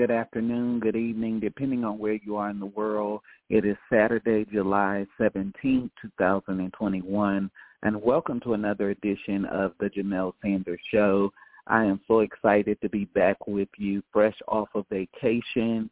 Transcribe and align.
Good 0.00 0.10
afternoon, 0.10 0.80
good 0.80 0.96
evening, 0.96 1.40
depending 1.40 1.84
on 1.84 1.98
where 1.98 2.14
you 2.24 2.36
are 2.36 2.48
in 2.48 2.58
the 2.58 2.64
world. 2.64 3.20
It 3.50 3.66
is 3.66 3.76
Saturday, 3.92 4.46
July 4.50 5.06
17, 5.18 5.90
2021, 6.00 7.50
and 7.82 8.02
welcome 8.02 8.40
to 8.40 8.54
another 8.54 8.88
edition 8.88 9.44
of 9.44 9.72
the 9.78 9.90
Jamelle 9.90 10.32
Sanders 10.40 10.80
Show. 10.90 11.30
I 11.66 11.84
am 11.84 12.00
so 12.08 12.20
excited 12.20 12.80
to 12.80 12.88
be 12.88 13.04
back 13.14 13.46
with 13.46 13.68
you, 13.76 14.02
fresh 14.10 14.38
off 14.48 14.70
of 14.74 14.86
vacation 14.88 15.90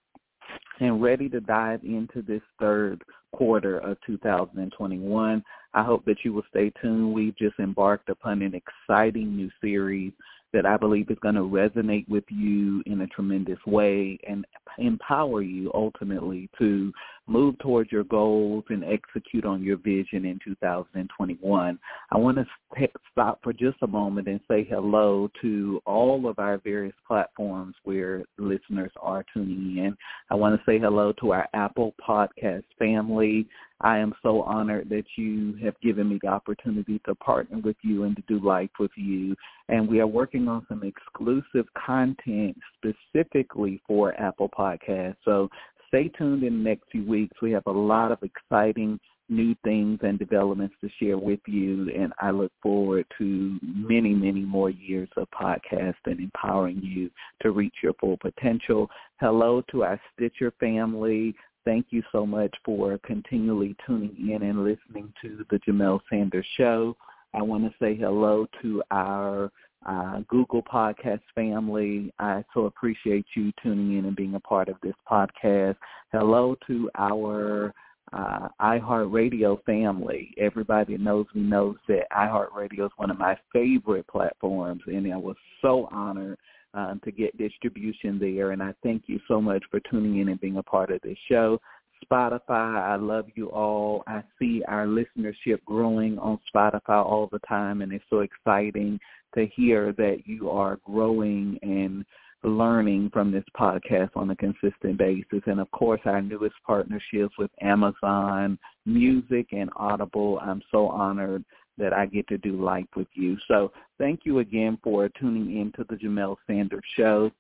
and 0.81 1.03
ready 1.03 1.29
to 1.29 1.43
dive 1.43 1.85
into 1.85 2.23
this 2.23 2.41
third 2.59 3.03
quarter 3.33 3.79
of 3.81 3.99
2021. 4.07 5.45
I 5.75 5.83
hope 5.83 6.07
that 6.07 6.25
you 6.25 6.33
will 6.33 6.45
stay 6.49 6.73
tuned. 6.81 7.13
We've 7.13 7.37
just 7.37 7.59
embarked 7.59 8.09
upon 8.09 8.41
an 8.41 8.55
exciting 8.55 9.37
new 9.37 9.51
series 9.61 10.15
that 10.53 10.67
I 10.67 10.77
believe 10.77 11.11
is 11.11 11.19
going 11.21 11.35
to 11.35 11.43
resonate 11.43 12.09
with 12.09 12.25
you 12.29 12.83
in 12.87 13.03
a 13.03 13.07
tremendous 13.09 13.59
way 13.67 14.19
and 14.29 14.47
empower 14.79 15.43
you 15.43 15.71
ultimately 15.75 16.49
to 16.59 16.93
move 17.27 17.59
towards 17.59 17.93
your 17.93 18.05
goals 18.05 18.65
and 18.71 18.83
execute 18.85 19.45
on 19.45 19.63
your 19.63 19.77
vision 19.77 20.25
in 20.25 20.39
2021. 20.45 21.79
I 22.11 22.17
want 22.17 22.39
to 22.39 22.89
stop 23.13 23.41
for 23.43 23.53
just 23.53 23.77
a 23.83 23.87
moment 23.87 24.29
and 24.29 24.41
say 24.49 24.67
hello 24.69 25.31
to 25.43 25.81
all 25.85 26.29
of 26.29 26.39
our 26.39 26.59
various 26.59 26.95
platforms 27.07 27.75
where 27.85 28.25
listeners 28.39 28.93
are 29.01 29.25
tuning 29.35 29.77
in. 29.77 29.97
I 30.31 30.37
want 30.37 30.59
to 30.59 30.71
say 30.71 30.79
hello 30.79 31.13
to 31.21 31.33
our 31.33 31.49
Apple 31.53 31.95
Podcast 32.07 32.65
family. 32.79 33.47
I 33.81 33.99
am 33.99 34.15
so 34.23 34.43
honored 34.43 34.89
that 34.91 35.05
you 35.17 35.57
have 35.63 35.79
given 35.81 36.09
me 36.09 36.19
the 36.21 36.29
opportunity 36.29 37.01
to 37.07 37.15
partner 37.15 37.59
with 37.59 37.77
you 37.83 38.05
and 38.05 38.17
to 38.17 38.23
do 38.27 38.45
life 38.45 38.71
with 38.81 38.91
you. 38.97 39.37
And 39.69 39.89
we 39.89 40.01
are 40.01 40.07
working 40.07 40.49
on 40.49 40.67
some 40.69 40.83
exclusive 40.83 41.67
content 41.75 42.57
specifically 42.77 43.81
for 43.87 44.21
Apple 44.21 44.49
Podcasts. 44.49 45.17
So 45.25 45.49
stay 45.87 46.09
tuned 46.09 46.43
in 46.43 46.59
the 46.59 46.71
next 46.71 46.91
few 46.91 47.05
weeks. 47.05 47.37
We 47.41 47.53
have 47.53 47.67
a 47.67 47.73
lot 47.73 48.11
of 48.11 48.19
exciting 48.23 48.99
new 49.29 49.55
things 49.63 49.99
and 50.03 50.19
developments 50.19 50.75
to 50.81 50.89
share 50.99 51.19
with 51.19 51.41
you 51.47 51.91
and 51.95 52.13
I 52.19 52.31
look 52.31 52.53
forward 52.63 53.05
to 53.19 53.59
many, 53.63 54.15
many 54.15 54.41
more 54.41 54.71
years 54.71 55.09
of 55.17 55.29
podcast 55.31 55.97
and 56.07 56.19
empowering 56.19 56.81
you 56.83 57.11
to 57.43 57.51
reach 57.51 57.75
your 57.83 57.93
full 57.95 58.17
potential. 58.17 58.89
Hello 59.21 59.63
to 59.71 59.85
our 59.85 60.01
Stitcher 60.15 60.53
family. 60.59 61.35
Thank 61.69 61.89
you 61.91 62.03
so 62.13 62.25
much 62.25 62.55
for 62.65 62.97
continually 63.05 63.77
tuning 63.87 64.31
in 64.31 64.43
and 64.43 64.65
listening 64.65 65.13
to 65.21 65.45
the 65.51 65.59
Jamelle 65.69 66.01
Sanders 66.09 66.47
Show. 66.57 66.97
I 67.35 67.43
want 67.43 67.65
to 67.65 67.75
say 67.79 67.95
hello 67.95 68.47
to 68.63 68.83
our 68.91 69.53
uh, 69.85 70.21
Google 70.29 70.63
Podcast 70.63 71.21
family. 71.35 72.11
I 72.19 72.43
so 72.55 72.65
appreciate 72.65 73.27
you 73.37 73.53
tuning 73.63 73.99
in 73.99 74.07
and 74.07 74.17
being 74.17 74.35
a 74.35 74.41
part 74.41 74.71
of 74.71 74.77
this 74.83 74.95
podcast. 75.07 75.77
Hello 76.11 76.57
to 76.69 76.91
our 76.95 77.75
uh, 78.15 78.49
iHeartRadio 78.63 79.63
family. 79.65 80.35
Everybody 80.39 80.97
knows 80.97 81.27
me 81.35 81.43
knows 81.43 81.77
that 81.87 82.11
iHeartRadio 82.11 82.87
is 82.87 82.93
one 82.97 83.11
of 83.11 83.19
my 83.19 83.37
favorite 83.53 84.07
platforms, 84.07 84.81
and 84.87 85.13
I 85.13 85.19
was 85.19 85.37
so 85.61 85.87
honored 85.93 86.39
um, 86.75 87.01
to 87.05 87.11
get 87.11 87.37
distribution 87.39 88.19
there. 88.19 88.53
And 88.53 88.63
I 88.63 88.75
thank 88.83 89.05
you 89.07 89.21
so 89.29 89.41
much 89.41 89.63
for 89.71 89.81
tuning 89.91 90.21
in 90.21 90.29
and 90.29 90.41
being 90.41 90.57
a 90.57 90.63
part 90.63 90.91
of 90.91 91.01
this 91.03 91.19
show. 91.31 91.61
Spotify, 92.05 92.81
I 92.81 92.97
love 92.97 93.27
you 93.35 93.49
all. 93.49 94.05
I 94.07 94.23
see 94.39 94.63
our 94.69 94.87
listenership 94.87 95.65
growing 95.65 96.19
on 96.19 96.39
Spotify 96.55 97.05
all 97.05 97.29
the 97.31 97.41
time, 97.41 97.83
and 97.83 97.93
it's 97.93 98.05
so 98.09 98.21
exciting 98.21 99.01
to 99.35 99.47
hear 99.47 99.93
that 99.95 100.23
you 100.25 100.49
are 100.51 100.79
growing 100.85 101.59
and 101.63 102.05
learning 102.45 103.11
from 103.13 103.33
this 103.33 103.45
podcast 103.59 104.11
on 104.15 104.31
a 104.31 104.37
consistent 104.37 104.97
basis. 104.97 105.43
And 105.47 105.61
of 105.61 105.71
course, 105.73 106.01
our 106.05 106.23
newest 106.23 106.55
partnerships 106.65 107.35
with 107.37 107.51
Amazon 107.61 108.59
Music 108.87 109.49
and 109.53 109.71
Audible. 109.77 110.39
I'm 110.41 110.63
so 110.71 110.87
honored 110.89 111.45
that 111.79 111.93
I 111.93 112.07
get 112.07 112.27
to 112.29 112.39
do 112.39 112.63
life 112.63 112.87
with 112.97 113.09
you. 113.15 113.37
So 113.49 113.73
thank 113.99 114.21
you 114.25 114.41
again 114.41 114.79
for 114.83 115.09
tuning 115.21 115.61
in 115.61 115.73
to 115.73 115.85
the 115.89 115.97
Jamelle 115.97 116.37
Sanders 116.47 116.85
Show. 116.97 117.31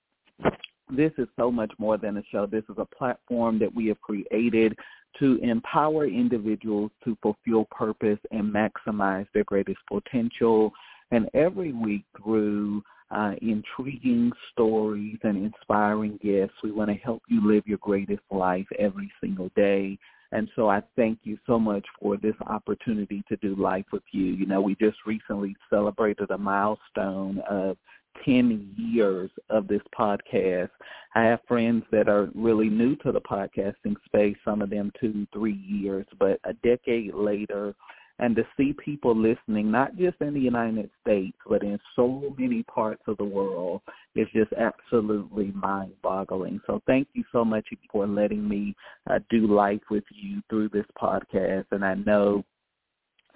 This 0.91 1.13
is 1.19 1.29
so 1.37 1.51
much 1.51 1.73
more 1.79 1.99
than 1.99 2.17
a 2.17 2.23
show. 2.31 2.47
This 2.47 2.65
is 2.71 2.77
a 2.79 2.87
platform 2.87 3.59
that 3.59 3.75
we 3.75 3.89
have 3.89 4.01
created 4.01 4.77
to 5.19 5.39
empower 5.43 6.07
individuals 6.07 6.91
to 7.05 7.17
fulfill 7.23 7.67
purpose 7.71 8.19
and 8.31 8.53
maximize 8.53 9.27
their 9.35 9.45
greatest 9.45 9.81
potential. 9.89 10.73
And 11.11 11.29
every 11.35 11.73
week 11.73 12.05
through 12.23 12.83
uh, 13.11 13.33
intriguing 13.41 14.31
stories 14.53 15.19
and 15.23 15.37
inspiring 15.37 16.19
guests, 16.23 16.57
we 16.63 16.71
want 16.71 16.91
to 16.91 16.97
help 16.97 17.23
you 17.29 17.47
live 17.47 17.67
your 17.67 17.79
greatest 17.79 18.23
life 18.31 18.67
every 18.79 19.11
single 19.21 19.51
day. 19.57 19.99
And 20.33 20.49
so 20.55 20.69
I 20.69 20.83
thank 20.97 21.21
you 21.25 21.39
so 21.47 21.59
much 21.59 21.85
for 22.01 22.17
this 22.17 22.35
opportunity 22.47 23.23
to 23.29 23.37
do 23.37 23.55
life 23.57 23.87
with 23.93 24.03
you. 24.13 24.25
You 24.25 24.47
know, 24.47 24.61
we 24.61 24.75
just 24.75 24.99
recently 25.07 25.57
celebrated 25.71 26.31
a 26.31 26.39
milestone 26.39 27.41
of 27.49 27.77
10 28.25 28.75
years 28.77 29.31
of 29.49 29.69
this 29.69 29.81
podcast. 29.99 30.71
I 31.15 31.23
have 31.25 31.41
friends 31.49 31.85
that 31.93 32.09
are 32.09 32.29
really 32.35 32.69
new 32.69 32.97
to 32.97 33.13
the 33.13 33.21
podcasting 33.21 33.95
space, 34.05 34.37
some 34.45 34.61
of 34.61 34.71
them 34.71 34.93
two, 35.01 35.27
three 35.33 35.61
years, 35.67 36.07
but 36.19 36.39
a 36.45 36.53
decade 36.65 37.15
later, 37.15 37.75
and 38.19 38.35
to 38.37 38.45
see 38.57 38.73
people 38.73 39.17
listening, 39.17 39.71
not 39.71 39.97
just 39.97 40.17
in 40.21 40.35
the 40.35 40.41
United 40.41 40.91
States, 41.01 41.37
but 41.49 41.63
in 41.63 41.79
so 41.95 42.35
many 42.39 42.63
parts 42.65 43.03
of 43.07 43.17
the 43.17 43.25
world, 43.25 43.81
is 44.15 44.27
just 44.35 44.53
absolutely 44.55 45.53
mind-boggling. 45.53 46.61
So 46.67 46.83
thank 46.87 47.09
you 47.13 47.25
so 47.31 47.45
much 47.45 47.67
for 47.93 48.07
letting 48.07 48.49
me 48.49 48.75
uh, 49.09 49.21
do 49.31 49.47
life 49.47 49.83
with 49.91 50.05
you 50.11 50.43
through 50.51 50.71
this 50.71 50.87
podcast, 51.01 51.67
and 51.71 51.85
I 51.85 51.95
know 51.95 52.45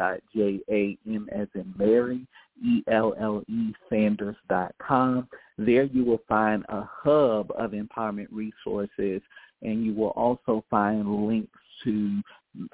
as 1.32 1.48
in 1.54 1.74
Mary, 1.76 2.26
E-L-L-E 2.64 3.74
Sanders.com. 3.88 5.28
There 5.56 5.84
you 5.84 6.04
will 6.04 6.20
find 6.28 6.64
a 6.68 6.82
hub 6.90 7.52
of 7.56 7.70
empowerment 7.70 8.26
resources 8.32 9.22
and 9.62 9.84
you 9.84 9.94
will 9.94 10.10
also 10.10 10.64
find 10.70 11.26
links 11.26 11.58
to 11.84 12.22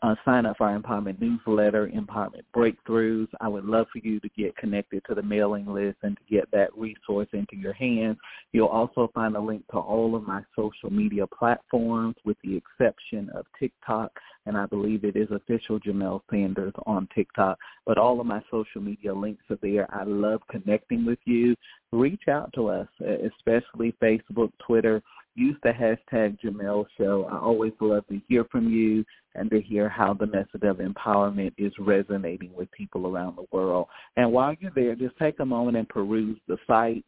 uh, 0.02 0.14
sign 0.24 0.46
up 0.46 0.56
for 0.56 0.68
our 0.68 0.78
empowerment 0.78 1.20
newsletter, 1.20 1.88
empowerment 1.88 2.42
breakthroughs. 2.54 3.28
I 3.40 3.48
would 3.48 3.64
love 3.64 3.86
for 3.92 3.98
you 3.98 4.20
to 4.20 4.28
get 4.36 4.56
connected 4.56 5.02
to 5.08 5.14
the 5.14 5.22
mailing 5.22 5.66
list 5.66 5.98
and 6.02 6.16
to 6.16 6.22
get 6.34 6.50
that 6.52 6.76
resource 6.76 7.28
into 7.32 7.56
your 7.56 7.72
hands. 7.72 8.16
You'll 8.52 8.68
also 8.68 9.10
find 9.14 9.36
a 9.36 9.40
link 9.40 9.66
to 9.68 9.78
all 9.78 10.16
of 10.16 10.26
my 10.26 10.42
social 10.56 10.90
media 10.90 11.26
platforms 11.26 12.16
with 12.24 12.36
the 12.42 12.56
exception 12.56 13.30
of 13.34 13.46
TikTok, 13.58 14.10
and 14.46 14.56
I 14.56 14.66
believe 14.66 15.04
it 15.04 15.16
is 15.16 15.28
official 15.30 15.80
Jamelle 15.80 16.20
Sanders 16.30 16.74
on 16.86 17.08
TikTok. 17.14 17.58
But 17.86 17.98
all 17.98 18.20
of 18.20 18.26
my 18.26 18.42
social 18.50 18.80
media 18.80 19.14
links 19.14 19.44
are 19.50 19.58
there. 19.62 19.86
I 19.94 20.04
love 20.04 20.40
connecting 20.50 21.04
with 21.04 21.18
you. 21.24 21.54
Reach 21.92 22.28
out 22.28 22.52
to 22.54 22.68
us, 22.68 22.88
especially 23.00 23.94
Facebook, 24.02 24.50
Twitter, 24.66 25.02
use 25.34 25.56
the 25.62 25.70
hashtag 25.70 26.38
Jamelle 26.40 26.86
Show. 26.96 27.28
I 27.30 27.38
always 27.38 27.72
love 27.80 28.06
to 28.08 28.20
hear 28.28 28.44
from 28.44 28.70
you 28.70 29.04
and 29.34 29.50
to 29.50 29.60
hear 29.60 29.88
how 29.88 30.14
the 30.14 30.26
message 30.26 30.62
of 30.62 30.78
empowerment 30.78 31.52
is 31.58 31.72
resonating 31.78 32.52
with 32.54 32.70
people 32.72 33.06
around 33.06 33.36
the 33.36 33.46
world. 33.50 33.88
And 34.16 34.32
while 34.32 34.54
you're 34.60 34.70
there, 34.74 34.94
just 34.94 35.16
take 35.18 35.40
a 35.40 35.44
moment 35.44 35.76
and 35.76 35.88
peruse 35.88 36.38
the 36.46 36.56
site. 36.66 37.04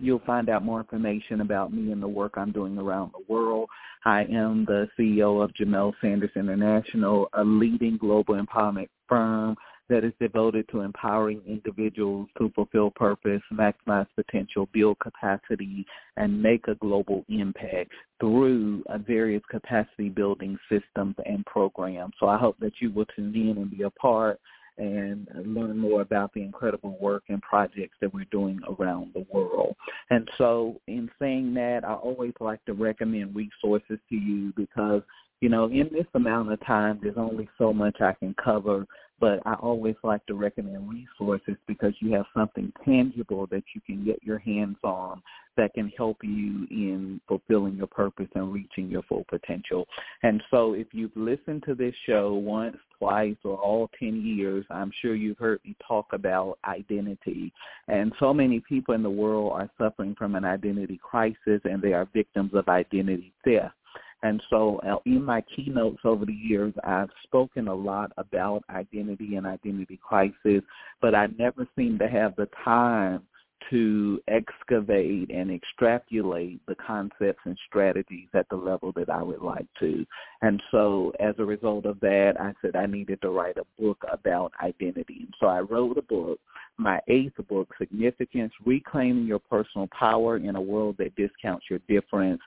You'll 0.00 0.22
find 0.26 0.48
out 0.48 0.64
more 0.64 0.80
information 0.80 1.40
about 1.40 1.72
me 1.72 1.92
and 1.92 2.02
the 2.02 2.08
work 2.08 2.34
I'm 2.36 2.52
doing 2.52 2.78
around 2.78 3.12
the 3.12 3.32
world. 3.32 3.68
I 4.04 4.22
am 4.24 4.64
the 4.64 4.88
CEO 4.98 5.42
of 5.42 5.50
Jamelle 5.54 5.92
Sanders 6.00 6.30
International, 6.36 7.28
a 7.32 7.42
leading 7.44 7.96
global 7.96 8.40
empowerment 8.40 8.88
firm 9.08 9.56
that 9.88 10.04
is 10.04 10.12
devoted 10.20 10.68
to 10.70 10.80
empowering 10.80 11.40
individuals 11.46 12.28
to 12.38 12.50
fulfill 12.54 12.90
purpose, 12.90 13.42
maximize 13.52 14.06
potential, 14.16 14.68
build 14.72 14.98
capacity, 15.00 15.86
and 16.16 16.42
make 16.42 16.68
a 16.68 16.74
global 16.76 17.24
impact 17.28 17.92
through 18.20 18.82
uh, 18.88 18.98
various 18.98 19.42
capacity 19.50 20.08
building 20.08 20.58
systems 20.68 21.14
and 21.24 21.44
programs. 21.46 22.12
So 22.20 22.28
I 22.28 22.36
hope 22.36 22.56
that 22.60 22.72
you 22.80 22.90
will 22.90 23.06
tune 23.16 23.34
in 23.34 23.58
and 23.58 23.70
be 23.70 23.82
a 23.82 23.90
part 23.90 24.40
and 24.78 25.26
learn 25.44 25.76
more 25.76 26.02
about 26.02 26.32
the 26.34 26.42
incredible 26.42 26.96
work 27.00 27.24
and 27.28 27.42
projects 27.42 27.96
that 28.00 28.12
we're 28.14 28.24
doing 28.30 28.60
around 28.78 29.10
the 29.12 29.26
world. 29.30 29.74
And 30.10 30.28
so 30.38 30.80
in 30.86 31.10
saying 31.18 31.54
that, 31.54 31.84
I 31.84 31.94
always 31.94 32.32
like 32.40 32.64
to 32.66 32.74
recommend 32.74 33.34
resources 33.34 33.98
to 34.08 34.14
you 34.14 34.52
because, 34.56 35.02
you 35.40 35.48
know, 35.48 35.64
in 35.64 35.88
this 35.92 36.06
amount 36.14 36.52
of 36.52 36.64
time, 36.64 37.00
there's 37.02 37.16
only 37.16 37.48
so 37.58 37.72
much 37.72 38.00
I 38.00 38.12
can 38.12 38.34
cover 38.42 38.86
but 39.20 39.40
I 39.46 39.54
always 39.54 39.96
like 40.02 40.24
to 40.26 40.34
recommend 40.34 40.88
resources 40.88 41.56
because 41.66 41.94
you 42.00 42.12
have 42.12 42.26
something 42.34 42.72
tangible 42.84 43.46
that 43.48 43.64
you 43.74 43.80
can 43.80 44.04
get 44.04 44.22
your 44.22 44.38
hands 44.38 44.76
on 44.82 45.22
that 45.56 45.74
can 45.74 45.92
help 45.96 46.18
you 46.22 46.66
in 46.70 47.20
fulfilling 47.26 47.76
your 47.76 47.88
purpose 47.88 48.28
and 48.34 48.52
reaching 48.52 48.88
your 48.88 49.02
full 49.02 49.24
potential. 49.28 49.86
And 50.22 50.42
so 50.50 50.74
if 50.74 50.86
you've 50.92 51.16
listened 51.16 51.64
to 51.66 51.74
this 51.74 51.94
show 52.06 52.34
once, 52.34 52.76
twice, 52.96 53.36
or 53.44 53.56
all 53.56 53.90
10 53.98 54.24
years, 54.24 54.64
I'm 54.70 54.92
sure 55.02 55.16
you've 55.16 55.38
heard 55.38 55.58
me 55.64 55.74
talk 55.86 56.06
about 56.12 56.58
identity. 56.64 57.52
And 57.88 58.12
so 58.20 58.32
many 58.32 58.60
people 58.60 58.94
in 58.94 59.02
the 59.02 59.10
world 59.10 59.52
are 59.52 59.68
suffering 59.78 60.14
from 60.16 60.36
an 60.36 60.44
identity 60.44 61.00
crisis 61.02 61.60
and 61.64 61.82
they 61.82 61.92
are 61.92 62.08
victims 62.14 62.52
of 62.54 62.68
identity 62.68 63.32
theft. 63.44 63.74
And 64.22 64.42
so 64.50 64.80
uh, 64.86 64.96
in 65.06 65.24
my 65.24 65.42
keynotes 65.54 66.00
over 66.04 66.26
the 66.26 66.32
years, 66.32 66.74
I've 66.84 67.10
spoken 67.22 67.68
a 67.68 67.74
lot 67.74 68.12
about 68.16 68.64
identity 68.70 69.36
and 69.36 69.46
identity 69.46 69.98
crisis, 70.02 70.62
but 71.00 71.14
I 71.14 71.28
never 71.38 71.66
seem 71.76 71.98
to 71.98 72.08
have 72.08 72.34
the 72.36 72.48
time 72.64 73.22
to 73.70 74.20
excavate 74.28 75.30
and 75.30 75.50
extrapolate 75.50 76.60
the 76.66 76.74
concepts 76.74 77.40
and 77.44 77.58
strategies 77.66 78.28
at 78.34 78.48
the 78.48 78.56
level 78.56 78.92
that 78.92 79.10
I 79.10 79.22
would 79.22 79.42
like 79.42 79.66
to. 79.80 80.06
And 80.42 80.62
so 80.70 81.12
as 81.20 81.34
a 81.38 81.44
result 81.44 81.84
of 81.84 82.00
that, 82.00 82.34
I 82.40 82.54
said 82.62 82.76
I 82.76 82.86
needed 82.86 83.20
to 83.22 83.30
write 83.30 83.58
a 83.58 83.80
book 83.80 84.02
about 84.10 84.52
identity. 84.62 85.18
And 85.20 85.34
so 85.38 85.46
I 85.46 85.60
wrote 85.60 85.98
a 85.98 86.02
book, 86.02 86.38
my 86.76 87.00
eighth 87.08 87.36
book, 87.48 87.68
Significance, 87.78 88.52
Reclaiming 88.64 89.26
Your 89.26 89.40
Personal 89.40 89.88
Power 89.88 90.36
in 90.36 90.56
a 90.56 90.60
World 90.60 90.96
That 90.98 91.14
Discounts 91.16 91.66
Your 91.68 91.80
Difference. 91.88 92.40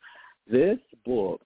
This 0.50 0.80
book 1.06 1.42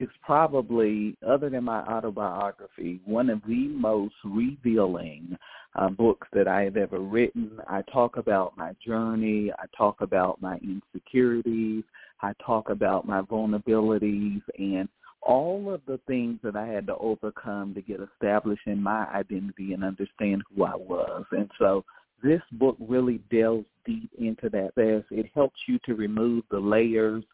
is 0.00 0.08
probably, 0.22 1.16
other 1.26 1.50
than 1.50 1.64
my 1.64 1.80
autobiography, 1.80 3.00
one 3.04 3.30
of 3.30 3.40
the 3.46 3.68
most 3.68 4.14
revealing 4.24 5.36
uh, 5.74 5.88
books 5.88 6.28
that 6.32 6.48
I 6.48 6.62
have 6.62 6.76
ever 6.76 7.00
written. 7.00 7.58
I 7.68 7.82
talk 7.82 8.16
about 8.16 8.56
my 8.56 8.74
journey. 8.84 9.52
I 9.58 9.64
talk 9.76 10.00
about 10.00 10.40
my 10.40 10.58
insecurities. 10.58 11.84
I 12.22 12.32
talk 12.44 12.70
about 12.70 13.06
my 13.06 13.22
vulnerabilities 13.22 14.42
and 14.58 14.88
all 15.22 15.72
of 15.72 15.80
the 15.86 16.00
things 16.06 16.38
that 16.42 16.56
I 16.56 16.66
had 16.66 16.86
to 16.86 16.96
overcome 16.96 17.74
to 17.74 17.82
get 17.82 18.00
established 18.00 18.66
in 18.66 18.82
my 18.82 19.06
identity 19.12 19.72
and 19.72 19.84
understand 19.84 20.42
who 20.54 20.64
I 20.64 20.76
was. 20.76 21.24
And 21.32 21.50
so 21.58 21.84
this 22.22 22.40
book 22.52 22.76
really 22.80 23.20
delves 23.30 23.66
deep 23.84 24.10
into 24.18 24.48
that. 24.50 24.72
It 24.76 25.30
helps 25.34 25.58
you 25.66 25.78
to 25.86 25.94
remove 25.94 26.44
the 26.50 26.58
layers 26.58 27.24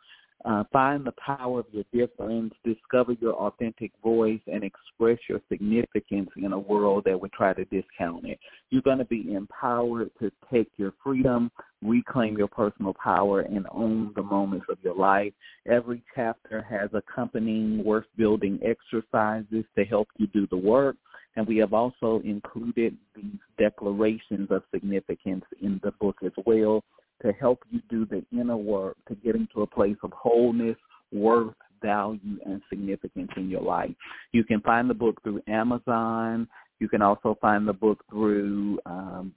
uh, 0.45 0.63
find 0.73 1.07
the 1.07 1.13
power 1.13 1.61
of 1.61 1.67
your 1.73 1.85
difference, 1.93 2.53
discover 2.65 3.13
your 3.13 3.33
authentic 3.35 3.93
voice, 4.03 4.41
and 4.47 4.63
express 4.63 5.19
your 5.29 5.41
significance 5.49 6.29
in 6.37 6.53
a 6.53 6.59
world 6.59 7.05
that 7.07 7.19
would 7.19 7.33
try 7.33 7.55
to 7.55 7.65
discount 7.67 8.27
it. 8.27 8.39
You're 8.71 8.83
going 8.83 8.99
to 8.99 9.07
be 9.07 9.33
empowered 9.33 10.11
to 10.21 10.31
take 10.53 10.69
your 10.77 10.93
freedom, 11.03 11.51
reclaim 11.83 12.37
your 12.37 12.49
personal 12.49 12.95
power, 13.03 13.41
and 13.41 13.67
own 13.73 14.13
the 14.15 14.23
moments 14.23 14.67
of 14.71 14.79
your 14.83 14.95
life. 14.95 15.33
Every 15.67 16.03
chapter 16.15 16.63
has 16.63 16.91
accompanying 16.93 17.83
worth-building 17.83 18.61
exercises 18.63 19.65
to 19.77 19.85
help 19.85 20.09
you 20.19 20.27
do 20.27 20.47
the 20.49 20.57
work. 20.57 20.97
And 21.37 21.47
we 21.47 21.57
have 21.57 21.73
also 21.73 22.21
included 22.25 22.97
these 23.17 23.41
declarations 23.59 24.51
of 24.51 24.63
significance 24.73 25.45
in 25.61 25.81
the 25.83 25.91
book 25.93 26.19
as 26.25 26.33
well 26.47 26.85
to 27.23 27.33
help 27.33 27.65
you 27.71 27.81
do 27.89 28.07
the 28.07 28.25
inner 28.39 28.57
work 28.57 28.97
to 29.09 29.15
get 29.15 29.35
into 29.35 29.63
a 29.63 29.67
place 29.67 29.97
of 30.03 30.13
wholeness, 30.13 30.77
worth, 31.13 31.55
value, 31.83 32.39
and 32.47 32.61
significance 32.69 33.31
in 33.37 33.49
your 33.49 33.63
life. 33.63 33.95
You 34.33 34.45
can 34.45 34.61
find 34.61 34.89
the 34.89 34.95
book 34.95 35.23
through 35.23 35.43
Amazon. 35.49 36.49
You 36.81 36.89
can 36.89 37.03
also 37.03 37.37
find 37.41 37.69
the 37.69 37.73
book 37.73 38.05
through 38.11 38.79
um, 38.87 39.33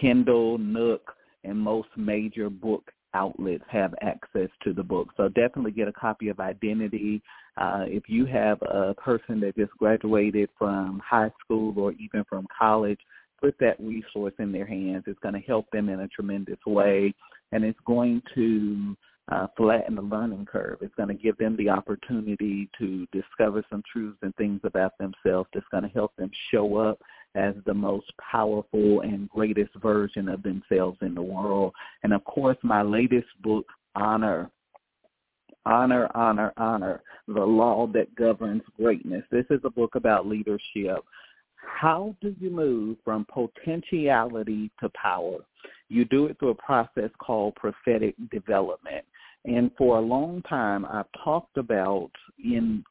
Kindle, 0.00 0.58
Nook, 0.58 1.12
and 1.44 1.58
most 1.58 1.88
major 1.96 2.50
book 2.50 2.90
outlets 3.14 3.64
have 3.68 3.94
access 4.02 4.48
to 4.62 4.72
the 4.72 4.82
book. 4.82 5.08
So 5.16 5.28
definitely 5.28 5.72
get 5.72 5.88
a 5.88 5.92
copy 5.92 6.28
of 6.28 6.40
Identity. 6.40 7.22
Uh, 7.56 7.84
if 7.86 8.04
you 8.08 8.24
have 8.26 8.58
a 8.62 8.94
person 8.94 9.40
that 9.40 9.56
just 9.56 9.72
graduated 9.72 10.48
from 10.58 11.00
high 11.04 11.30
school 11.42 11.78
or 11.78 11.92
even 11.92 12.24
from 12.28 12.46
college 12.56 13.00
put 13.40 13.56
that 13.60 13.80
resource 13.80 14.34
in 14.38 14.52
their 14.52 14.66
hands. 14.66 15.04
It's 15.06 15.18
going 15.20 15.34
to 15.34 15.40
help 15.40 15.66
them 15.72 15.88
in 15.88 16.00
a 16.00 16.08
tremendous 16.08 16.58
way, 16.66 17.14
and 17.52 17.64
it's 17.64 17.78
going 17.86 18.22
to 18.34 18.96
uh, 19.30 19.46
flatten 19.56 19.94
the 19.94 20.02
learning 20.02 20.46
curve. 20.46 20.78
It's 20.80 20.94
going 20.96 21.08
to 21.08 21.14
give 21.14 21.36
them 21.38 21.56
the 21.56 21.68
opportunity 21.68 22.68
to 22.78 23.06
discover 23.12 23.64
some 23.70 23.82
truths 23.90 24.18
and 24.22 24.34
things 24.36 24.60
about 24.64 24.92
themselves 24.98 25.48
that's 25.54 25.66
going 25.70 25.84
to 25.84 25.88
help 25.90 26.14
them 26.16 26.30
show 26.50 26.76
up 26.76 27.00
as 27.36 27.54
the 27.64 27.74
most 27.74 28.10
powerful 28.30 29.02
and 29.02 29.28
greatest 29.28 29.70
version 29.76 30.28
of 30.28 30.42
themselves 30.42 30.98
in 31.00 31.14
the 31.14 31.22
world. 31.22 31.72
And 32.02 32.12
of 32.12 32.24
course, 32.24 32.56
my 32.62 32.82
latest 32.82 33.28
book, 33.40 33.66
Honor, 33.94 34.50
Honor, 35.64 36.10
Honor, 36.14 36.52
Honor, 36.56 37.02
the 37.28 37.44
law 37.44 37.86
that 37.88 38.14
governs 38.16 38.62
greatness. 38.76 39.22
This 39.30 39.46
is 39.50 39.60
a 39.64 39.70
book 39.70 39.94
about 39.94 40.26
leadership 40.26 41.04
how 41.62 42.14
do 42.20 42.34
you 42.40 42.50
move 42.50 42.98
from 43.04 43.26
potentiality 43.32 44.70
to 44.80 44.88
power? 44.90 45.38
You 45.88 46.04
do 46.04 46.26
it 46.26 46.38
through 46.38 46.50
a 46.50 46.54
process 46.54 47.10
called 47.18 47.54
prophetic 47.56 48.14
development. 48.30 49.04
And 49.44 49.70
for 49.76 49.98
a 49.98 50.02
long 50.02 50.42
time, 50.42 50.84
I've 50.84 51.10
talked 51.24 51.56
about 51.56 52.10
in 52.42 52.84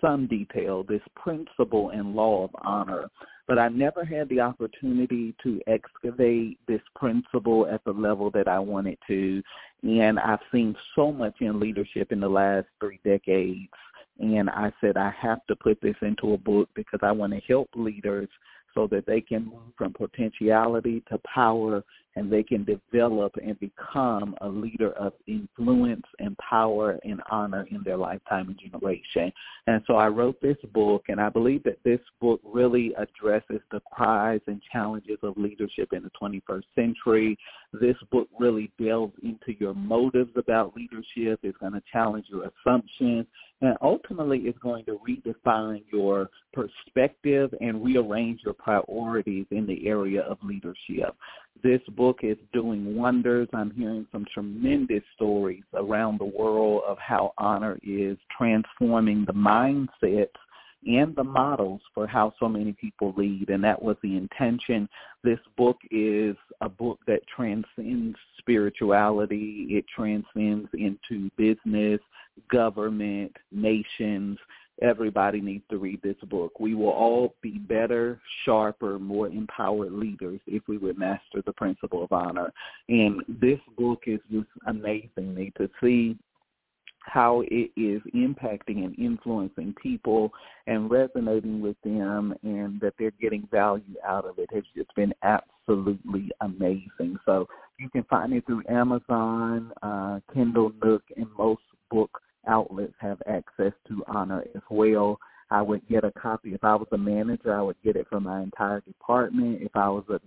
some 0.00 0.26
detail 0.26 0.82
this 0.82 1.02
principle 1.14 1.90
and 1.90 2.14
law 2.14 2.44
of 2.44 2.50
honor, 2.62 3.08
but 3.48 3.58
I 3.58 3.68
never 3.68 4.04
had 4.04 4.28
the 4.28 4.40
opportunity 4.40 5.34
to 5.42 5.60
excavate 5.66 6.58
this 6.66 6.82
principle 6.94 7.66
at 7.66 7.82
the 7.84 7.92
level 7.92 8.30
that 8.32 8.48
I 8.48 8.58
wanted 8.58 8.98
to. 9.06 9.42
And 9.82 10.18
I've 10.18 10.40
seen 10.52 10.76
so 10.94 11.12
much 11.12 11.36
in 11.40 11.60
leadership 11.60 12.12
in 12.12 12.20
the 12.20 12.28
last 12.28 12.66
three 12.80 13.00
decades 13.04 13.70
and 14.18 14.48
I 14.50 14.72
said, 14.80 14.96
I 14.96 15.12
have 15.20 15.44
to 15.46 15.56
put 15.56 15.80
this 15.80 15.96
into 16.02 16.32
a 16.32 16.38
book 16.38 16.68
because 16.74 17.00
I 17.02 17.12
want 17.12 17.32
to 17.32 17.40
help 17.46 17.68
leaders 17.74 18.28
so 18.74 18.86
that 18.88 19.06
they 19.06 19.20
can 19.20 19.46
move 19.46 19.72
from 19.76 19.92
potentiality 19.92 21.02
to 21.10 21.18
power 21.18 21.82
and 22.16 22.32
they 22.32 22.42
can 22.42 22.64
develop 22.64 23.34
and 23.42 23.58
become 23.60 24.34
a 24.40 24.48
leader 24.48 24.92
of 24.92 25.12
influence 25.26 26.04
and 26.18 26.36
power 26.38 26.98
and 27.04 27.20
honor 27.30 27.66
in 27.70 27.82
their 27.84 27.96
lifetime 27.96 28.48
and 28.48 28.58
generation. 28.58 29.30
And 29.66 29.82
so 29.86 29.96
I 29.96 30.08
wrote 30.08 30.40
this 30.40 30.56
book, 30.72 31.04
and 31.08 31.20
I 31.20 31.28
believe 31.28 31.62
that 31.64 31.78
this 31.84 32.00
book 32.20 32.40
really 32.42 32.94
addresses 32.96 33.60
the 33.70 33.80
cries 33.92 34.40
and 34.46 34.60
challenges 34.72 35.18
of 35.22 35.36
leadership 35.36 35.92
in 35.92 36.02
the 36.02 36.10
21st 36.20 36.64
century. 36.74 37.38
This 37.72 37.96
book 38.10 38.28
really 38.38 38.72
delves 38.82 39.14
into 39.22 39.58
your 39.60 39.74
motives 39.74 40.32
about 40.36 40.74
leadership. 40.74 41.40
It's 41.42 41.58
going 41.58 41.74
to 41.74 41.82
challenge 41.92 42.26
your 42.28 42.50
assumptions 42.64 43.26
and 43.62 43.76
ultimately 43.80 44.40
it's 44.40 44.58
going 44.58 44.84
to 44.84 44.98
redefine 45.08 45.82
your 45.90 46.28
perspective 46.52 47.54
and 47.60 47.82
rearrange 47.82 48.40
your 48.44 48.54
priorities 48.54 49.46
in 49.50 49.66
the 49.66 49.86
area 49.86 50.22
of 50.22 50.38
leadership. 50.42 51.16
This 51.62 51.80
book 51.96 52.20
is 52.22 52.36
doing 52.52 52.96
wonders. 52.96 53.48
I'm 53.52 53.70
hearing 53.70 54.06
some 54.12 54.26
tremendous 54.32 55.02
stories 55.14 55.64
around 55.74 56.18
the 56.18 56.24
world 56.24 56.82
of 56.86 56.98
how 56.98 57.32
honor 57.38 57.78
is 57.82 58.16
transforming 58.36 59.24
the 59.24 59.32
mindsets 59.32 60.28
and 60.86 61.16
the 61.16 61.24
models 61.24 61.80
for 61.94 62.06
how 62.06 62.32
so 62.38 62.48
many 62.48 62.72
people 62.72 63.12
lead, 63.16 63.48
and 63.48 63.64
that 63.64 63.80
was 63.80 63.96
the 64.02 64.16
intention. 64.16 64.88
This 65.24 65.40
book 65.56 65.78
is 65.90 66.36
a 66.60 66.68
book 66.68 67.00
that 67.06 67.26
transcends 67.34 68.16
spirituality. 68.38 69.66
It 69.70 69.84
transcends 69.94 70.68
into 70.74 71.30
business, 71.36 72.00
government, 72.50 73.34
nations. 73.50 74.38
Everybody 74.82 75.40
needs 75.40 75.64
to 75.70 75.78
read 75.78 76.02
this 76.02 76.16
book. 76.28 76.60
We 76.60 76.74
will 76.74 76.90
all 76.90 77.34
be 77.40 77.58
better, 77.58 78.20
sharper, 78.44 78.98
more 78.98 79.28
empowered 79.28 79.92
leaders 79.92 80.40
if 80.46 80.62
we 80.68 80.76
would 80.76 80.98
master 80.98 81.42
the 81.44 81.52
principle 81.52 82.04
of 82.04 82.12
honor. 82.12 82.52
And 82.88 83.22
this 83.26 83.60
book 83.78 84.02
is 84.06 84.20
just 84.30 84.48
amazing 84.66 85.34
me 85.34 85.52
to 85.56 85.70
see 85.80 86.16
how 87.06 87.42
it 87.46 87.70
is 87.76 88.02
impacting 88.14 88.84
and 88.84 88.98
influencing 88.98 89.74
people 89.80 90.32
and 90.66 90.90
resonating 90.90 91.60
with 91.60 91.76
them 91.84 92.34
and 92.42 92.80
that 92.80 92.94
they're 92.98 93.12
getting 93.20 93.48
value 93.50 93.94
out 94.04 94.24
of 94.24 94.38
it 94.38 94.50
has 94.52 94.64
just 94.76 94.92
been 94.96 95.14
absolutely 95.22 96.30
amazing. 96.40 97.16
So 97.24 97.46
you 97.78 97.88
can 97.90 98.02
find 98.04 98.32
it 98.32 98.44
through 98.46 98.64
Amazon, 98.68 99.72
uh, 99.82 100.20
Kindle 100.34 100.72
Nook, 100.82 101.02
and 101.16 101.26
most 101.38 101.62
book 101.90 102.10
outlets 102.46 102.94
have 102.98 103.20
access 103.26 103.72
to 103.88 104.04
Honor 104.08 104.44
as 104.54 104.62
well. 104.70 105.18
I 105.50 105.62
would 105.62 105.86
get 105.88 106.04
a 106.04 106.12
copy. 106.12 106.54
If 106.54 106.64
I 106.64 106.74
was 106.74 106.88
a 106.92 106.98
manager, 106.98 107.54
I 107.56 107.62
would 107.62 107.76
get 107.84 107.96
it 107.96 108.06
for 108.10 108.20
my 108.20 108.42
entire 108.42 108.80
department. 108.80 109.62
If 109.62 109.74
I 109.74 109.88
was 109.88 110.04
a, 110.08 110.20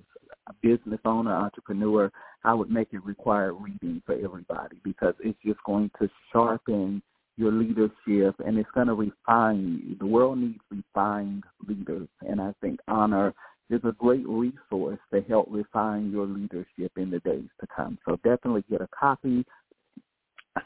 a 0.47 0.53
business 0.61 0.99
owner, 1.05 1.33
entrepreneur, 1.33 2.11
I 2.43 2.53
would 2.53 2.69
make 2.69 2.89
it 2.93 3.03
required 3.03 3.53
reading 3.53 4.01
for 4.05 4.15
everybody 4.15 4.79
because 4.83 5.13
it's 5.19 5.37
just 5.45 5.59
going 5.65 5.91
to 6.01 6.09
sharpen 6.31 7.01
your 7.35 7.51
leadership 7.51 8.35
and 8.45 8.57
it's 8.57 8.69
going 8.73 8.87
to 8.87 8.93
refine 8.93 9.81
you. 9.85 9.95
The 9.97 10.05
world 10.05 10.37
needs 10.37 10.59
refined 10.69 11.43
leaders, 11.67 12.07
and 12.21 12.41
I 12.41 12.53
think 12.61 12.79
honor 12.87 13.33
is 13.69 13.81
a 13.83 13.91
great 13.93 14.27
resource 14.27 14.99
to 15.13 15.21
help 15.29 15.47
refine 15.49 16.11
your 16.11 16.25
leadership 16.25 16.91
in 16.97 17.11
the 17.11 17.19
days 17.19 17.47
to 17.61 17.67
come. 17.73 17.97
So 18.05 18.15
definitely 18.23 18.63
get 18.69 18.81
a 18.81 18.89
copy. 18.97 19.45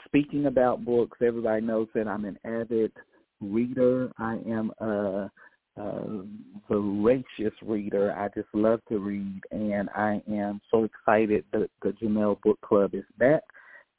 Speaking 0.05 0.45
about 0.45 0.85
books, 0.85 1.17
everybody 1.25 1.61
knows 1.61 1.87
that 1.93 2.07
I'm 2.07 2.25
an 2.25 2.37
avid 2.45 2.91
reader. 3.41 4.11
I 4.17 4.37
am 4.47 4.71
a 4.79 5.31
uh, 5.79 6.03
voracious 6.69 7.53
reader. 7.63 8.13
I 8.13 8.29
just 8.35 8.47
love 8.53 8.79
to 8.89 8.99
read, 8.99 9.41
and 9.51 9.89
I 9.95 10.21
am 10.29 10.61
so 10.71 10.83
excited 10.83 11.45
that 11.51 11.69
the 11.81 11.89
Jamelle 12.01 12.41
Book 12.41 12.59
Club 12.61 12.93
is 12.93 13.05
back. 13.17 13.41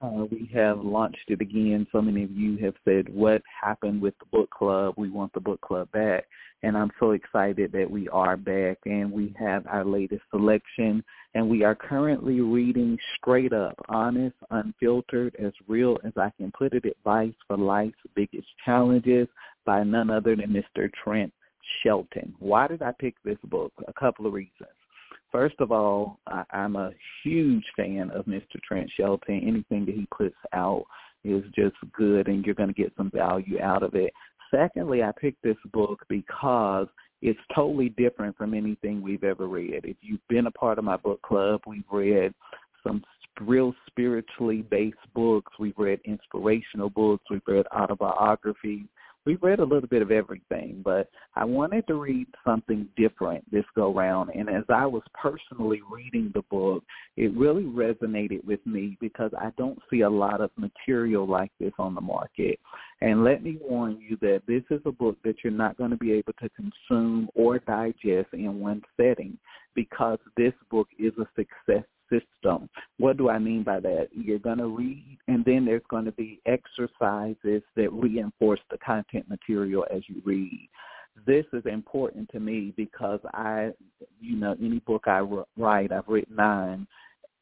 Uh, 0.00 0.24
we 0.30 0.50
have 0.52 0.80
launched 0.80 1.24
it 1.28 1.40
again. 1.40 1.86
So 1.90 2.02
many 2.02 2.24
of 2.24 2.30
you 2.30 2.58
have 2.58 2.74
said, 2.84 3.08
what 3.08 3.42
happened 3.62 4.02
with 4.02 4.14
the 4.18 4.26
book 4.26 4.50
club? 4.50 4.94
We 4.96 5.10
want 5.10 5.32
the 5.32 5.40
book 5.40 5.60
club 5.62 5.90
back. 5.92 6.24
And 6.62 6.78
I'm 6.78 6.90
so 6.98 7.10
excited 7.10 7.72
that 7.72 7.90
we 7.90 8.08
are 8.08 8.36
back 8.36 8.78
and 8.86 9.12
we 9.12 9.34
have 9.38 9.66
our 9.66 9.84
latest 9.84 10.22
selection. 10.30 11.04
And 11.34 11.48
we 11.48 11.62
are 11.62 11.74
currently 11.74 12.40
reading 12.40 12.96
straight 13.16 13.52
up, 13.52 13.74
honest, 13.88 14.36
unfiltered, 14.50 15.36
as 15.38 15.52
real 15.68 15.98
as 16.04 16.12
I 16.16 16.30
can 16.38 16.52
put 16.56 16.72
it, 16.72 16.84
advice 16.86 17.34
for 17.46 17.58
life's 17.58 17.98
biggest 18.14 18.46
challenges 18.64 19.28
by 19.66 19.82
none 19.84 20.10
other 20.10 20.36
than 20.36 20.54
Mr. 20.54 20.90
Trent 21.02 21.32
Shelton. 21.82 22.34
Why 22.38 22.66
did 22.68 22.82
I 22.82 22.92
pick 22.98 23.14
this 23.24 23.38
book? 23.44 23.72
A 23.86 23.92
couple 23.92 24.26
of 24.26 24.32
reasons. 24.32 24.70
First 25.32 25.56
of 25.58 25.72
all, 25.72 26.20
I, 26.28 26.44
I'm 26.50 26.76
a 26.76 26.92
huge 27.24 27.64
fan 27.76 28.10
of 28.14 28.26
Mr. 28.26 28.62
Trent 28.66 28.88
Shelton. 28.96 29.42
Anything 29.46 29.84
that 29.86 29.94
he 29.96 30.06
puts 30.16 30.36
out 30.52 30.84
is 31.24 31.42
just 31.54 31.74
good 31.92 32.28
and 32.28 32.44
you're 32.44 32.54
going 32.54 32.72
to 32.72 32.74
get 32.74 32.92
some 32.96 33.10
value 33.10 33.60
out 33.60 33.82
of 33.82 33.94
it. 33.94 34.12
Secondly, 34.50 35.02
I 35.02 35.12
picked 35.18 35.42
this 35.42 35.56
book 35.72 36.04
because 36.08 36.86
it's 37.22 37.40
totally 37.54 37.88
different 37.90 38.36
from 38.36 38.54
anything 38.54 39.02
we've 39.02 39.24
ever 39.24 39.46
read. 39.46 39.84
If 39.84 39.96
you've 40.00 40.26
been 40.28 40.46
a 40.46 40.50
part 40.50 40.78
of 40.78 40.84
my 40.84 40.96
book 40.96 41.22
club, 41.22 41.62
we've 41.66 41.82
read 41.90 42.34
some 42.82 43.02
real 43.40 43.74
spiritually 43.86 44.62
based 44.62 44.96
books. 45.14 45.52
We've 45.58 45.78
read 45.78 46.00
inspirational 46.04 46.90
books. 46.90 47.24
We've 47.30 47.40
read 47.46 47.66
autobiographies 47.74 48.86
we 49.26 49.36
read 49.36 49.58
a 49.58 49.64
little 49.64 49.88
bit 49.88 50.02
of 50.02 50.10
everything, 50.10 50.82
but 50.84 51.08
I 51.34 51.44
wanted 51.44 51.86
to 51.86 51.94
read 51.94 52.26
something 52.44 52.86
different 52.96 53.50
this 53.50 53.64
go 53.74 53.92
round. 53.92 54.30
And 54.34 54.50
as 54.50 54.64
I 54.68 54.86
was 54.86 55.02
personally 55.14 55.80
reading 55.90 56.30
the 56.34 56.42
book, 56.42 56.84
it 57.16 57.34
really 57.34 57.62
resonated 57.62 58.44
with 58.44 58.60
me 58.66 58.98
because 59.00 59.30
I 59.38 59.50
don't 59.56 59.78
see 59.90 60.02
a 60.02 60.10
lot 60.10 60.40
of 60.40 60.50
material 60.56 61.26
like 61.26 61.52
this 61.58 61.72
on 61.78 61.94
the 61.94 62.00
market. 62.00 62.58
And 63.00 63.24
let 63.24 63.42
me 63.42 63.58
warn 63.60 63.98
you 64.00 64.18
that 64.20 64.42
this 64.46 64.62
is 64.70 64.82
a 64.84 64.92
book 64.92 65.16
that 65.24 65.36
you're 65.42 65.52
not 65.52 65.78
going 65.78 65.90
to 65.90 65.96
be 65.96 66.12
able 66.12 66.34
to 66.34 66.50
consume 66.50 67.28
or 67.34 67.58
digest 67.60 68.28
in 68.32 68.60
one 68.60 68.82
setting 68.98 69.38
because 69.74 70.18
this 70.36 70.52
book 70.70 70.88
is 70.98 71.12
a 71.18 71.26
success 71.34 71.84
system. 72.10 72.68
What 72.98 73.16
do 73.16 73.28
I 73.28 73.38
mean 73.38 73.62
by 73.62 73.80
that? 73.80 74.08
You're 74.12 74.38
going 74.38 74.58
to 74.58 74.68
read, 74.68 75.18
and 75.28 75.44
then 75.44 75.64
there's 75.64 75.82
going 75.88 76.04
to 76.04 76.12
be 76.12 76.40
exercises 76.46 77.62
that 77.76 77.92
reinforce 77.92 78.60
the 78.70 78.78
content 78.78 79.28
material 79.28 79.86
as 79.94 80.02
you 80.08 80.22
read. 80.24 80.68
This 81.26 81.44
is 81.52 81.64
important 81.66 82.28
to 82.32 82.40
me 82.40 82.72
because 82.76 83.20
I, 83.32 83.70
you 84.20 84.36
know, 84.36 84.56
any 84.60 84.80
book 84.80 85.04
I 85.06 85.20
write, 85.56 85.92
I've 85.92 86.08
written 86.08 86.36
nine, 86.36 86.86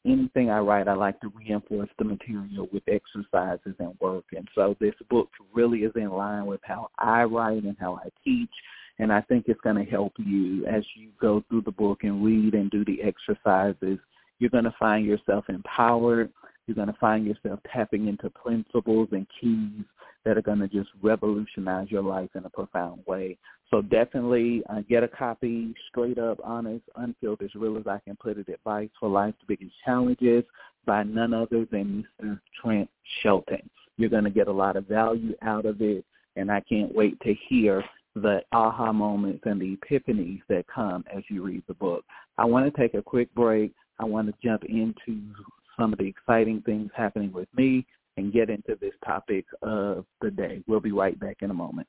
anything 0.05 0.51
I 0.51 0.59
write, 0.59 0.89
I 0.89 0.95
like 0.95 1.21
to 1.21 1.33
reinforce 1.35 1.89
the 1.99 2.05
material 2.05 2.69
with 2.73 2.83
exercises 2.87 3.75
and 3.79 3.95
work. 4.01 4.25
And 4.37 4.49
so 4.55 4.77
this 4.81 4.95
book 5.09 5.31
really 5.55 5.81
is 5.81 5.93
in 5.95 6.11
line 6.11 6.47
with 6.47 6.61
how 6.65 6.91
I 6.99 7.25
write 7.25 7.63
and 7.63 7.77
how 7.79 7.95
I 7.97 8.09
teach. 8.25 8.51
And 8.99 9.13
I 9.13 9.21
think 9.23 9.47
it's 9.49 9.61
going 9.63 9.83
to 9.83 9.91
help 9.91 10.13
you 10.19 10.67
as 10.67 10.85
you 10.95 11.11
go 11.21 11.43
through 11.49 11.63
the 11.63 11.73
book 11.73 12.01
and 12.03 12.25
read 12.25 12.55
and 12.55 12.71
do 12.71 12.85
the 12.85 13.01
exercises 13.03 13.99
you're 14.43 14.51
going 14.51 14.65
to 14.65 14.75
find 14.77 15.07
yourself 15.07 15.45
empowered. 15.49 16.29
You're 16.67 16.75
going 16.75 16.89
to 16.89 16.99
find 17.01 17.25
yourself 17.25 17.61
tapping 17.73 18.09
into 18.09 18.29
principles 18.31 19.09
and 19.13 19.25
keys 19.41 19.85
that 20.25 20.37
are 20.37 20.43
going 20.43 20.59
to 20.59 20.67
just 20.67 20.91
revolutionize 21.01 21.93
your 21.93 22.03
life 22.03 22.31
in 22.35 22.45
a 22.45 22.51
profound 22.51 23.03
way. 23.07 23.39
So 23.71 23.83
definitely 23.83 24.65
uh, 24.69 24.81
get 24.89 25.05
a 25.05 25.09
copy, 25.09 25.73
straight 25.89 26.19
up, 26.19 26.41
honest, 26.43 26.83
unfiltered, 26.97 27.51
as 27.51 27.55
real 27.55 27.79
as 27.79 27.87
I 27.87 28.01
can 28.05 28.17
put 28.17 28.37
it, 28.37 28.49
advice 28.49 28.89
for 28.99 29.09
life's 29.09 29.39
biggest 29.47 29.73
challenges 29.85 30.43
by 30.87 31.05
none 31.05 31.33
other 31.33 31.65
than 31.71 32.05
Mr. 32.21 32.41
Trent 32.61 32.91
Shelton. 33.23 33.71
You're 33.97 34.11
going 34.11 34.25
to 34.25 34.31
get 34.31 34.49
a 34.49 34.53
lot 34.53 34.77
of 34.77 34.89
value 34.89 35.35
out 35.43 35.67
of 35.67 35.81
it, 35.81 36.05
and 36.35 36.51
I 36.51 36.61
can't 36.69 36.93
wait 36.93 37.19
to 37.21 37.33
hear 37.49 37.85
the 38.17 38.41
aha 38.53 38.93
moments 38.93 39.45
and 39.47 39.61
the 39.61 39.77
epiphanies 39.77 40.43
that 40.49 40.67
come 40.67 41.05
as 41.15 41.23
you 41.29 41.45
read 41.45 41.63
the 41.69 41.75
book. 41.75 42.05
I 42.39 42.45
want 42.45 42.73
to 42.73 42.81
take 42.81 42.95
a 42.95 43.03
quick 43.03 43.33
break. 43.35 43.73
I 43.99 44.05
want 44.05 44.29
to 44.29 44.35
jump 44.43 44.65
into 44.65 45.23
some 45.79 45.93
of 45.93 45.99
the 45.99 46.07
exciting 46.07 46.63
things 46.63 46.91
happening 46.95 47.33
with 47.33 47.49
me 47.57 47.87
and 48.17 48.33
get 48.33 48.51
into 48.51 48.77
this 48.81 48.95
topic 49.05 49.47
of 49.63 50.05
the 50.21 50.31
day. 50.31 50.63
We'll 50.67 50.81
be 50.81 50.93
right 50.93 51.19
back 51.19 51.39
in 51.41 51.51
a 51.51 51.55
moment. 51.55 51.89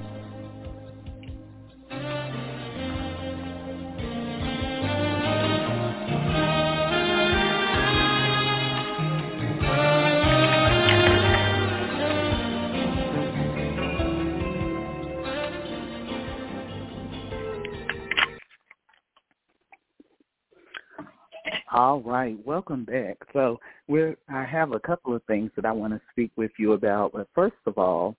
All 21.91 21.99
right, 21.99 22.37
welcome 22.45 22.85
back. 22.85 23.17
So 23.33 23.59
we're 23.89 24.15
I 24.29 24.45
have 24.45 24.71
a 24.71 24.79
couple 24.79 25.13
of 25.13 25.21
things 25.25 25.51
that 25.57 25.65
I 25.65 25.73
want 25.73 25.91
to 25.91 25.99
speak 26.09 26.31
with 26.37 26.51
you 26.57 26.71
about. 26.71 27.11
But 27.11 27.27
first 27.35 27.57
of 27.65 27.77
all, 27.77 28.15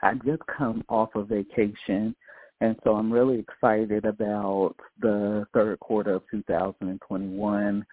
I 0.00 0.14
just 0.14 0.40
come 0.46 0.82
off 0.88 1.10
of 1.14 1.28
vacation 1.28 2.16
and 2.62 2.76
so 2.82 2.96
I'm 2.96 3.12
really 3.12 3.40
excited 3.40 4.06
about 4.06 4.74
the 5.02 5.46
third 5.52 5.78
quarter 5.80 6.14
of 6.14 6.22
2021. 6.30 7.86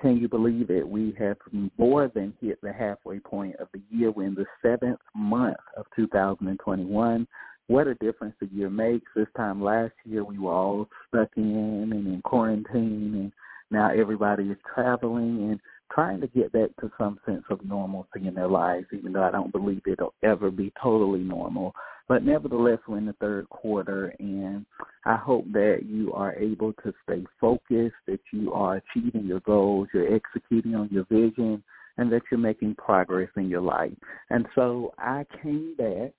Can 0.00 0.16
you 0.16 0.28
believe 0.28 0.70
it? 0.70 0.88
We 0.88 1.16
have 1.18 1.38
more 1.76 2.06
than 2.06 2.32
hit 2.40 2.60
the 2.62 2.72
halfway 2.72 3.18
point 3.18 3.56
of 3.56 3.66
the 3.74 3.82
year. 3.90 4.12
We're 4.12 4.28
in 4.28 4.36
the 4.36 4.46
seventh 4.62 5.00
month 5.16 5.56
of 5.76 5.84
2021. 5.96 7.26
what 7.66 7.88
a 7.88 7.94
difference 7.96 8.36
a 8.40 8.46
year 8.54 8.70
makes. 8.70 9.10
This 9.16 9.26
time 9.36 9.60
last 9.60 9.94
year 10.04 10.22
we 10.22 10.38
were 10.38 10.52
all 10.52 10.88
stuck 11.08 11.30
in 11.36 11.90
and 11.92 12.06
in 12.06 12.22
quarantine 12.22 13.14
and 13.16 13.32
now 13.70 13.90
everybody 13.90 14.44
is 14.44 14.58
traveling 14.74 15.50
and 15.50 15.60
trying 15.92 16.20
to 16.20 16.26
get 16.28 16.52
back 16.52 16.70
to 16.80 16.90
some 16.98 17.18
sense 17.26 17.44
of 17.50 17.64
normalcy 17.64 18.26
in 18.26 18.34
their 18.34 18.48
lives, 18.48 18.86
even 18.92 19.12
though 19.12 19.22
I 19.22 19.30
don't 19.30 19.52
believe 19.52 19.82
it'll 19.86 20.14
ever 20.22 20.50
be 20.50 20.72
totally 20.82 21.20
normal. 21.20 21.74
But 22.08 22.24
nevertheless, 22.24 22.78
we're 22.86 22.98
in 22.98 23.06
the 23.06 23.12
third 23.14 23.48
quarter, 23.50 24.14
and 24.18 24.64
I 25.04 25.16
hope 25.16 25.44
that 25.52 25.80
you 25.86 26.12
are 26.14 26.34
able 26.34 26.72
to 26.84 26.92
stay 27.04 27.24
focused, 27.40 27.96
that 28.06 28.20
you 28.32 28.52
are 28.52 28.80
achieving 28.80 29.26
your 29.26 29.40
goals, 29.40 29.88
you're 29.92 30.14
executing 30.14 30.74
on 30.74 30.88
your 30.90 31.04
vision, 31.10 31.62
and 31.98 32.10
that 32.12 32.22
you're 32.30 32.40
making 32.40 32.76
progress 32.76 33.28
in 33.36 33.48
your 33.48 33.60
life. 33.60 33.92
And 34.30 34.46
so 34.54 34.94
I 34.98 35.26
came 35.42 35.74
back 35.76 36.12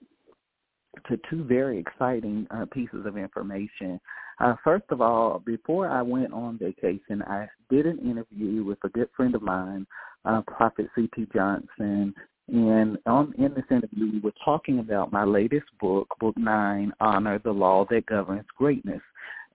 to 1.07 1.19
two 1.29 1.43
very 1.43 1.79
exciting 1.79 2.47
uh, 2.51 2.65
pieces 2.71 3.05
of 3.05 3.17
information. 3.17 3.99
Uh, 4.39 4.55
first 4.63 4.85
of 4.89 5.01
all, 5.01 5.41
before 5.45 5.89
I 5.89 6.01
went 6.01 6.33
on 6.33 6.57
vacation, 6.57 7.21
I 7.23 7.47
did 7.69 7.85
an 7.85 7.99
interview 7.99 8.63
with 8.63 8.79
a 8.83 8.89
good 8.89 9.09
friend 9.15 9.35
of 9.35 9.41
mine, 9.41 9.85
uh, 10.25 10.41
Prophet 10.47 10.87
C.T. 10.95 11.27
Johnson, 11.33 12.13
and 12.51 12.97
on 13.05 13.33
in 13.37 13.53
this 13.53 13.65
interview, 13.69 14.11
we 14.11 14.19
were 14.19 14.33
talking 14.43 14.79
about 14.79 15.11
my 15.11 15.23
latest 15.23 15.67
book, 15.79 16.07
Book 16.19 16.35
Nine, 16.37 16.91
Honor 16.99 17.39
the 17.39 17.51
Law 17.51 17.85
That 17.89 18.05
Governs 18.07 18.45
Greatness. 18.57 19.01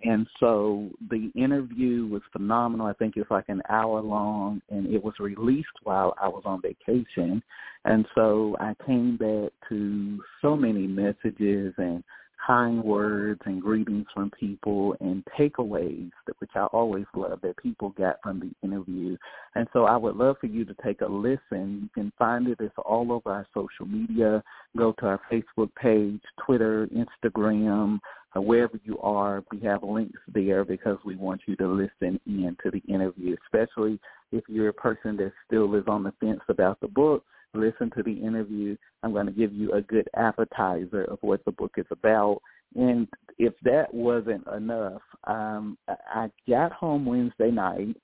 And 0.05 0.27
so 0.39 0.91
the 1.11 1.33
interview 1.35 2.07
was 2.07 2.21
phenomenal. 2.31 2.87
I 2.87 2.93
think 2.93 3.17
it's 3.17 3.31
like 3.31 3.49
an 3.49 3.63
hour 3.71 4.03
long, 4.03 4.61
and 4.71 4.87
it 4.87 5.03
was 5.03 5.15
released 5.19 5.69
while 5.83 6.15
I 6.21 6.29
was 6.29 6.43
on 6.45 6.61
vacation. 6.61 7.43
And 7.87 8.07
so 8.15 8.55
I 8.61 8.75
came 8.87 9.17
back 9.17 9.53
to 9.71 10.23
so 10.43 10.57
many 10.57 10.87
messages 10.87 11.73
and 11.79 12.05
kind 12.47 12.83
words 12.85 13.41
and 13.47 13.63
greetings 13.63 14.07
from 14.13 14.31
people 14.39 14.95
and 15.01 15.25
takeaways, 15.39 16.11
which 16.39 16.51
I 16.55 16.65
always 16.67 17.07
love 17.15 17.41
that 17.43 17.57
people 17.57 17.91
got 17.91 18.17
from 18.23 18.41
the 18.41 18.51
interview. 18.67 19.17
And 19.55 19.67
so 19.73 19.85
I 19.85 19.97
would 19.97 20.17
love 20.17 20.37
for 20.41 20.47
you 20.47 20.65
to 20.67 20.75
take 20.85 21.01
a 21.01 21.07
listen. 21.07 21.81
You 21.83 21.89
can 21.95 22.13
find 22.19 22.47
it. 22.49 22.59
It's 22.61 22.75
all 22.85 23.13
over 23.13 23.31
our 23.31 23.47
social 23.55 23.87
media. 23.87 24.43
Go 24.77 24.93
to 24.99 25.07
our 25.07 25.21
Facebook 25.33 25.75
page, 25.81 26.21
Twitter, 26.45 26.89
Instagram, 26.89 28.01
wherever 28.41 28.79
you 28.85 28.99
are. 28.99 29.45
We 29.51 29.61
have 29.61 29.83
links 29.83 30.21
there 30.33 30.65
because 30.65 30.99
we 31.05 31.17
want 31.17 31.43
you 31.47 31.57
to 31.57 31.67
listen 31.67 32.21
in 32.27 32.57
to 32.63 32.71
the 32.71 32.83
interview, 32.93 33.37
especially 33.45 34.01
if 34.33 34.45
you're 34.49 34.69
a 34.69 34.73
person 34.75 35.17
that 35.19 35.33
still 35.47 35.75
is 35.75 35.85
on 35.87 36.03
the 36.03 36.13
fence 36.21 36.41
about 36.49 36.81
the 36.81 36.89
book 36.89 37.25
listen 37.55 37.91
to 37.97 38.03
the 38.03 38.13
interview. 38.13 38.77
I'm 39.03 39.13
going 39.13 39.27
to 39.27 39.33
give 39.33 39.53
you 39.53 39.73
a 39.73 39.81
good 39.81 40.09
appetizer 40.17 41.05
of 41.05 41.19
what 41.23 41.45
the 41.45 41.53
book 41.53 41.73
is 41.77 41.87
about. 41.91 42.41
And 42.77 43.09
if 43.39 43.55
that 43.63 43.93
wasn't 43.93 44.47
enough, 44.49 45.03
um, 45.25 45.79
I 45.89 46.31
got 46.49 46.73
home 46.73 47.07
Wednesday 47.07 47.51
night 47.51 47.97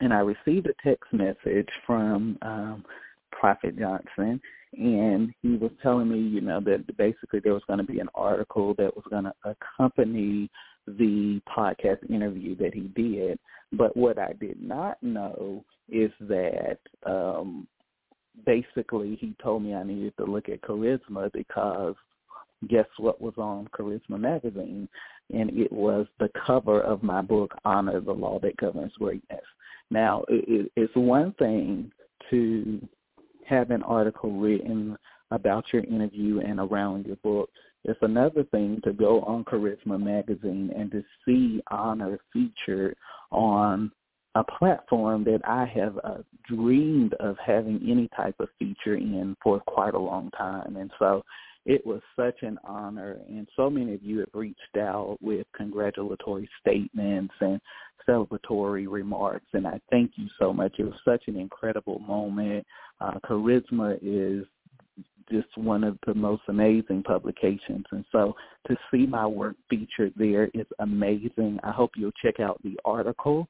and 0.00 0.12
I 0.12 0.20
received 0.20 0.66
a 0.66 0.74
text 0.82 1.12
message 1.12 1.68
from 1.86 2.38
um, 2.42 2.84
Prophet 3.30 3.78
Johnson, 3.78 4.40
and 4.76 5.32
he 5.42 5.56
was 5.56 5.70
telling 5.82 6.08
me, 6.08 6.18
you 6.18 6.40
know, 6.40 6.60
that 6.60 6.96
basically 6.96 7.40
there 7.40 7.54
was 7.54 7.62
going 7.66 7.78
to 7.78 7.84
be 7.84 8.00
an 8.00 8.08
article 8.14 8.74
that 8.74 8.94
was 8.94 9.04
going 9.10 9.24
to 9.24 9.34
accompany 9.44 10.50
the 10.86 11.40
podcast 11.56 12.08
interview 12.10 12.56
that 12.56 12.74
he 12.74 12.90
did. 12.94 13.38
But 13.72 13.96
what 13.96 14.18
I 14.18 14.32
did 14.40 14.60
not 14.60 15.02
know 15.02 15.64
is 15.88 16.10
that 16.20 16.78
um, 17.06 17.66
basically 18.46 19.16
he 19.20 19.34
told 19.42 19.62
me 19.62 19.74
I 19.74 19.82
needed 19.82 20.14
to 20.18 20.24
look 20.24 20.48
at 20.48 20.62
charisma 20.62 21.32
because 21.32 21.94
guess 22.68 22.86
what 22.98 23.20
was 23.20 23.34
on 23.36 23.68
Charisma 23.78 24.18
magazine? 24.18 24.88
And 25.32 25.50
it 25.50 25.72
was 25.72 26.06
the 26.18 26.30
cover 26.46 26.80
of 26.80 27.02
my 27.02 27.22
book, 27.22 27.52
Honor 27.64 28.00
the 28.00 28.12
Law 28.12 28.38
That 28.40 28.56
Governs 28.56 28.92
Greatness. 28.98 29.44
Now, 29.90 30.24
it, 30.28 30.70
it's 30.76 30.94
one 30.96 31.32
thing 31.38 31.90
to 32.30 32.86
have 33.46 33.70
an 33.70 33.82
article 33.82 34.32
written 34.32 34.96
about 35.30 35.64
your 35.72 35.84
interview 35.84 36.40
and 36.40 36.60
around 36.60 37.06
your 37.06 37.16
book. 37.16 37.50
It's 37.84 37.98
another 38.02 38.44
thing 38.44 38.80
to 38.84 38.92
go 38.92 39.20
on 39.22 39.44
Charisma 39.44 40.02
magazine 40.02 40.70
and 40.74 40.90
to 40.92 41.02
see 41.24 41.62
honor 41.70 42.18
featured 42.32 42.96
on 43.30 43.92
a 44.36 44.44
platform 44.44 45.22
that 45.24 45.40
I 45.44 45.66
have 45.74 45.98
uh, 46.02 46.22
dreamed 46.48 47.14
of 47.14 47.36
having 47.44 47.80
any 47.88 48.08
type 48.16 48.34
of 48.40 48.48
feature 48.58 48.96
in 48.96 49.36
for 49.42 49.60
quite 49.60 49.94
a 49.94 49.98
long 49.98 50.30
time. 50.30 50.76
And 50.76 50.90
so 50.98 51.22
it 51.66 51.84
was 51.86 52.00
such 52.16 52.42
an 52.42 52.58
honor, 52.64 53.18
and 53.28 53.48
so 53.56 53.70
many 53.70 53.94
of 53.94 54.02
you 54.02 54.20
have 54.20 54.28
reached 54.34 54.76
out 54.78 55.16
with 55.20 55.46
congratulatory 55.56 56.48
statements 56.60 57.34
and 57.40 57.60
celebratory 58.08 58.86
remarks, 58.88 59.46
and 59.54 59.66
I 59.66 59.80
thank 59.90 60.12
you 60.16 60.26
so 60.38 60.52
much. 60.52 60.74
It 60.78 60.84
was 60.84 60.94
such 61.04 61.22
an 61.26 61.36
incredible 61.36 62.00
moment. 62.00 62.66
Uh, 63.00 63.14
Charisma 63.24 63.98
is 64.02 64.44
just 65.30 65.56
one 65.56 65.84
of 65.84 65.96
the 66.06 66.12
most 66.12 66.42
amazing 66.48 67.02
publications. 67.02 67.86
And 67.90 68.04
so 68.12 68.36
to 68.68 68.76
see 68.90 69.06
my 69.06 69.26
work 69.26 69.56
featured 69.70 70.12
there 70.16 70.50
is 70.52 70.66
amazing. 70.80 71.58
I 71.62 71.70
hope 71.70 71.92
you'll 71.96 72.12
check 72.22 72.40
out 72.40 72.60
the 72.62 72.78
article 72.84 73.48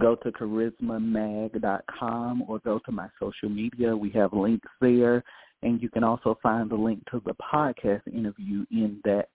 go 0.00 0.16
to 0.16 0.32
charismamag.com 0.32 2.44
or 2.48 2.58
go 2.60 2.80
to 2.86 2.92
my 2.92 3.08
social 3.20 3.50
media. 3.50 3.94
We 3.96 4.10
have 4.10 4.32
links 4.32 4.68
there. 4.80 5.22
And 5.62 5.80
you 5.82 5.88
can 5.88 6.04
also 6.04 6.38
find 6.42 6.68
the 6.68 6.76
link 6.76 7.02
to 7.10 7.22
the 7.24 7.34
podcast 7.34 8.06
interview 8.12 8.64
in 8.70 9.00
that 9.04 9.28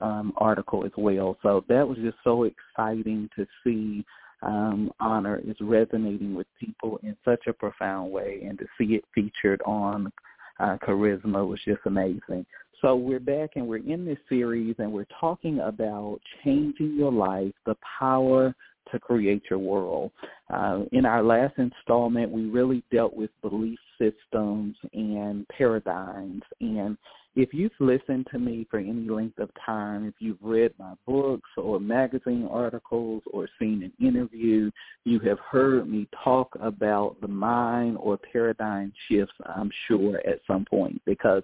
um, 0.00 0.32
article 0.36 0.84
as 0.84 0.92
well. 0.96 1.36
So 1.42 1.64
that 1.68 1.86
was 1.86 1.98
just 1.98 2.16
so 2.24 2.44
exciting 2.44 3.28
to 3.36 3.46
see 3.64 4.04
um, 4.42 4.90
honor 5.00 5.40
is 5.44 5.56
resonating 5.60 6.34
with 6.34 6.46
people 6.58 6.98
in 7.02 7.16
such 7.24 7.46
a 7.46 7.52
profound 7.52 8.10
way, 8.10 8.42
and 8.46 8.58
to 8.58 8.64
see 8.78 8.94
it 8.94 9.04
featured 9.14 9.60
on 9.66 10.10
uh, 10.58 10.76
Charisma 10.86 11.46
was 11.46 11.60
just 11.64 11.80
amazing. 11.86 12.46
So 12.80 12.96
we're 12.96 13.20
back 13.20 13.50
and 13.56 13.66
we're 13.66 13.86
in 13.86 14.06
this 14.06 14.18
series 14.28 14.74
and 14.78 14.90
we're 14.90 15.06
talking 15.20 15.60
about 15.60 16.18
changing 16.42 16.96
your 16.96 17.12
life, 17.12 17.52
the 17.66 17.76
power 17.98 18.54
to 18.92 18.98
create 18.98 19.42
your 19.48 19.58
world. 19.58 20.10
Uh, 20.52 20.80
in 20.92 21.06
our 21.06 21.22
last 21.22 21.54
installment, 21.58 22.30
we 22.30 22.46
really 22.46 22.82
dealt 22.92 23.14
with 23.14 23.30
belief 23.42 23.78
systems 23.98 24.76
and 24.92 25.46
paradigms. 25.48 26.42
And 26.60 26.96
if 27.36 27.54
you've 27.54 27.70
listened 27.78 28.26
to 28.32 28.38
me 28.38 28.66
for 28.70 28.78
any 28.78 29.08
length 29.08 29.38
of 29.38 29.50
time, 29.64 30.06
if 30.06 30.14
you've 30.18 30.42
read 30.42 30.72
my 30.78 30.94
books 31.06 31.48
or 31.56 31.78
magazine 31.78 32.48
articles 32.50 33.22
or 33.32 33.48
seen 33.58 33.82
an 33.84 34.06
interview, 34.06 34.70
you 35.04 35.20
have 35.20 35.38
heard 35.38 35.88
me 35.88 36.08
talk 36.24 36.56
about 36.60 37.20
the 37.20 37.28
mind 37.28 37.98
or 38.00 38.18
paradigm 38.18 38.92
shifts, 39.08 39.34
I'm 39.46 39.70
sure, 39.86 40.18
at 40.26 40.40
some 40.46 40.64
point, 40.64 41.00
because 41.06 41.42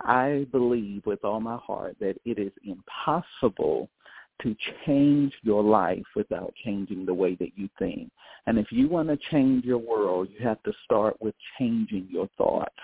I 0.00 0.46
believe 0.52 1.04
with 1.04 1.24
all 1.24 1.40
my 1.40 1.56
heart 1.56 1.96
that 2.00 2.16
it 2.24 2.38
is 2.38 2.52
impossible 2.64 3.90
to 4.42 4.56
change 4.84 5.32
your 5.42 5.62
life 5.62 6.04
without 6.14 6.52
changing 6.64 7.06
the 7.06 7.14
way 7.14 7.34
that 7.36 7.50
you 7.56 7.68
think. 7.78 8.10
And 8.46 8.58
if 8.58 8.70
you 8.70 8.88
want 8.88 9.08
to 9.08 9.18
change 9.30 9.64
your 9.64 9.78
world, 9.78 10.28
you 10.30 10.46
have 10.46 10.62
to 10.64 10.72
start 10.84 11.20
with 11.20 11.34
changing 11.58 12.08
your 12.10 12.28
thoughts. 12.38 12.74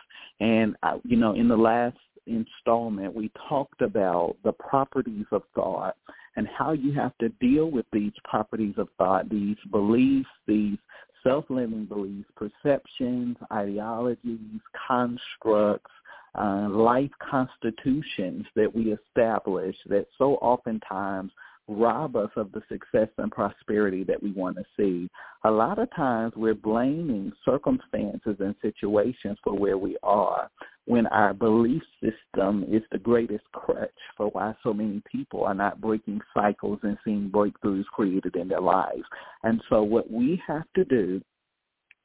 And, 0.40 0.76
uh, 0.82 0.98
you 1.04 1.16
know, 1.16 1.34
in 1.34 1.48
the 1.48 1.56
last 1.56 1.96
installment, 2.26 3.14
we 3.14 3.30
talked 3.48 3.82
about 3.82 4.36
the 4.44 4.52
properties 4.52 5.26
of 5.30 5.42
thought 5.54 5.96
and 6.36 6.48
how 6.48 6.72
you 6.72 6.92
have 6.94 7.16
to 7.18 7.28
deal 7.40 7.70
with 7.70 7.86
these 7.92 8.12
properties 8.24 8.74
of 8.78 8.88
thought, 8.98 9.28
these 9.28 9.56
beliefs, 9.70 10.28
these 10.46 10.78
self-limiting 11.22 11.86
beliefs, 11.86 12.28
perceptions, 12.36 13.36
ideologies, 13.52 14.60
constructs, 14.88 15.90
uh, 16.38 16.68
life 16.70 17.10
constitutions 17.30 18.46
that 18.56 18.74
we 18.74 18.94
establish 18.94 19.76
that 19.86 20.06
so 20.18 20.34
oftentimes 20.36 21.30
rob 21.68 22.16
us 22.16 22.30
of 22.36 22.50
the 22.52 22.62
success 22.68 23.08
and 23.18 23.30
prosperity 23.30 24.04
that 24.04 24.22
we 24.22 24.32
want 24.32 24.56
to 24.56 24.64
see. 24.76 25.08
A 25.44 25.50
lot 25.50 25.78
of 25.78 25.94
times 25.94 26.32
we're 26.36 26.54
blaming 26.54 27.32
circumstances 27.44 28.36
and 28.40 28.54
situations 28.60 29.38
for 29.44 29.54
where 29.54 29.78
we 29.78 29.96
are 30.02 30.50
when 30.86 31.06
our 31.08 31.32
belief 31.32 31.82
system 32.00 32.64
is 32.68 32.82
the 32.90 32.98
greatest 32.98 33.44
crutch 33.52 33.90
for 34.16 34.28
why 34.28 34.52
so 34.62 34.72
many 34.72 35.00
people 35.10 35.44
are 35.44 35.54
not 35.54 35.80
breaking 35.80 36.20
cycles 36.34 36.80
and 36.82 36.98
seeing 37.04 37.30
breakthroughs 37.30 37.84
created 37.86 38.34
in 38.34 38.48
their 38.48 38.60
lives. 38.60 39.04
And 39.44 39.62
so 39.68 39.82
what 39.82 40.10
we 40.10 40.42
have 40.46 40.64
to 40.74 40.84
do, 40.84 41.20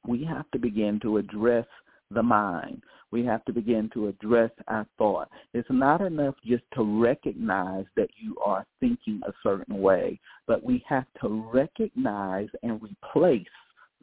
we 0.06 0.24
have 0.24 0.48
to 0.52 0.58
begin 0.58 1.00
to 1.00 1.16
address 1.16 1.66
the 2.10 2.22
mind. 2.22 2.82
We 3.10 3.24
have 3.24 3.44
to 3.46 3.52
begin 3.52 3.90
to 3.94 4.08
address 4.08 4.50
our 4.66 4.86
thought. 4.98 5.30
It's 5.54 5.68
not 5.70 6.00
enough 6.00 6.34
just 6.44 6.64
to 6.74 7.00
recognize 7.00 7.86
that 7.96 8.10
you 8.16 8.36
are 8.44 8.66
thinking 8.80 9.20
a 9.26 9.32
certain 9.42 9.80
way, 9.80 10.20
but 10.46 10.62
we 10.62 10.84
have 10.88 11.06
to 11.22 11.48
recognize 11.52 12.48
and 12.62 12.82
replace 12.82 13.46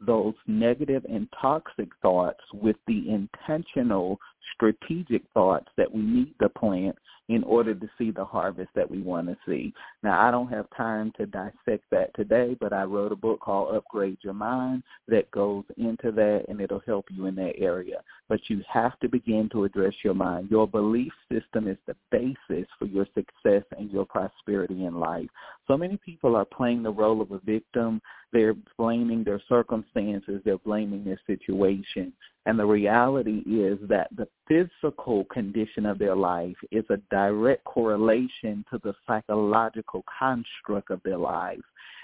those 0.04 0.34
negative 0.46 1.04
and 1.08 1.28
toxic 1.40 1.88
thoughts 2.02 2.40
with 2.52 2.76
the 2.86 3.08
intentional 3.08 4.18
strategic 4.54 5.22
thoughts 5.34 5.68
that 5.76 5.92
we 5.92 6.02
need 6.02 6.34
to 6.40 6.48
plant 6.48 6.96
in 7.28 7.42
order 7.42 7.74
to 7.74 7.88
see 7.98 8.10
the 8.10 8.24
harvest 8.24 8.70
that 8.74 8.88
we 8.88 9.00
want 9.00 9.26
to 9.26 9.36
see. 9.46 9.72
Now, 10.02 10.26
I 10.26 10.30
don't 10.30 10.48
have 10.48 10.66
time 10.76 11.12
to 11.16 11.26
dissect 11.26 11.84
that 11.90 12.14
today, 12.14 12.56
but 12.60 12.72
I 12.72 12.84
wrote 12.84 13.10
a 13.10 13.16
book 13.16 13.40
called 13.40 13.74
Upgrade 13.74 14.18
Your 14.22 14.32
Mind 14.32 14.84
that 15.08 15.30
goes 15.32 15.64
into 15.76 16.12
that 16.12 16.44
and 16.48 16.60
it'll 16.60 16.82
help 16.86 17.06
you 17.10 17.26
in 17.26 17.34
that 17.36 17.58
area. 17.58 18.00
But 18.28 18.40
you 18.48 18.62
have 18.72 18.98
to 19.00 19.08
begin 19.08 19.48
to 19.52 19.64
address 19.64 19.94
your 20.04 20.14
mind. 20.14 20.50
Your 20.50 20.68
belief 20.68 21.12
system 21.30 21.66
is 21.66 21.78
the 21.86 21.96
basis 22.12 22.68
for 22.78 22.86
your 22.86 23.06
success 23.14 23.64
and 23.76 23.90
your 23.90 24.06
prosperity 24.06 24.84
in 24.84 25.00
life. 25.00 25.28
So 25.66 25.76
many 25.76 25.96
people 25.96 26.36
are 26.36 26.44
playing 26.44 26.84
the 26.84 26.92
role 26.92 27.20
of 27.20 27.32
a 27.32 27.40
victim. 27.40 28.00
They're 28.32 28.54
blaming 28.78 29.24
their 29.24 29.42
circumstances. 29.48 30.42
They're 30.44 30.58
blaming 30.58 31.04
their 31.04 31.20
situation. 31.26 32.12
And 32.46 32.56
the 32.56 32.64
reality 32.64 33.42
is 33.44 33.76
that 33.88 34.08
the 34.16 34.28
physical 34.46 35.24
condition 35.24 35.84
of 35.84 35.98
their 35.98 36.14
life 36.14 36.56
is 36.70 36.84
a 36.90 36.98
direct 37.10 37.64
correlation 37.64 38.64
to 38.70 38.78
the 38.84 38.94
psychological 39.04 40.04
construct 40.18 40.90
of 40.90 41.02
their 41.04 41.18
life. 41.18 41.58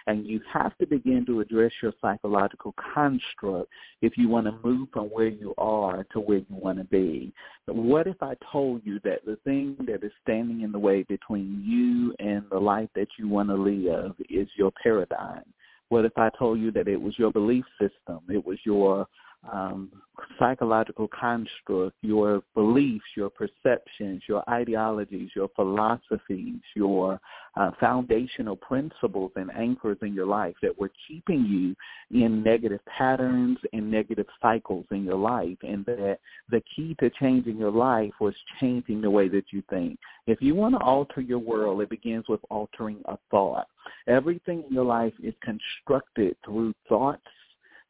And 0.09 0.27
you 0.27 0.41
have 0.53 0.77
to 0.79 0.87
begin 0.87 1.25
to 1.27 1.41
address 1.41 1.71
your 1.81 1.93
psychological 2.01 2.75
construct 2.93 3.71
if 4.01 4.19
you 4.19 4.29
want 4.29 4.47
to 4.47 4.69
move 4.69 4.89
from 4.93 5.05
where 5.07 5.29
you 5.29 5.55
are 5.59 6.05
to 6.13 6.19
where 6.19 6.39
you 6.39 6.47
want 6.49 6.79
to 6.79 6.85
be. 6.85 7.33
But 7.65 7.77
what 7.77 8.09
if 8.09 8.21
I 8.21 8.35
told 8.51 8.83
you 8.85 8.99
that 9.05 9.25
the 9.25 9.37
thing 9.45 9.77
that 9.87 10.03
is 10.03 10.11
standing 10.23 10.63
in 10.63 10.73
the 10.73 10.79
way 10.79 11.05
between 11.05 11.63
you 11.65 12.17
and 12.19 12.43
the 12.51 12.59
life 12.59 12.89
that 12.97 13.09
you 13.17 13.29
want 13.29 13.49
to 13.51 13.55
live 13.55 14.17
is 14.29 14.49
your 14.57 14.73
paradigm? 14.83 15.45
What 15.89 16.05
if 16.05 16.19
I 16.19 16.31
told 16.37 16.59
you 16.59 16.73
that 16.73 16.89
it 16.89 17.01
was 17.01 17.17
your 17.17 17.31
belief 17.31 17.65
system? 17.79 18.21
It 18.29 18.45
was 18.45 18.59
your 18.65 19.07
um, 19.51 19.91
psychological 20.39 21.09
construct, 21.09 21.97
your 22.03 22.43
beliefs, 22.55 23.05
your 23.17 23.31
perceptions, 23.31 24.23
your 24.29 24.49
ideologies, 24.49 25.31
your 25.35 25.49
philosophies, 25.57 26.61
your 26.77 27.21
uh, 27.57 27.71
foundational 27.81 28.57
principles 28.57 29.33
and 29.37 29.51
anchors 29.57 29.99
in 30.03 30.15
your 30.15 30.27
life 30.27 30.55
that 30.63 30.79
were 30.79 30.91
keeping 31.09 31.45
you 31.45 31.75
in 32.19 32.43
negative 32.43 32.81
patterns 32.87 33.59
and 33.73 33.91
negative 33.91 34.27
cycles 34.41 34.87
in 34.91 35.05
your 35.05 35.19
life 35.19 35.59
and 35.63 35.85
that 35.87 36.19
the 36.51 36.63
key 36.75 36.97
to 37.01 37.11
changing 37.21 37.59
your 37.59 37.73
life 37.73 38.13
was 38.21 38.35
changing 38.61 39.01
the 39.01 39.11
way 39.11 39.29
that 39.29 39.45
you 39.51 39.63
think. 39.69 39.99
If 40.27 40.41
you 40.41 40.55
want 40.55 40.75
to 40.77 40.81
alter 40.81 41.21
your 41.21 41.41
world, 41.41 41.81
it 41.83 41.91
begins 41.91 42.25
with 42.29 42.41
altering 42.49 43.03
a 43.07 43.19
thought. 43.31 43.67
Everything 44.07 44.65
in 44.67 44.75
your 44.75 44.85
life 44.85 45.15
is 45.23 45.35
constructed 45.43 46.37
through 46.45 46.73
thoughts 46.89 47.21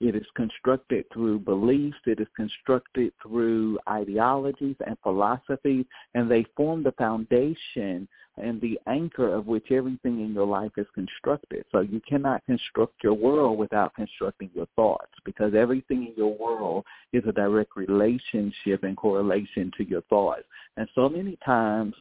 it 0.03 0.17
is 0.17 0.27
constructed 0.35 1.05
through 1.13 1.39
beliefs. 1.39 1.97
It 2.07 2.19
is 2.19 2.27
constructed 2.35 3.13
through 3.23 3.79
ideologies 3.89 4.75
and 4.85 4.97
philosophies, 5.01 5.87
and 6.15 6.29
they 6.29 6.45
form 6.57 6.83
the 6.83 6.91
foundation 6.93 8.09
and 8.37 8.61
the 8.61 8.81
anchor 8.89 9.33
of 9.33 9.47
which 9.47 9.71
everything 9.71 10.21
in 10.21 10.33
your 10.35 10.47
life 10.47 10.73
is 10.77 10.87
constructed. 10.95 11.65
So 11.71 11.81
you 11.81 12.01
cannot 12.09 12.45
construct 12.47 12.95
your 13.05 13.15
world 13.15 13.59
without 13.59 13.95
constructing 13.95 14.51
your 14.55 14.67
thoughts 14.75 15.13
because 15.25 15.55
everything 15.55 16.09
in 16.09 16.15
your 16.17 16.37
world 16.37 16.85
is 17.13 17.23
a 17.29 17.33
direct 17.33 17.77
relationship 17.77 18.83
and 18.83 18.97
correlation 18.97 19.71
to 19.77 19.85
your 19.85 20.03
thoughts. 20.03 20.43
And 20.79 20.89
so 20.97 21.09
many 21.09 21.39
times 21.45 21.95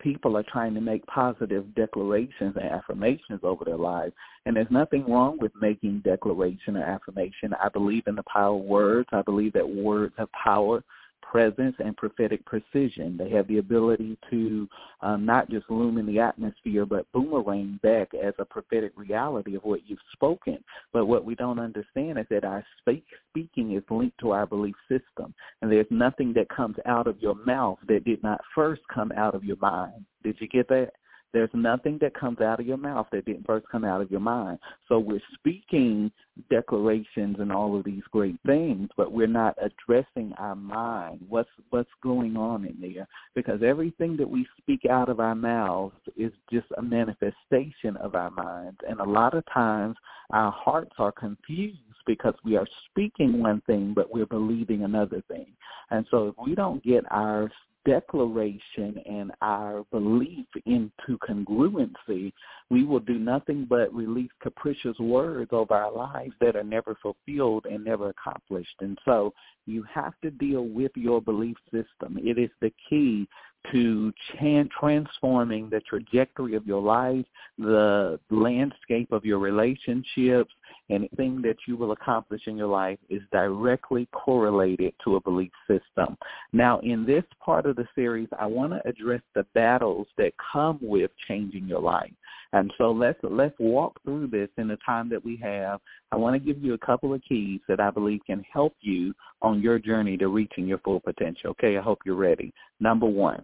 people 0.00 0.36
are 0.36 0.44
trying 0.44 0.74
to 0.74 0.80
make 0.80 1.06
positive 1.06 1.74
declarations 1.74 2.54
and 2.56 2.70
affirmations 2.70 3.40
over 3.42 3.64
their 3.64 3.76
lives. 3.76 4.12
And 4.46 4.56
there's 4.56 4.70
nothing 4.70 5.10
wrong 5.10 5.38
with 5.40 5.52
making 5.60 6.00
declaration 6.04 6.76
or 6.76 6.84
affirmation. 6.84 7.54
I 7.62 7.68
believe 7.68 8.04
in 8.06 8.14
the 8.14 8.24
power 8.24 8.56
of 8.56 8.64
words. 8.64 9.08
I 9.12 9.22
believe 9.22 9.52
that 9.54 9.68
words 9.68 10.14
have 10.18 10.30
power 10.32 10.82
presence 11.30 11.74
and 11.78 11.96
prophetic 11.96 12.44
precision. 12.44 13.16
They 13.16 13.30
have 13.30 13.48
the 13.48 13.58
ability 13.58 14.16
to 14.30 14.68
um, 15.00 15.24
not 15.24 15.50
just 15.50 15.68
loom 15.70 15.98
in 15.98 16.06
the 16.06 16.20
atmosphere, 16.20 16.86
but 16.86 17.10
boomerang 17.12 17.80
back 17.82 18.10
as 18.14 18.34
a 18.38 18.44
prophetic 18.44 18.92
reality 18.96 19.56
of 19.56 19.64
what 19.64 19.80
you've 19.86 19.98
spoken. 20.12 20.58
But 20.92 21.06
what 21.06 21.24
we 21.24 21.34
don't 21.34 21.58
understand 21.58 22.18
is 22.18 22.26
that 22.30 22.44
our 22.44 22.64
speak, 22.80 23.04
speaking 23.30 23.72
is 23.72 23.82
linked 23.90 24.18
to 24.20 24.32
our 24.32 24.46
belief 24.46 24.76
system. 24.88 25.34
And 25.62 25.72
there's 25.72 25.86
nothing 25.90 26.32
that 26.34 26.48
comes 26.48 26.76
out 26.86 27.06
of 27.06 27.20
your 27.20 27.34
mouth 27.44 27.78
that 27.88 28.04
did 28.04 28.22
not 28.22 28.40
first 28.54 28.82
come 28.92 29.12
out 29.16 29.34
of 29.34 29.44
your 29.44 29.58
mind. 29.60 30.04
Did 30.22 30.36
you 30.40 30.48
get 30.48 30.68
that? 30.68 30.90
There's 31.34 31.50
nothing 31.52 31.98
that 32.00 32.14
comes 32.14 32.40
out 32.40 32.60
of 32.60 32.66
your 32.66 32.76
mouth 32.76 33.08
that 33.10 33.24
didn't 33.24 33.44
first 33.44 33.66
come 33.70 33.84
out 33.84 34.00
of 34.00 34.08
your 34.08 34.20
mind. 34.20 34.60
So 34.88 35.00
we're 35.00 35.20
speaking 35.34 36.12
declarations 36.48 37.36
and 37.40 37.50
all 37.50 37.76
of 37.76 37.84
these 37.84 38.04
great 38.12 38.36
things, 38.46 38.88
but 38.96 39.10
we're 39.10 39.26
not 39.26 39.58
addressing 39.60 40.32
our 40.38 40.54
mind. 40.54 41.20
What's 41.28 41.50
what's 41.70 41.90
going 42.04 42.36
on 42.36 42.64
in 42.64 42.80
there? 42.80 43.08
Because 43.34 43.64
everything 43.64 44.16
that 44.16 44.30
we 44.30 44.46
speak 44.58 44.86
out 44.88 45.08
of 45.08 45.18
our 45.18 45.34
mouths 45.34 45.96
is 46.16 46.32
just 46.52 46.66
a 46.78 46.82
manifestation 46.82 47.96
of 48.00 48.14
our 48.14 48.30
minds. 48.30 48.78
And 48.88 49.00
a 49.00 49.04
lot 49.04 49.34
of 49.34 49.44
times 49.52 49.96
our 50.30 50.52
hearts 50.52 50.92
are 50.98 51.12
confused 51.12 51.78
because 52.06 52.34
we 52.44 52.56
are 52.56 52.66
speaking 52.90 53.40
one 53.40 53.60
thing 53.66 53.92
but 53.94 54.12
we're 54.12 54.26
believing 54.26 54.84
another 54.84 55.20
thing. 55.26 55.48
And 55.90 56.06
so 56.12 56.28
if 56.28 56.34
we 56.46 56.54
don't 56.54 56.82
get 56.84 57.02
our 57.10 57.50
declaration 57.84 58.98
and 59.06 59.32
our 59.42 59.84
belief 59.90 60.46
into 60.66 61.18
congruency, 61.28 62.32
we 62.70 62.84
will 62.84 63.00
do 63.00 63.18
nothing 63.18 63.66
but 63.68 63.94
release 63.94 64.30
capricious 64.42 64.98
words 64.98 65.50
over 65.52 65.74
our 65.74 65.92
lives 65.92 66.32
that 66.40 66.56
are 66.56 66.64
never 66.64 66.96
fulfilled 67.02 67.66
and 67.70 67.84
never 67.84 68.10
accomplished. 68.10 68.74
And 68.80 68.98
so 69.04 69.32
you 69.66 69.84
have 69.92 70.14
to 70.22 70.30
deal 70.30 70.62
with 70.62 70.92
your 70.94 71.20
belief 71.20 71.56
system. 71.66 72.18
It 72.22 72.38
is 72.38 72.50
the 72.60 72.72
key 72.88 73.28
to 73.72 74.12
transforming 74.78 75.70
the 75.70 75.80
trajectory 75.80 76.54
of 76.54 76.66
your 76.66 76.82
life, 76.82 77.24
the 77.58 78.20
landscape 78.30 79.10
of 79.10 79.24
your 79.24 79.38
relationships, 79.38 80.52
anything 80.90 81.40
that 81.42 81.56
you 81.66 81.76
will 81.76 81.92
accomplish 81.92 82.42
in 82.46 82.56
your 82.56 82.68
life 82.68 82.98
is 83.08 83.22
directly 83.32 84.06
correlated 84.12 84.92
to 85.04 85.16
a 85.16 85.20
belief 85.20 85.52
system. 85.66 86.16
Now, 86.52 86.80
in 86.80 87.06
this 87.06 87.24
part 87.44 87.66
of 87.66 87.76
the 87.76 87.88
series, 87.94 88.28
I 88.38 88.46
want 88.46 88.72
to 88.72 88.86
address 88.88 89.22
the 89.34 89.46
battles 89.54 90.06
that 90.18 90.32
come 90.52 90.78
with 90.82 91.10
changing 91.26 91.66
your 91.66 91.80
life. 91.80 92.12
And 92.52 92.72
so 92.78 92.92
let's 92.92 93.18
let's 93.22 93.54
walk 93.58 94.00
through 94.04 94.28
this 94.28 94.48
in 94.58 94.68
the 94.68 94.78
time 94.86 95.08
that 95.08 95.24
we 95.24 95.36
have. 95.42 95.80
I 96.12 96.16
want 96.16 96.34
to 96.34 96.38
give 96.38 96.62
you 96.62 96.74
a 96.74 96.78
couple 96.78 97.12
of 97.12 97.20
keys 97.28 97.60
that 97.66 97.80
I 97.80 97.90
believe 97.90 98.20
can 98.26 98.44
help 98.52 98.76
you 98.80 99.12
on 99.42 99.60
your 99.60 99.78
journey 99.80 100.16
to 100.18 100.28
reaching 100.28 100.66
your 100.66 100.78
full 100.78 101.00
potential. 101.00 101.50
Okay, 101.50 101.76
I 101.76 101.80
hope 101.80 101.98
you're 102.04 102.14
ready. 102.14 102.52
Number 102.78 103.06
1, 103.06 103.42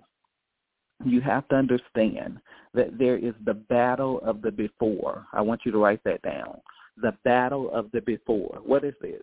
you 1.04 1.20
have 1.22 1.48
to 1.48 1.56
understand 1.56 2.38
that 2.74 2.98
there 2.98 3.16
is 3.16 3.34
the 3.44 3.54
battle 3.54 4.20
of 4.20 4.42
the 4.42 4.52
before. 4.52 5.26
I 5.32 5.40
want 5.40 5.62
you 5.64 5.72
to 5.72 5.78
write 5.78 6.04
that 6.04 6.22
down. 6.22 6.60
The 6.96 7.14
battle 7.24 7.70
of 7.72 7.90
the 7.92 8.00
before. 8.02 8.58
What 8.64 8.84
is 8.84 8.94
this? 9.00 9.22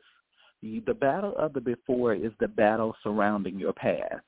The 0.62 0.94
battle 0.94 1.36
of 1.38 1.54
the 1.54 1.62
before 1.62 2.14
is 2.14 2.32
the 2.40 2.48
battle 2.48 2.96
surrounding 3.04 3.60
your 3.60 3.74
past. 3.74 4.24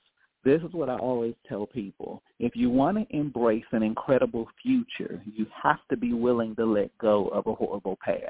This 0.46 0.62
is 0.62 0.72
what 0.72 0.90
I 0.90 0.96
always 0.96 1.34
tell 1.48 1.66
people. 1.66 2.22
If 2.40 2.56
you 2.56 2.70
want 2.70 2.98
to 2.98 3.16
embrace 3.16 3.66
an 3.72 3.84
incredible 3.84 4.48
future, 4.62 5.22
you 5.26 5.46
have 5.64 5.80
to 5.90 5.98
be 5.98 6.14
willing 6.14 6.56
to 6.56 6.66
let 6.66 6.98
go 6.98 7.28
of 7.30 7.48
a 7.48 7.54
horrible 7.54 7.98
past. 8.04 8.24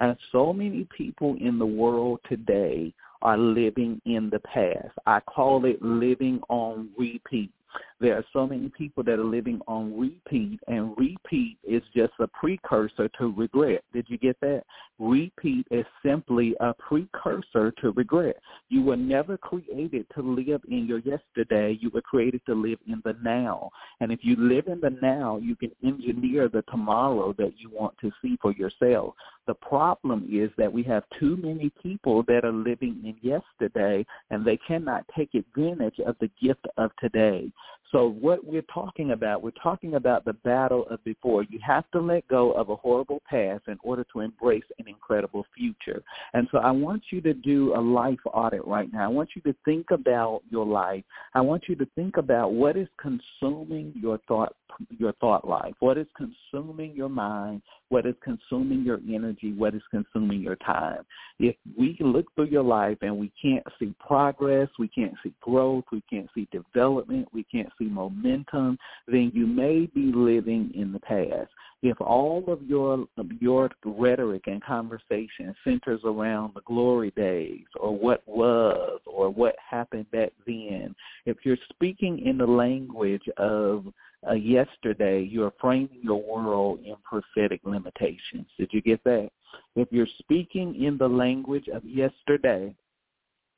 And 0.00 0.16
so 0.32 0.52
many 0.52 0.88
people 0.96 1.36
in 1.40 1.58
the 1.58 1.66
world 1.66 2.20
today 2.28 2.92
are 3.22 3.38
living 3.38 4.00
in 4.06 4.30
the 4.30 4.40
past. 4.40 4.96
I 5.06 5.20
call 5.20 5.66
it 5.66 5.80
living 5.82 6.40
on 6.48 6.88
repeat. 6.98 7.52
There 8.00 8.16
are 8.16 8.24
so 8.32 8.46
many 8.46 8.70
people 8.70 9.02
that 9.04 9.18
are 9.18 9.24
living 9.24 9.60
on 9.68 9.98
repeat, 9.98 10.58
and 10.68 10.96
repeat 10.96 11.58
is 11.62 11.82
just 11.94 12.14
a 12.18 12.26
precursor 12.26 13.10
to 13.18 13.34
regret. 13.36 13.84
Did 13.92 14.06
you 14.08 14.16
get 14.16 14.40
that? 14.40 14.62
Repeat 14.98 15.66
is 15.70 15.84
simply 16.02 16.56
a 16.60 16.72
precursor 16.72 17.72
to 17.82 17.90
regret. 17.90 18.36
You 18.70 18.82
were 18.82 18.96
never 18.96 19.36
created 19.36 20.06
to 20.14 20.22
live 20.22 20.62
in 20.68 20.86
your 20.86 21.00
yesterday. 21.00 21.76
You 21.78 21.90
were 21.90 22.00
created 22.00 22.40
to 22.46 22.54
live 22.54 22.78
in 22.86 23.02
the 23.04 23.16
now. 23.22 23.70
And 24.00 24.10
if 24.10 24.20
you 24.22 24.34
live 24.36 24.68
in 24.68 24.80
the 24.80 24.96
now, 25.02 25.36
you 25.36 25.54
can 25.54 25.72
engineer 25.84 26.48
the 26.48 26.62
tomorrow 26.70 27.34
that 27.36 27.52
you 27.58 27.68
want 27.70 27.94
to 28.00 28.10
see 28.22 28.38
for 28.40 28.52
yourself. 28.52 29.14
The 29.46 29.54
problem 29.54 30.26
is 30.30 30.50
that 30.56 30.72
we 30.72 30.82
have 30.84 31.04
too 31.18 31.36
many 31.36 31.70
people 31.82 32.22
that 32.28 32.44
are 32.44 32.52
living 32.52 33.00
in 33.04 33.16
yesterday, 33.20 34.06
and 34.30 34.44
they 34.44 34.56
cannot 34.56 35.04
take 35.14 35.34
advantage 35.34 35.98
of 36.06 36.16
the 36.20 36.30
gift 36.40 36.66
of 36.78 36.92
today. 36.98 37.52
So 37.92 38.10
what 38.20 38.44
we're 38.44 38.62
talking 38.72 39.12
about, 39.12 39.42
we're 39.42 39.50
talking 39.62 39.94
about 39.94 40.24
the 40.24 40.32
battle 40.32 40.86
of 40.90 41.02
before. 41.04 41.42
You 41.44 41.58
have 41.66 41.90
to 41.90 42.00
let 42.00 42.26
go 42.28 42.52
of 42.52 42.68
a 42.68 42.76
horrible 42.76 43.20
past 43.28 43.64
in 43.66 43.78
order 43.82 44.04
to 44.12 44.20
embrace 44.20 44.64
an 44.78 44.86
incredible 44.86 45.44
future. 45.56 46.02
And 46.32 46.46
so 46.52 46.58
I 46.58 46.70
want 46.70 47.02
you 47.10 47.20
to 47.22 47.34
do 47.34 47.74
a 47.74 47.80
life 47.80 48.18
audit 48.26 48.64
right 48.66 48.92
now. 48.92 49.04
I 49.04 49.08
want 49.08 49.30
you 49.34 49.42
to 49.42 49.54
think 49.64 49.86
about 49.90 50.42
your 50.50 50.66
life. 50.66 51.04
I 51.34 51.40
want 51.40 51.64
you 51.68 51.74
to 51.76 51.86
think 51.96 52.16
about 52.16 52.52
what 52.52 52.76
is 52.76 52.88
consuming 53.00 53.92
your 54.00 54.18
thought 54.28 54.54
your 54.98 55.12
thought 55.14 55.46
life? 55.46 55.74
What 55.80 55.98
is 55.98 56.06
consuming 56.16 56.94
your 56.94 57.08
mind? 57.08 57.62
What 57.88 58.06
is 58.06 58.14
consuming 58.22 58.82
your 58.84 59.00
energy? 59.08 59.52
What 59.52 59.74
is 59.74 59.82
consuming 59.90 60.40
your 60.40 60.56
time? 60.56 61.04
If 61.38 61.56
we 61.76 61.96
look 62.00 62.26
through 62.34 62.46
your 62.46 62.62
life 62.62 62.98
and 63.02 63.16
we 63.16 63.32
can't 63.40 63.64
see 63.78 63.94
progress, 63.98 64.68
we 64.78 64.88
can't 64.88 65.14
see 65.22 65.32
growth, 65.40 65.84
we 65.92 66.02
can't 66.08 66.28
see 66.34 66.48
development, 66.52 67.28
we 67.32 67.44
can't 67.44 67.70
momentum, 67.88 68.78
then 69.06 69.30
you 69.34 69.46
may 69.46 69.86
be 69.94 70.12
living 70.12 70.72
in 70.74 70.92
the 70.92 71.00
past 71.00 71.50
if 71.82 71.98
all 72.00 72.44
of 72.48 72.62
your 72.62 73.06
your 73.40 73.70
rhetoric 73.84 74.42
and 74.46 74.62
conversation 74.62 75.54
centers 75.64 76.00
around 76.04 76.52
the 76.54 76.60
glory 76.62 77.10
days 77.16 77.64
or 77.78 77.96
what 77.96 78.22
was 78.26 79.00
or 79.06 79.30
what 79.30 79.56
happened 79.68 80.10
back 80.10 80.32
then, 80.46 80.94
if 81.24 81.38
you're 81.42 81.56
speaking 81.72 82.26
in 82.26 82.36
the 82.36 82.46
language 82.46 83.26
of 83.38 83.86
uh, 84.28 84.34
yesterday, 84.34 85.22
you're 85.22 85.52
framing 85.58 86.00
your 86.02 86.22
world 86.22 86.80
in 86.84 86.96
prophetic 87.02 87.60
limitations. 87.64 88.46
Did 88.58 88.68
you 88.72 88.82
get 88.82 89.02
that? 89.04 89.30
If 89.74 89.88
you're 89.90 90.06
speaking 90.18 90.84
in 90.84 90.98
the 90.98 91.08
language 91.08 91.68
of 91.72 91.82
yesterday, 91.84 92.74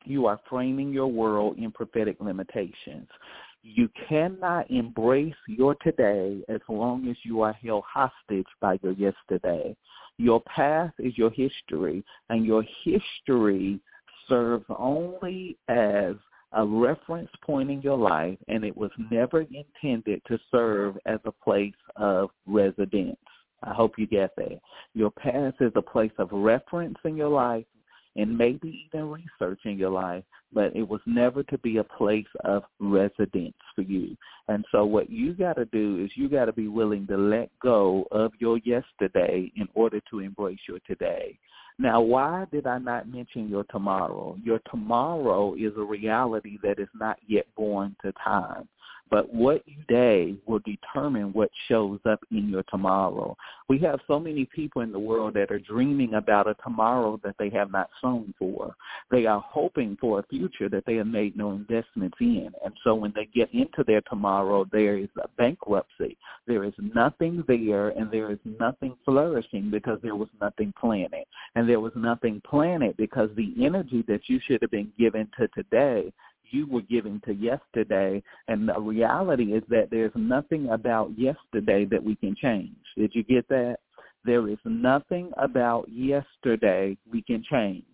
you 0.05 0.27
are 0.27 0.41
framing 0.49 0.93
your 0.93 1.09
world 1.09 1.59
in 1.59 1.73
prophetic 1.73 2.19
limitations. 2.21 3.09
You 3.63 3.89
cannot 4.09 4.71
embrace 4.71 5.35
your 5.47 5.77
today 5.77 6.43
as 6.49 6.61
long 6.69 7.09
as 7.09 7.17
you 7.23 7.43
are 7.43 7.53
held 7.53 7.85
hostage 7.85 8.47
by 8.61 8.79
your 8.83 8.93
yesterday. 8.93 9.77
Your 10.19 10.41
past 10.43 10.95
is 10.99 11.17
your 11.17 11.31
history, 11.31 12.05
and 12.29 12.45
your 12.45 12.65
history 12.85 13.81
serves 14.29 14.65
only 14.69 15.57
as 15.69 16.17
a 16.53 16.67
reference 16.67 17.31
point 17.45 17.71
in 17.71 17.81
your 17.83 17.97
life, 17.97 18.39
and 18.49 18.65
it 18.65 18.77
was 18.77 18.91
never 19.11 19.47
intended 19.53 20.21
to 20.27 20.39
serve 20.51 20.99
as 21.07 21.21
a 21.25 21.33
place 21.33 21.73
of 21.97 22.31
residence. 22.47 23.17
I 23.63 23.73
hope 23.73 23.97
you 23.97 24.07
get 24.07 24.35
that. 24.37 24.61
Your 24.95 25.11
past 25.13 25.57
is 25.61 25.73
a 25.77 25.83
place 25.83 26.13
of 26.19 26.29
reference 26.33 26.99
in 27.05 27.17
your 27.17 27.31
life, 27.31 27.65
and 28.17 28.37
maybe 28.37 28.87
even 28.87 29.09
research 29.09 29.61
in 29.65 29.79
your 29.79 29.91
life, 29.91 30.25
but 30.53 30.75
it 30.77 30.87
was 30.87 31.01
never 31.07 31.43
to 31.45 31.59
be 31.59 31.79
a 31.79 31.85
place 31.85 32.27
of 32.45 32.63
residence 32.79 33.55
for 33.75 33.83
you. 33.83 34.17
And 34.49 34.65
so 34.73 34.85
what 34.85 35.11
you 35.11 35.35
got 35.35 35.55
to 35.55 35.65
do 35.67 36.03
is 36.05 36.11
you 36.15 36.29
got 36.29 36.47
to 36.47 36.53
be 36.53 36.69
willing 36.69 37.07
to 37.09 37.17
let 37.17 37.51
go 37.61 38.07
of 38.11 38.33
your 38.39 38.59
yesterday 38.59 39.51
in 39.57 39.69
order 39.75 40.01
to 40.11 40.21
embrace 40.21 40.61
your 40.69 40.79
today. 40.87 41.39
Now, 41.79 42.01
why 42.01 42.47
did 42.53 42.67
I 42.67 42.79
not 42.79 43.09
mention 43.09 43.49
your 43.49 43.65
tomorrow? 43.65 44.37
Your 44.45 44.61
tomorrow 44.71 45.55
is 45.55 45.73
a 45.77 45.83
reality 45.83 46.59
that 46.63 46.79
is 46.79 46.89
not 46.95 47.17
yet 47.27 47.47
born 47.57 47.97
to 48.05 48.13
time. 48.23 48.69
But 49.13 49.31
what 49.31 49.63
day 49.89 50.37
will 50.47 50.61
determine 50.61 51.35
what 51.35 51.51
shows 51.69 52.01
up 52.07 52.21
in 52.31 52.49
your 52.49 52.63
tomorrow. 52.71 53.37
We 53.69 53.79
have 53.81 54.01
so 54.07 54.19
many 54.19 54.47
people 54.47 54.81
in 54.81 54.91
the 54.91 54.99
world 54.99 55.35
that 55.35 55.51
are 55.51 55.59
dreaming 55.59 56.15
about 56.15 56.49
a 56.49 56.55
tomorrow 56.65 57.21
that 57.23 57.35
they 57.39 57.51
have 57.51 57.71
not 57.71 57.91
sown 58.01 58.33
for. 58.39 58.75
They 59.11 59.27
are 59.27 59.45
hoping 59.47 59.99
for 60.01 60.19
a 60.19 60.27
future 60.29 60.71
that 60.71 60.85
they 60.87 60.95
have 60.95 61.07
made 61.07 61.37
no 61.37 61.51
investments 61.51 62.17
in. 62.21 62.53
And 62.65 62.73
so 62.83 62.95
when 62.95 63.13
they 63.15 63.27
get 63.27 63.53
into 63.53 63.85
their 63.87 64.01
tomorrow, 64.01 64.67
there 64.73 64.97
is 64.97 65.11
a 65.23 65.29
bankruptcy. 65.37 66.17
There 66.47 66.65
is 66.65 66.73
nothing 66.79 67.45
there 67.47 67.91
and 67.91 68.11
there 68.11 68.33
is 68.33 68.39
nothing 68.59 68.97
flourishing 69.05 69.71
because 69.71 69.99
there 70.03 70.17
was 70.17 70.31
nothing 70.41 70.73
planted. 70.81 71.27
And 71.55 71.69
there 71.69 71.81
was 71.81 71.93
nothing 71.95 72.41
planted 72.49 72.97
because 72.97 73.29
the 73.37 73.53
energy 73.63 74.03
that 74.09 74.31
you 74.31 74.41
should 74.47 74.63
have 74.63 74.71
been 74.71 74.91
given 74.99 75.29
to 75.39 75.49
today 75.49 76.11
you 76.53 76.67
were 76.67 76.83
giving 76.83 77.21
to 77.27 77.33
yesterday. 77.33 78.23
And 78.49 78.69
the 78.69 78.81
reality 78.81 79.55
is 79.55 79.63
that 79.69 79.89
there's 79.91 80.13
nothing 80.15 80.69
about 80.71 81.11
yesterday 81.17 81.85
that 81.87 82.03
we 82.03 82.17
can 82.17 82.37
change. 82.41 82.77
Did 82.97 83.15
you 83.15 83.23
get 83.25 83.49
that? 83.49 83.79
There 84.25 84.49
is 84.49 84.59
nothing 84.65 85.33
about 85.37 85.89
yesterday 85.91 86.97
we 87.11 87.23
can 87.23 87.43
change. 87.51 87.85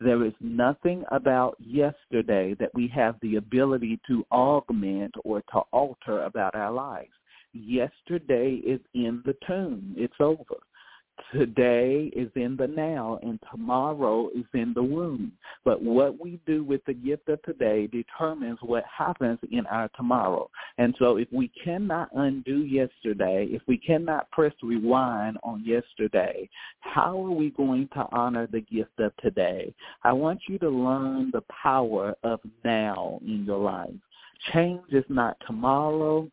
There 0.00 0.24
is 0.24 0.32
nothing 0.40 1.04
about 1.10 1.56
yesterday 1.60 2.54
that 2.58 2.70
we 2.74 2.88
have 2.88 3.16
the 3.20 3.36
ability 3.36 4.00
to 4.06 4.24
augment 4.32 5.14
or 5.24 5.42
to 5.52 5.60
alter 5.72 6.22
about 6.24 6.54
our 6.54 6.72
lives. 6.72 7.12
Yesterday 7.52 8.60
is 8.66 8.80
in 8.94 9.22
the 9.24 9.36
tomb. 9.46 9.94
It's 9.96 10.14
over. 10.20 10.56
Today 11.32 12.10
is 12.14 12.30
in 12.34 12.56
the 12.56 12.66
now 12.66 13.18
and 13.22 13.38
tomorrow 13.50 14.28
is 14.34 14.44
in 14.52 14.72
the 14.74 14.82
womb. 14.82 15.32
But 15.64 15.82
what 15.82 16.20
we 16.20 16.38
do 16.46 16.64
with 16.64 16.84
the 16.84 16.94
gift 16.94 17.28
of 17.28 17.42
today 17.42 17.86
determines 17.86 18.58
what 18.62 18.84
happens 18.84 19.38
in 19.50 19.66
our 19.66 19.88
tomorrow. 19.96 20.50
And 20.78 20.94
so 20.98 21.16
if 21.16 21.28
we 21.32 21.50
cannot 21.64 22.08
undo 22.14 22.64
yesterday, 22.64 23.48
if 23.50 23.62
we 23.66 23.78
cannot 23.78 24.30
press 24.30 24.52
rewind 24.62 25.38
on 25.42 25.64
yesterday, 25.64 26.48
how 26.80 27.24
are 27.24 27.32
we 27.32 27.50
going 27.50 27.88
to 27.94 28.06
honor 28.12 28.46
the 28.46 28.60
gift 28.60 28.98
of 28.98 29.16
today? 29.16 29.74
I 30.02 30.12
want 30.12 30.40
you 30.48 30.58
to 30.58 30.68
learn 30.68 31.30
the 31.32 31.42
power 31.42 32.14
of 32.22 32.40
now 32.64 33.20
in 33.24 33.44
your 33.44 33.58
life. 33.58 33.94
Change 34.52 34.82
is 34.90 35.04
not 35.08 35.36
tomorrow. 35.46 36.28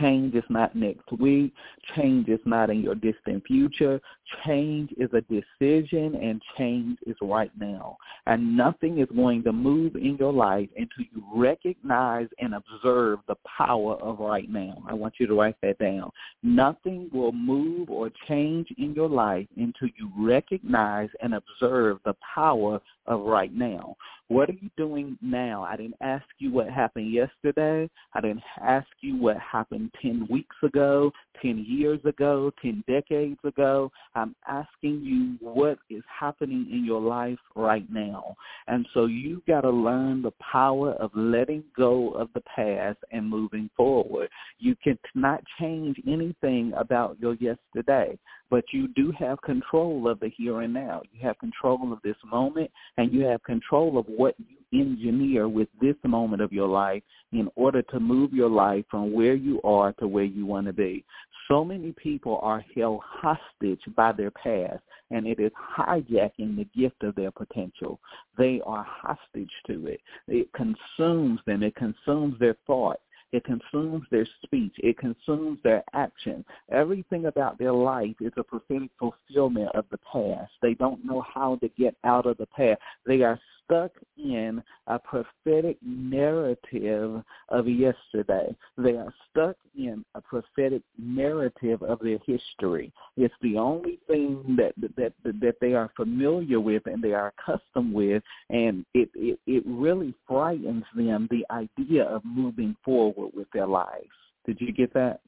Change 0.00 0.34
is 0.34 0.44
not 0.48 0.74
next 0.74 1.10
week. 1.18 1.52
Change 1.94 2.28
is 2.28 2.40
not 2.44 2.70
in 2.70 2.82
your 2.82 2.94
distant 2.94 3.46
future. 3.46 4.00
Change 4.44 4.90
is 4.96 5.10
a 5.12 5.20
decision 5.22 6.14
and 6.16 6.40
change 6.56 6.98
is 7.06 7.16
right 7.20 7.50
now. 7.58 7.96
And 8.26 8.56
nothing 8.56 8.98
is 8.98 9.08
going 9.14 9.42
to 9.44 9.52
move 9.52 9.96
in 9.96 10.16
your 10.18 10.32
life 10.32 10.68
until 10.76 11.04
you 11.12 11.22
recognize 11.34 12.28
and 12.38 12.54
observe 12.54 13.20
the 13.28 13.36
power 13.56 13.96
of 13.96 14.18
right 14.18 14.48
now. 14.48 14.82
I 14.88 14.94
want 14.94 15.14
you 15.18 15.26
to 15.26 15.34
write 15.34 15.56
that 15.62 15.78
down. 15.78 16.10
Nothing 16.42 17.10
will 17.12 17.32
move 17.32 17.90
or 17.90 18.10
change 18.28 18.68
in 18.78 18.94
your 18.94 19.08
life 19.08 19.46
until 19.56 19.88
you 19.96 20.10
recognize 20.16 21.10
and 21.20 21.34
observe 21.34 21.98
the 22.04 22.14
power 22.34 22.80
of 23.06 23.20
right 23.20 23.52
now. 23.52 23.96
What 24.28 24.48
are 24.48 24.54
you 24.54 24.70
doing 24.78 25.18
now? 25.20 25.64
I 25.64 25.76
didn't 25.76 25.96
ask 26.00 26.24
you 26.38 26.50
what 26.50 26.70
happened 26.70 27.12
yesterday. 27.12 27.90
I 28.14 28.20
didn't 28.22 28.42
ask 28.62 28.86
you 29.02 29.16
what 29.16 29.36
happened 29.38 29.90
10 30.00 30.28
weeks 30.30 30.56
ago, 30.62 31.12
10 31.42 31.64
years 31.68 32.00
ago, 32.06 32.50
10 32.62 32.84
decades 32.86 33.38
ago. 33.44 33.92
I'm 34.14 34.34
asking 34.48 35.02
you 35.02 35.36
what 35.46 35.78
is 35.90 36.02
happening 36.08 36.66
in 36.72 36.86
your 36.86 37.02
life 37.02 37.38
right 37.54 37.84
now. 37.92 38.34
And 38.66 38.86
so 38.94 39.04
you've 39.04 39.44
got 39.44 39.62
to 39.62 39.70
learn 39.70 40.22
the 40.22 40.32
power 40.52 40.92
of 40.92 41.10
letting 41.14 41.62
go 41.76 42.12
of 42.12 42.30
the 42.32 42.42
past 42.42 42.98
and 43.12 43.28
moving 43.28 43.68
forward. 43.76 44.30
You 44.58 44.74
cannot 44.82 45.44
change 45.60 46.00
anything 46.06 46.72
about 46.78 47.18
your 47.20 47.34
yesterday, 47.34 48.18
but 48.50 48.64
you 48.72 48.88
do 48.88 49.12
have 49.18 49.42
control 49.42 50.08
of 50.08 50.20
the 50.20 50.30
here 50.34 50.62
and 50.62 50.72
now. 50.72 51.02
You 51.12 51.26
have 51.26 51.38
control 51.38 51.92
of 51.92 52.00
this 52.02 52.16
moment 52.30 52.70
and 52.96 53.12
you 53.12 53.24
have 53.26 53.42
control 53.42 53.98
of 53.98 54.06
what 54.16 54.34
you 54.38 54.56
engineer 54.74 55.48
with 55.48 55.68
this 55.80 55.96
moment 56.04 56.42
of 56.42 56.52
your 56.52 56.68
life 56.68 57.02
in 57.32 57.48
order 57.56 57.82
to 57.82 58.00
move 58.00 58.32
your 58.32 58.48
life 58.48 58.84
from 58.90 59.12
where 59.12 59.34
you 59.34 59.60
are 59.62 59.92
to 59.94 60.08
where 60.08 60.24
you 60.24 60.46
want 60.46 60.66
to 60.66 60.72
be. 60.72 61.04
So 61.48 61.64
many 61.64 61.92
people 61.92 62.38
are 62.42 62.64
held 62.74 63.00
hostage 63.04 63.80
by 63.94 64.12
their 64.12 64.30
past, 64.30 64.82
and 65.10 65.26
it 65.26 65.38
is 65.38 65.52
hijacking 65.78 66.56
the 66.56 66.66
gift 66.74 67.02
of 67.02 67.14
their 67.14 67.30
potential. 67.30 68.00
They 68.38 68.62
are 68.66 68.86
hostage 68.88 69.52
to 69.66 69.86
it. 69.86 70.00
It 70.26 70.48
consumes 70.54 71.40
them. 71.46 71.62
It 71.62 71.74
consumes 71.76 72.38
their 72.38 72.56
thoughts. 72.66 73.02
It 73.32 73.44
consumes 73.44 74.04
their 74.10 74.26
speech. 74.44 74.74
It 74.78 74.96
consumes 74.96 75.58
their 75.64 75.82
action. 75.92 76.44
Everything 76.70 77.26
about 77.26 77.58
their 77.58 77.72
life 77.72 78.14
is 78.20 78.32
a 78.36 78.44
prophetic 78.44 78.90
fulfillment 78.98 79.74
of 79.74 79.84
the 79.90 79.98
past. 80.10 80.52
They 80.62 80.74
don't 80.74 81.04
know 81.04 81.20
how 81.22 81.56
to 81.56 81.68
get 81.76 81.96
out 82.04 82.26
of 82.26 82.38
the 82.38 82.46
past. 82.46 82.80
They 83.04 83.22
are 83.22 83.38
stuck 83.64 83.92
in 84.16 84.62
a 84.86 84.98
prophetic 84.98 85.76
narrative 85.82 87.22
of 87.48 87.68
yesterday. 87.68 88.54
They 88.76 88.96
are 88.96 89.12
stuck 89.30 89.56
in 89.76 90.04
a 90.14 90.20
prophetic 90.20 90.82
narrative 90.98 91.82
of 91.82 92.00
their 92.00 92.18
history. 92.26 92.92
It's 93.16 93.34
the 93.42 93.56
only 93.56 93.98
thing 94.06 94.56
that 94.58 94.74
that 94.96 95.12
that 95.24 95.56
they 95.60 95.74
are 95.74 95.90
familiar 95.96 96.60
with 96.60 96.82
and 96.86 97.02
they 97.02 97.12
are 97.12 97.32
accustomed 97.38 97.94
with, 97.94 98.22
and 98.50 98.84
it 98.94 99.10
it, 99.14 99.38
it 99.46 99.62
really 99.66 100.14
frightens 100.28 100.84
them 100.96 101.28
the 101.30 101.44
idea 101.50 102.04
of 102.04 102.22
moving 102.24 102.76
forward 102.84 103.30
with 103.34 103.48
their 103.52 103.66
lives. 103.66 104.08
Did 104.46 104.60
you 104.60 104.72
get 104.72 104.92
that? 104.94 105.20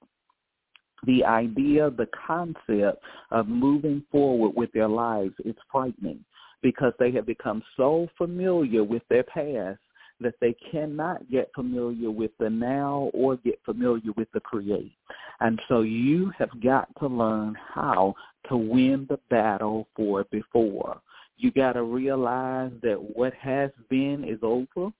the 1.04 1.22
idea, 1.24 1.90
the 1.90 2.08
concept 2.26 3.02
of 3.30 3.46
moving 3.46 4.02
forward 4.10 4.52
with 4.56 4.72
their 4.72 4.88
lives 4.88 5.34
is 5.44 5.54
frightening 5.70 6.24
because 6.66 6.94
they 6.98 7.12
have 7.12 7.26
become 7.26 7.62
so 7.76 8.08
familiar 8.18 8.82
with 8.82 9.04
their 9.08 9.22
past 9.22 9.78
that 10.18 10.34
they 10.40 10.54
cannot 10.72 11.18
get 11.30 11.48
familiar 11.54 12.10
with 12.10 12.32
the 12.40 12.50
now 12.50 13.08
or 13.14 13.36
get 13.36 13.58
familiar 13.64 14.10
with 14.16 14.26
the 14.34 14.40
create. 14.40 14.90
And 15.38 15.60
so 15.68 15.82
you 15.82 16.32
have 16.36 16.50
got 16.60 16.88
to 16.98 17.06
learn 17.06 17.54
how 17.72 18.14
to 18.48 18.56
win 18.56 19.06
the 19.08 19.20
battle 19.30 19.86
for 19.94 20.24
before. 20.38 21.00
You 21.36 21.52
got 21.52 21.74
to 21.74 21.84
realize 21.84 22.72
that 22.82 22.98
what 23.14 23.32
has 23.34 23.70
been 23.88 24.24
is 24.24 24.40
over 24.42 24.90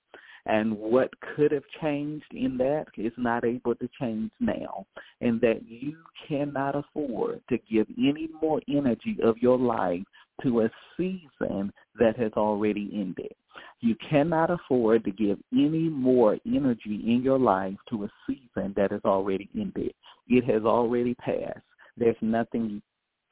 And 0.46 0.78
what 0.78 1.10
could 1.20 1.50
have 1.50 1.64
changed 1.80 2.32
in 2.32 2.56
that 2.58 2.86
is 2.96 3.12
not 3.16 3.44
able 3.44 3.74
to 3.74 3.88
change 4.00 4.30
now. 4.38 4.86
And 5.20 5.40
that 5.40 5.62
you 5.68 5.96
cannot 6.28 6.76
afford 6.76 7.40
to 7.48 7.58
give 7.70 7.86
any 7.98 8.28
more 8.40 8.60
energy 8.68 9.18
of 9.22 9.36
your 9.38 9.58
life 9.58 10.02
to 10.42 10.62
a 10.62 10.70
season 10.96 11.72
that 11.98 12.18
has 12.18 12.32
already 12.36 12.90
ended. 12.94 13.32
You 13.80 13.94
cannot 14.08 14.50
afford 14.50 15.04
to 15.04 15.10
give 15.10 15.38
any 15.52 15.88
more 15.88 16.38
energy 16.46 17.02
in 17.06 17.22
your 17.22 17.38
life 17.38 17.76
to 17.90 18.04
a 18.04 18.10
season 18.26 18.74
that 18.76 18.90
has 18.90 19.00
already 19.04 19.48
ended. 19.54 19.94
It 20.28 20.44
has 20.44 20.64
already 20.64 21.14
passed. 21.14 21.64
There's 21.96 22.16
nothing 22.20 22.68
you 22.68 22.82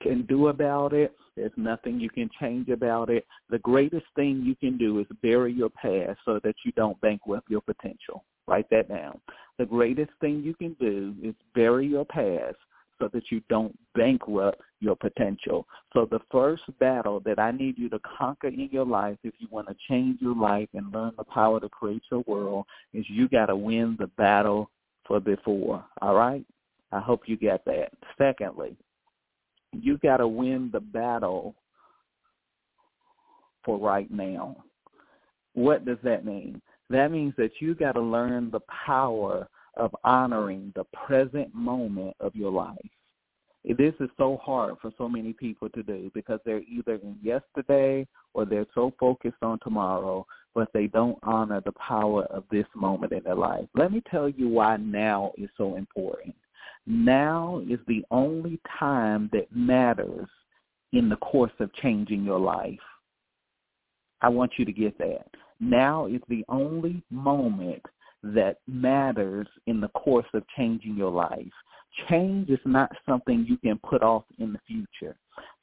can 0.03 0.27
do 0.27 0.49
about 0.49 0.93
it. 0.93 1.15
There's 1.37 1.53
nothing 1.57 1.99
you 1.99 2.11
can 2.11 2.31
change 2.41 2.69
about 2.69 3.11
it. 3.11 3.27
The 3.51 3.59
greatest 3.59 4.07
thing 4.15 4.43
you 4.45 4.55
can 4.57 4.79
do 4.79 5.01
is 5.01 5.07
bury 5.23 5.53
your 5.53 5.71
past 5.71 6.19
so 6.25 6.41
that 6.45 6.55
you 6.65 6.73
don't 6.73 7.01
bankrupt 7.01 7.51
your 7.51 7.61
potential. 7.61 8.25
Write 8.47 8.69
that 8.71 8.89
down. 8.89 9.21
The 9.59 9.67
greatest 9.67 10.13
thing 10.21 10.43
you 10.43 10.55
can 10.55 10.77
do 10.81 11.15
is 11.23 11.35
bury 11.55 11.87
your 11.87 12.05
past 12.05 12.57
so 12.99 13.09
that 13.13 13.25
you 13.31 13.41
don't 13.49 13.77
bankrupt 13.95 14.61
your 14.81 14.97
potential. 14.97 15.67
So 15.93 16.07
the 16.11 16.21
first 16.31 16.63
battle 16.79 17.21
that 17.21 17.39
I 17.39 17.51
need 17.51 17.79
you 17.79 17.89
to 17.91 18.01
conquer 18.19 18.49
in 18.49 18.69
your 18.71 18.87
life 18.87 19.19
if 19.25 19.35
you 19.39 19.49
want 19.51 19.69
to 19.69 19.77
change 19.89 20.21
your 20.21 20.37
life 20.37 20.69
and 20.75 20.93
learn 20.93 21.13
the 21.17 21.25
power 21.25 21.61
to 21.61 21.69
create 21.69 22.03
your 22.11 22.23
world 22.27 22.67
is 22.93 23.05
you 23.09 23.29
got 23.29 23.47
to 23.47 23.57
win 23.57 23.97
the 23.99 24.07
battle 24.19 24.71
for 25.07 25.21
before. 25.21 25.85
All 26.01 26.15
right? 26.15 26.45
I 26.93 27.01
hope 27.01 27.23
you 27.27 27.37
get 27.37 27.65
that. 27.65 27.91
Secondly, 28.17 28.77
you 29.73 29.99
got 29.99 30.19
to 30.19 30.29
win 30.29 30.71
the 30.73 30.81
battle 30.81 31.55
for 33.65 33.79
right 33.79 34.11
now. 34.11 34.57
What 35.55 35.85
does 35.85 35.99
that 36.05 36.25
mean? 36.25 36.61
That 36.91 37.11
means 37.11 37.35
that 37.39 37.51
you 37.61 37.75
got 37.75 37.93
to 37.93 38.01
learn 38.01 38.51
the 38.51 38.61
power 38.87 39.49
of 39.77 39.95
honoring 40.05 40.73
the 40.75 40.85
present 41.07 41.55
moment 41.55 42.17
of 42.21 42.35
your 42.35 42.53
life. 42.53 42.77
This 43.65 43.95
is 43.99 44.11
so 44.19 44.39
hard 44.43 44.75
for 44.83 44.93
so 44.99 45.09
many 45.09 45.33
people 45.33 45.71
to 45.71 45.83
do 45.83 46.11
because 46.13 46.39
they're 46.45 46.63
either 46.63 46.97
in 46.97 47.17
yesterday 47.23 48.07
or 48.35 48.45
they're 48.45 48.67
so 48.75 48.93
focused 49.01 49.43
on 49.43 49.59
tomorrow, 49.61 50.27
but 50.55 50.69
they 50.75 50.87
don't 50.87 51.19
honor 51.23 51.63
the 51.65 51.73
power 51.73 52.25
of 52.25 52.45
this 52.51 52.67
moment 52.75 53.13
in 53.13 53.23
their 53.25 53.35
life. 53.35 53.67
Let 53.75 53.91
me 53.91 54.03
tell 54.11 54.29
you 54.29 54.49
why 54.49 54.77
now 54.77 55.33
is 55.39 55.49
so 55.57 55.77
important. 55.77 56.35
Now 56.87 57.63
is 57.67 57.79
the 57.89 58.05
only 58.11 58.61
time 58.79 59.31
that 59.33 59.47
matters 59.51 60.29
in 60.93 61.09
the 61.09 61.17
course 61.17 61.53
of 61.59 61.73
changing 61.75 62.23
your 62.23 62.39
life. 62.39 62.79
I 64.21 64.29
want 64.29 64.53
you 64.59 64.67
to 64.67 64.73
get 64.73 64.99
that. 64.99 65.27
Now 65.59 66.07
is 66.07 66.21
the 66.29 66.45
only 66.51 67.03
moment 67.11 67.83
that 68.25 68.59
matters 68.67 69.47
in 69.67 69.81
the 69.81 69.89
course 69.89 70.27
of 70.35 70.43
changing 70.57 70.97
your 70.97 71.11
life. 71.11 71.53
Change 72.09 72.49
is 72.51 72.61
not 72.65 72.91
something 73.07 73.45
you 73.47 73.57
can 73.59 73.79
put 73.79 74.03
off 74.03 74.25
in 74.39 74.53
the 74.53 74.59
future. 74.67 75.17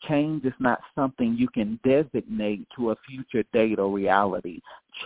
Change 0.08 0.46
is 0.46 0.54
not 0.60 0.80
something 0.96 1.36
you 1.38 1.48
can 1.50 1.80
designate 1.84 2.66
to 2.76 2.92
a 2.92 2.96
future 3.08 3.44
date 3.52 3.80
or 3.80 3.92
reality. 3.92 4.62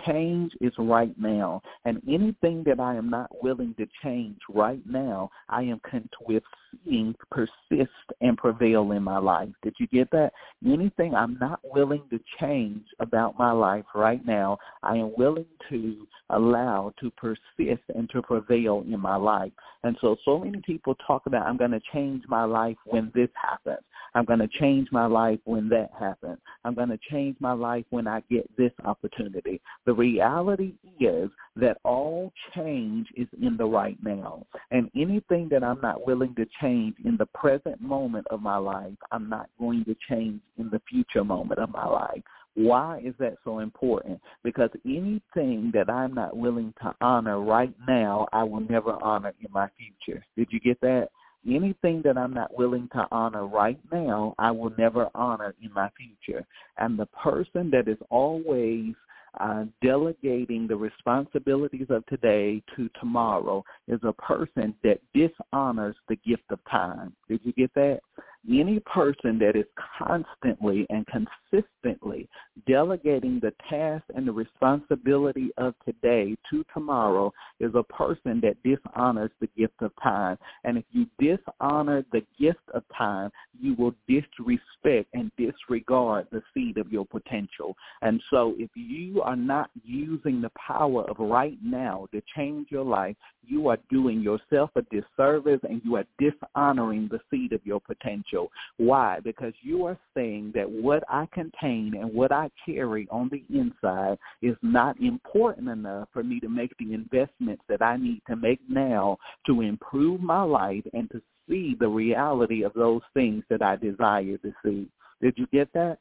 Change 0.06 0.52
is 0.62 0.74
right 0.78 1.14
now. 1.20 1.62
And 1.86 2.02
anything 2.08 2.64
that 2.66 2.80
I 2.80 2.96
am 2.96 3.10
not 3.10 3.32
willing 3.44 3.74
to 3.76 3.88
change 4.04 4.38
right 4.50 4.82
now, 4.86 5.30
I 5.50 5.64
am 5.64 5.80
content 5.80 6.12
with 6.28 6.44
seeing 6.86 7.16
persist 7.32 7.92
and 8.22 8.38
prevail 8.38 8.92
in 8.92 9.04
my 9.04 9.18
life. 9.18 9.50
Did 9.64 9.76
you 9.80 9.88
get 9.88 10.10
that? 10.12 10.32
Anything 10.66 11.14
I'm 11.14 11.38
not 11.40 11.60
willing 11.64 12.04
to 12.10 12.20
change 12.40 12.84
about 13.00 13.38
my 13.38 13.52
life 13.52 13.86
right 13.94 14.26
now, 14.26 14.58
I 14.84 14.96
am 14.98 15.14
willing 15.18 15.46
to 15.70 16.08
allow 16.32 16.94
to 17.00 17.12
persist 17.12 17.84
and 17.94 18.10
to 18.10 18.22
prevail 18.22 18.84
in 18.88 19.00
my 19.00 19.16
life. 19.16 19.52
And 19.84 19.96
so, 20.02 20.16
so 20.26 20.40
many 20.40 20.62
people 20.66 20.96
talk 21.06 21.28
about, 21.28 21.46
I'm 21.46 21.58
going 21.58 21.72
to 21.72 21.82
change 21.94 22.24
my 22.28 22.44
life 22.44 22.78
when 22.86 23.12
this 23.14 23.30
happens. 23.36 23.84
I'm 24.16 24.26
going 24.26 24.40
to 24.40 24.48
change 24.48 24.88
my 24.92 25.06
life 25.06 25.40
when 25.44 25.68
that 25.70 25.92
happens. 26.00 26.40
I'm 26.64 26.74
going 26.74 26.90
to 26.90 27.00
change 27.12 27.36
my 27.40 27.52
life 27.52 27.84
when 27.90 28.08
I 28.08 28.24
get 28.32 28.50
this 28.58 28.72
opportunity. 28.86 29.62
The 29.86 29.94
reality 29.94 30.74
is 31.00 31.30
that 31.58 31.78
all 31.84 32.32
change 32.56 33.08
is 33.16 33.28
in 33.42 33.58
the 33.58 33.66
right 33.66 33.98
now. 34.02 34.46
And 34.72 34.90
anything 34.96 35.50
that 35.52 35.64
I'm 35.64 35.82
not 35.82 36.08
willing 36.08 36.34
to 36.36 36.46
change 36.62 36.65
in 36.66 37.16
the 37.18 37.26
present 37.28 37.80
moment 37.82 38.28
of 38.30 38.42
my 38.42 38.58
life, 38.58 38.94
I'm 39.12 39.30
not 39.30 39.50
going 39.60 39.86
to 39.86 39.96
change 40.10 40.42
in 40.58 40.70
the 40.70 40.82
future 40.90 41.24
moment 41.24 41.60
of 41.60 41.72
my 41.72 41.86
life. 41.86 42.22
Why 42.56 43.02
is 43.04 43.14
that 43.20 43.36
so 43.44 43.60
important? 43.60 44.20
Because 44.44 44.70
anything 44.86 45.72
that 45.74 45.90
I'm 45.90 46.14
not 46.14 46.38
willing 46.38 46.74
to 46.82 46.96
honor 47.02 47.40
right 47.42 47.74
now, 47.88 48.28
I 48.32 48.44
will 48.44 48.62
never 48.62 48.98
honor 49.04 49.34
in 49.42 49.52
my 49.52 49.68
future. 49.78 50.24
Did 50.38 50.48
you 50.52 50.60
get 50.60 50.80
that? 50.82 51.10
Anything 51.48 52.02
that 52.04 52.18
I'm 52.18 52.34
not 52.34 52.58
willing 52.58 52.90
to 52.94 53.06
honor 53.12 53.46
right 53.46 53.80
now, 53.92 54.34
I 54.40 54.52
will 54.52 54.74
never 54.78 55.10
honor 55.14 55.54
in 55.62 55.72
my 55.74 55.90
future. 55.98 56.46
And 56.78 56.98
the 56.98 57.06
person 57.08 57.70
that 57.72 57.88
is 57.88 58.00
always 58.10 58.96
uh, 59.40 59.66
delegating 59.82 60.68
the 60.68 60.76
responsibilities 60.76 61.88
of 61.90 62.06
today 62.08 62.62
to 62.76 62.90
tomorrow 63.00 63.64
is 63.88 64.00
a 64.04 64.14
person 64.14 64.74
that 64.84 65.00
dishonors 65.14 65.96
the 66.10 66.16
gift 66.18 66.44
of 66.50 66.60
time. 66.70 67.14
Did 67.28 67.42
you 67.44 67.54
get 67.54 67.74
that? 67.76 68.00
Any 68.48 68.80
person 68.82 69.40
that 69.40 69.56
is 69.56 69.66
constantly 69.98 70.86
and 70.90 71.06
consistently 71.08 72.30
delegating 72.68 73.40
the 73.40 73.54
task 73.70 74.04
and 74.16 74.28
the 74.28 74.32
responsibility 74.32 75.50
of 75.58 75.74
today 75.84 76.36
to 76.52 76.64
tomorrow 76.74 77.34
is 77.60 77.72
a 77.76 77.84
person 77.84 78.42
that 78.42 78.62
dishonors 78.64 79.32
the 79.42 79.50
gift 79.58 79.82
of 79.82 79.92
time. 80.02 80.38
And 80.64 80.78
if 80.78 80.86
you 80.92 81.08
dishonor 81.20 82.06
the 82.12 82.22
gift 82.40 82.60
of 82.74 82.84
time, 82.96 83.32
you 83.60 83.74
will 83.76 83.96
disrespect 84.08 85.10
and 85.14 85.32
disregard 85.38 86.28
the 86.32 86.44
seed 86.54 86.78
of 86.78 86.92
your 86.92 87.06
potential. 87.06 87.76
And 88.02 88.22
so 88.30 88.54
if 88.58 88.70
you 88.76 89.22
are 89.22 89.36
not 89.36 89.70
using 89.84 90.42
the 90.42 90.52
power 90.56 91.04
of 91.10 91.18
right 91.20 91.58
now 91.64 92.08
to 92.14 92.22
change 92.36 92.68
your 92.70 92.86
life, 92.86 93.16
you 93.48 93.68
are 93.70 93.78
doing 93.90 94.22
yourself 94.22 94.72
a 94.76 94.82
disservice 94.84 95.60
and 95.64 95.82
you 95.84 95.96
are 95.96 96.06
dishonoring 96.20 97.10
the 97.12 97.20
seed 97.30 97.54
of 97.54 97.66
your 97.66 97.80
potential. 97.80 98.35
Why? 98.78 99.20
Because 99.24 99.54
you 99.62 99.86
are 99.86 99.98
saying 100.16 100.52
that 100.56 100.70
what 100.70 101.04
I 101.10 101.28
contain 101.34 101.94
and 102.00 102.14
what 102.14 102.32
I 102.32 102.50
carry 102.66 103.08
on 103.12 103.30
the 103.30 103.44
inside 103.56 104.18
is 104.42 104.56
not 104.62 105.00
important 105.00 105.70
enough 105.70 106.10
for 106.14 106.24
me 106.24 106.40
to 106.42 106.50
make 106.50 106.72
the 106.78 106.94
investments 106.94 107.64
that 107.70 107.82
I 107.82 107.98
need 107.98 108.22
to 108.28 108.36
make 108.36 108.60
now 108.68 109.18
to 109.48 109.62
improve 109.62 110.22
my 110.22 110.44
life 110.44 110.84
and 110.94 111.10
to 111.12 111.22
see 111.48 111.76
the 111.80 111.88
reality 111.88 112.64
of 112.64 112.74
those 112.74 113.02
things 113.14 113.44
that 113.50 113.62
I 113.62 113.76
desire 113.76 114.38
to 114.38 114.54
see. 114.64 114.88
Did 115.22 115.34
you 115.38 115.48
get 115.52 115.72
that? 115.74 115.98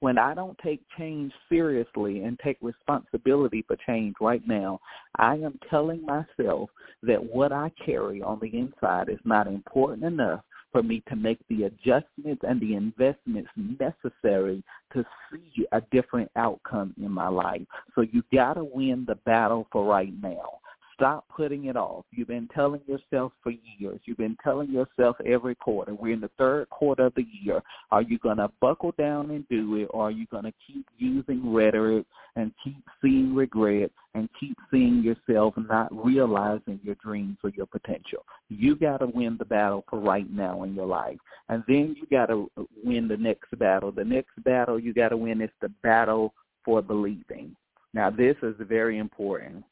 when 0.00 0.16
I 0.16 0.34
don't 0.34 0.56
take 0.64 0.80
change 0.98 1.30
seriously 1.48 2.24
and 2.24 2.38
take 2.42 2.56
responsibility 2.62 3.64
for 3.66 3.76
change 3.86 4.16
right 4.20 4.42
now, 4.46 4.80
I 5.16 5.34
am 5.34 5.58
telling 5.68 6.04
myself 6.04 6.70
that 7.02 7.22
what 7.22 7.52
I 7.52 7.70
carry 7.84 8.22
on 8.22 8.40
the 8.40 8.48
inside 8.48 9.10
is 9.10 9.20
not 9.24 9.46
important 9.46 10.04
enough 10.04 10.40
for 10.72 10.82
me 10.82 11.02
to 11.08 11.16
make 11.16 11.38
the 11.48 11.64
adjustments 11.64 12.42
and 12.46 12.60
the 12.60 12.74
investments 12.74 13.50
necessary 13.56 14.62
to 14.92 15.04
see 15.30 15.66
a 15.72 15.80
different 15.90 16.30
outcome 16.36 16.94
in 16.98 17.10
my 17.10 17.28
life. 17.28 17.62
So 17.94 18.02
you 18.02 18.22
got 18.32 18.54
to 18.54 18.64
win 18.64 19.04
the 19.06 19.16
battle 19.26 19.66
for 19.72 19.84
right 19.84 20.12
now. 20.22 20.59
Stop 21.00 21.24
putting 21.34 21.64
it 21.64 21.78
off. 21.78 22.04
You've 22.10 22.28
been 22.28 22.46
telling 22.54 22.82
yourself 22.86 23.32
for 23.42 23.54
years. 23.78 23.98
You've 24.04 24.18
been 24.18 24.36
telling 24.44 24.70
yourself 24.70 25.16
every 25.24 25.54
quarter. 25.54 25.94
We're 25.94 26.12
in 26.12 26.20
the 26.20 26.30
third 26.36 26.68
quarter 26.68 27.06
of 27.06 27.14
the 27.14 27.24
year. 27.42 27.62
Are 27.90 28.02
you 28.02 28.18
going 28.18 28.36
to 28.36 28.50
buckle 28.60 28.92
down 28.98 29.30
and 29.30 29.48
do 29.48 29.76
it, 29.76 29.86
or 29.94 30.08
are 30.08 30.10
you 30.10 30.26
going 30.26 30.44
to 30.44 30.52
keep 30.66 30.84
using 30.98 31.54
rhetoric 31.54 32.04
and 32.36 32.52
keep 32.62 32.84
seeing 33.00 33.34
regret 33.34 33.90
and 34.12 34.28
keep 34.38 34.58
seeing 34.70 35.02
yourself 35.02 35.54
not 35.56 35.88
realizing 35.90 36.78
your 36.82 36.96
dreams 36.96 37.38
or 37.42 37.48
your 37.56 37.64
potential? 37.64 38.26
You 38.50 38.76
got 38.76 38.98
to 38.98 39.06
win 39.06 39.36
the 39.38 39.46
battle 39.46 39.86
for 39.88 40.00
right 40.00 40.30
now 40.30 40.64
in 40.64 40.74
your 40.74 40.86
life. 40.86 41.16
And 41.48 41.64
then 41.66 41.96
you 41.98 42.06
got 42.10 42.26
to 42.26 42.50
win 42.84 43.08
the 43.08 43.16
next 43.16 43.58
battle. 43.58 43.90
The 43.90 44.04
next 44.04 44.32
battle 44.44 44.78
you 44.78 44.92
got 44.92 45.08
to 45.08 45.16
win 45.16 45.40
is 45.40 45.48
the 45.62 45.70
battle 45.82 46.34
for 46.62 46.82
believing. 46.82 47.56
Now, 47.94 48.10
this 48.10 48.36
is 48.42 48.54
very 48.68 48.98
important 48.98 49.64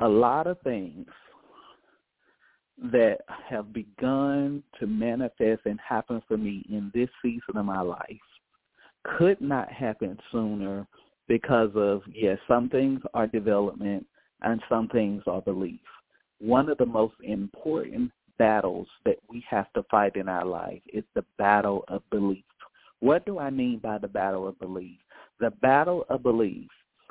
a 0.00 0.08
lot 0.08 0.46
of 0.46 0.60
things 0.60 1.06
that 2.92 3.18
have 3.48 3.72
begun 3.72 4.62
to 4.78 4.86
manifest 4.86 5.62
and 5.64 5.80
happen 5.80 6.22
for 6.28 6.36
me 6.36 6.64
in 6.68 6.90
this 6.94 7.08
season 7.20 7.56
of 7.56 7.64
my 7.64 7.80
life 7.80 8.06
could 9.16 9.40
not 9.40 9.70
happen 9.72 10.18
sooner 10.30 10.86
because 11.26 11.70
of, 11.74 12.02
yes, 12.12 12.38
some 12.46 12.68
things 12.68 13.00
are 13.14 13.26
development 13.26 14.06
and 14.42 14.60
some 14.68 14.88
things 14.88 15.22
are 15.26 15.42
belief. 15.42 15.80
One 16.40 16.68
of 16.68 16.78
the 16.78 16.86
most 16.86 17.14
important 17.22 18.12
battles 18.38 18.86
that 19.04 19.16
we 19.28 19.44
have 19.48 19.72
to 19.72 19.82
fight 19.90 20.14
in 20.14 20.28
our 20.28 20.44
life 20.44 20.80
is 20.92 21.04
the 21.14 21.24
battle 21.36 21.84
of 21.88 22.08
belief. 22.10 22.44
What 23.00 23.26
do 23.26 23.38
I 23.38 23.50
mean 23.50 23.78
by 23.78 23.98
the 23.98 24.08
battle 24.08 24.46
of 24.46 24.58
belief? 24.58 24.98
The 25.40 25.50
battle 25.50 26.04
of 26.08 26.22
belief 26.22 26.68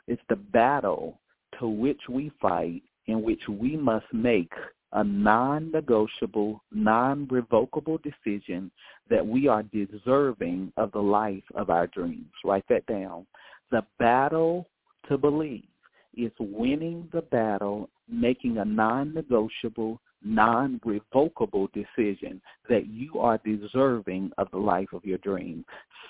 is 0.08 0.18
the 0.30 0.36
battle 0.38 1.20
to 1.60 1.68
which 1.68 2.02
we 2.10 2.32
fight, 2.42 2.82
in 3.08 3.22
which 3.22 3.42
we 3.48 3.76
must 3.78 4.06
make 4.14 4.52
a 4.94 5.04
non-negotiable, 5.04 6.62
non-revocable 6.72 8.00
decision 8.00 8.72
that 9.10 9.26
we 9.26 9.48
are 9.48 9.64
deserving 9.64 10.72
of 10.78 10.92
the 10.92 11.00
life 11.00 11.44
of 11.56 11.70
our 11.70 11.88
dreams. 11.88 12.32
Write 12.44 12.66
that 12.70 12.86
down. 12.86 13.26
The 13.72 13.86
battle 14.00 14.68
to 15.10 15.18
believe 15.18 15.68
is 16.16 16.32
winning 16.40 17.08
the 17.14 17.22
battle, 17.22 17.90
making 18.10 18.58
a 18.58 18.66
non-negotiable, 18.66 20.00
non-revocable 20.24 21.70
decision 21.74 22.42
that 22.70 22.88
you 22.88 23.20
are 23.20 23.40
deserving 23.46 24.32
of 24.38 24.50
the 24.52 24.58
life 24.58 24.92
of 24.94 25.06
your 25.06 25.20
dream. 25.20 25.64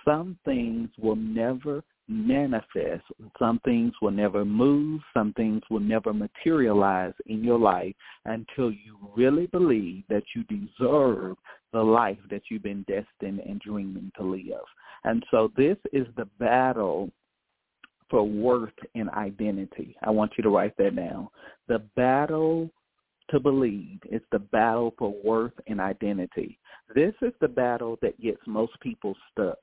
Some 0.05 0.37
things 0.45 0.89
will 0.97 1.17
never 1.17 1.83
manifest. 2.07 3.03
Some 3.37 3.59
things 3.65 3.93
will 4.01 4.11
never 4.11 4.45
move. 4.45 5.01
Some 5.13 5.33
things 5.33 5.61
will 5.69 5.79
never 5.79 6.13
materialize 6.13 7.13
in 7.25 7.43
your 7.43 7.59
life 7.59 7.95
until 8.25 8.71
you 8.71 8.97
really 9.15 9.47
believe 9.47 10.03
that 10.09 10.23
you 10.35 10.43
deserve 10.43 11.37
the 11.73 11.81
life 11.81 12.17
that 12.29 12.43
you've 12.49 12.63
been 12.63 12.85
destined 12.87 13.39
and 13.39 13.59
dreaming 13.59 14.11
to 14.17 14.23
live. 14.23 14.65
And 15.03 15.23
so 15.31 15.51
this 15.57 15.77
is 15.91 16.07
the 16.15 16.25
battle 16.39 17.11
for 18.09 18.23
worth 18.23 18.73
and 18.95 19.09
identity. 19.09 19.95
I 20.01 20.09
want 20.11 20.31
you 20.37 20.43
to 20.43 20.49
write 20.49 20.77
that 20.77 20.95
down. 20.95 21.27
The 21.67 21.79
battle 21.95 22.69
to 23.29 23.39
believe 23.39 23.99
is 24.09 24.21
the 24.31 24.39
battle 24.39 24.93
for 24.97 25.13
worth 25.23 25.53
and 25.67 25.81
identity. 25.81 26.57
This 26.95 27.13
is 27.21 27.33
the 27.41 27.49
battle 27.49 27.97
that 28.01 28.19
gets 28.21 28.39
most 28.47 28.79
people 28.79 29.13
stuck 29.31 29.59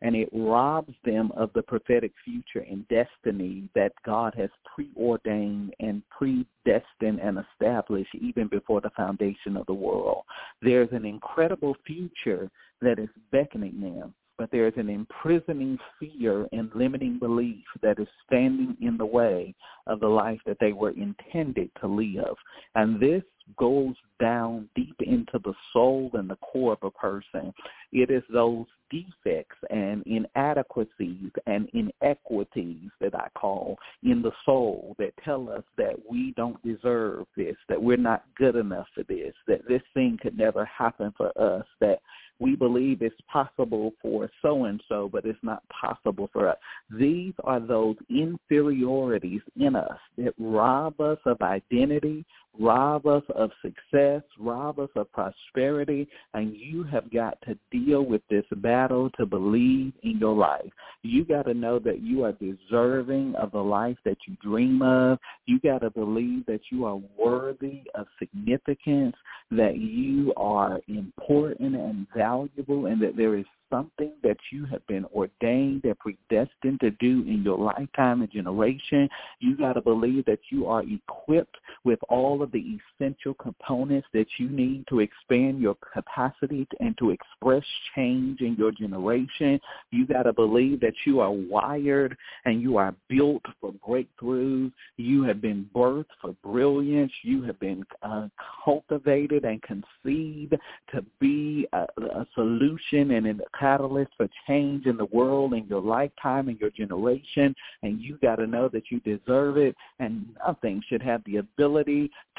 and 0.00 0.14
it 0.14 0.28
robs 0.32 0.94
them 1.04 1.32
of 1.36 1.50
the 1.54 1.62
prophetic 1.62 2.12
future 2.24 2.66
and 2.68 2.86
destiny 2.88 3.68
that 3.74 3.92
God 4.04 4.34
has 4.36 4.50
preordained 4.74 5.74
and 5.80 6.02
predestined 6.10 7.20
and 7.20 7.38
established 7.38 8.14
even 8.14 8.48
before 8.48 8.80
the 8.80 8.90
foundation 8.90 9.56
of 9.56 9.66
the 9.66 9.74
world. 9.74 10.24
There's 10.60 10.90
an 10.92 11.04
incredible 11.04 11.76
future 11.86 12.50
that 12.80 12.98
is 12.98 13.08
beckoning 13.30 13.80
them 13.80 14.14
but 14.38 14.50
there 14.50 14.66
is 14.66 14.74
an 14.76 14.88
imprisoning 14.88 15.78
fear 15.98 16.46
and 16.52 16.70
limiting 16.74 17.18
belief 17.18 17.64
that 17.82 17.98
is 17.98 18.08
standing 18.26 18.76
in 18.80 18.96
the 18.96 19.06
way 19.06 19.54
of 19.86 20.00
the 20.00 20.08
life 20.08 20.40
that 20.46 20.58
they 20.60 20.72
were 20.72 20.90
intended 20.90 21.70
to 21.80 21.86
live. 21.86 22.36
And 22.74 23.00
this 23.00 23.22
goes 23.58 23.94
down 24.20 24.68
deep 24.74 24.96
into 25.00 25.38
the 25.44 25.54
soul 25.72 26.10
and 26.14 26.30
the 26.30 26.36
core 26.36 26.72
of 26.72 26.82
a 26.82 26.90
person. 26.90 27.52
It 27.92 28.10
is 28.10 28.22
those 28.32 28.66
defects 28.90 29.56
and 29.70 30.02
inadequacies 30.06 31.30
and 31.46 31.68
inequities 31.72 32.90
that 33.00 33.14
I 33.14 33.28
call 33.34 33.78
in 34.02 34.22
the 34.22 34.32
soul 34.44 34.94
that 34.98 35.12
tell 35.24 35.50
us 35.50 35.64
that 35.78 35.94
we 36.08 36.34
don't 36.36 36.62
deserve 36.62 37.26
this, 37.36 37.56
that 37.68 37.82
we're 37.82 37.96
not 37.96 38.24
good 38.36 38.56
enough 38.56 38.86
for 38.94 39.02
this, 39.04 39.34
that 39.48 39.66
this 39.68 39.82
thing 39.94 40.18
could 40.22 40.36
never 40.36 40.64
happen 40.64 41.12
for 41.16 41.28
us, 41.38 41.66
that 41.80 42.00
we 42.38 42.56
believe 42.56 43.02
it's 43.02 43.14
possible 43.32 43.92
for 44.00 44.28
so 44.40 44.64
and 44.64 44.82
so, 44.88 45.08
but 45.10 45.24
it's 45.24 45.38
not 45.42 45.62
possible 45.68 46.28
for 46.32 46.48
us. 46.48 46.56
These 46.90 47.34
are 47.44 47.60
those 47.60 47.96
inferiorities 48.10 49.42
in 49.56 49.76
us 49.76 49.98
that 50.18 50.34
rob 50.38 51.00
us 51.00 51.18
of 51.24 51.40
identity, 51.40 52.24
rob 52.58 53.06
us 53.06 53.22
of 53.34 53.50
success, 53.62 54.22
rob 54.38 54.78
us 54.78 54.90
of 54.96 55.10
prosperity, 55.12 56.08
and 56.34 56.54
you 56.54 56.82
have 56.84 57.10
got 57.12 57.38
to 57.42 57.56
deal 57.70 58.02
with 58.02 58.22
this 58.28 58.44
battle 58.56 59.10
to 59.18 59.26
believe 59.26 59.92
in 60.02 60.18
your 60.18 60.34
life. 60.34 60.70
You 61.02 61.24
got 61.24 61.44
to 61.46 61.54
know 61.54 61.78
that 61.80 62.02
you 62.02 62.24
are 62.24 62.32
deserving 62.32 63.34
of 63.36 63.52
the 63.52 63.58
life 63.58 63.96
that 64.04 64.18
you 64.26 64.36
dream 64.42 64.82
of. 64.82 65.18
You 65.46 65.60
got 65.60 65.78
to 65.78 65.90
believe 65.90 66.46
that 66.46 66.60
you 66.70 66.84
are 66.84 67.00
worthy 67.18 67.82
of 67.94 68.06
significance, 68.18 69.16
that 69.50 69.78
you 69.78 70.32
are 70.36 70.80
important 70.88 71.74
and 71.74 72.06
valuable, 72.14 72.86
and 72.86 73.00
that 73.02 73.16
there 73.16 73.36
is 73.36 73.46
something 73.70 74.12
that 74.22 74.36
you 74.50 74.66
have 74.66 74.86
been 74.86 75.06
ordained 75.06 75.84
and 75.84 75.98
predestined 75.98 76.78
to 76.80 76.90
do 76.92 77.22
in 77.26 77.42
your 77.42 77.58
lifetime 77.58 78.20
and 78.20 78.30
generation. 78.30 79.08
You 79.40 79.56
got 79.56 79.72
to 79.72 79.80
believe 79.80 80.26
that 80.26 80.40
you 80.50 80.66
are 80.66 80.82
equipped 80.82 81.56
with 81.84 81.98
all 82.08 82.42
of 82.42 82.52
the 82.52 82.78
essential 83.00 83.34
components 83.34 84.06
that 84.12 84.26
you 84.38 84.48
need 84.48 84.84
to 84.88 85.00
expand 85.00 85.60
your 85.60 85.76
capacity 85.92 86.66
and 86.80 86.96
to 86.98 87.10
express 87.10 87.64
change 87.94 88.40
in 88.40 88.54
your 88.56 88.70
generation. 88.70 89.60
You 89.90 90.06
got 90.06 90.22
to 90.24 90.32
believe 90.32 90.80
that 90.80 90.94
you 91.04 91.20
are 91.20 91.32
wired 91.32 92.16
and 92.44 92.62
you 92.62 92.76
are 92.76 92.94
built 93.08 93.42
for 93.60 93.72
breakthroughs. 93.72 94.72
You 94.96 95.24
have 95.24 95.40
been 95.40 95.68
birthed 95.74 96.06
for 96.20 96.34
brilliance. 96.44 97.12
You 97.22 97.42
have 97.42 97.58
been 97.58 97.84
uh, 98.02 98.28
cultivated 98.64 99.44
and 99.44 99.60
conceived 99.62 100.54
to 100.92 101.04
be 101.20 101.66
a, 101.72 101.86
a 102.00 102.26
solution 102.34 103.12
and 103.12 103.26
a 103.26 103.34
catalyst 103.58 104.12
for 104.16 104.28
change 104.46 104.86
in 104.86 104.96
the 104.96 105.06
world 105.06 105.54
in 105.54 105.66
your 105.66 105.80
lifetime 105.80 106.48
and 106.48 106.60
your 106.60 106.70
generation, 106.70 107.54
and 107.82 108.00
you 108.00 108.18
got 108.22 108.36
to 108.36 108.46
know 108.46 108.68
that 108.68 108.84
you 108.90 109.00
deserve 109.00 109.56
it, 109.56 109.74
and 109.98 110.26
nothing 110.46 110.82
should 110.88 111.02
have 111.02 111.22
the 111.24 111.38
ability 111.38 111.71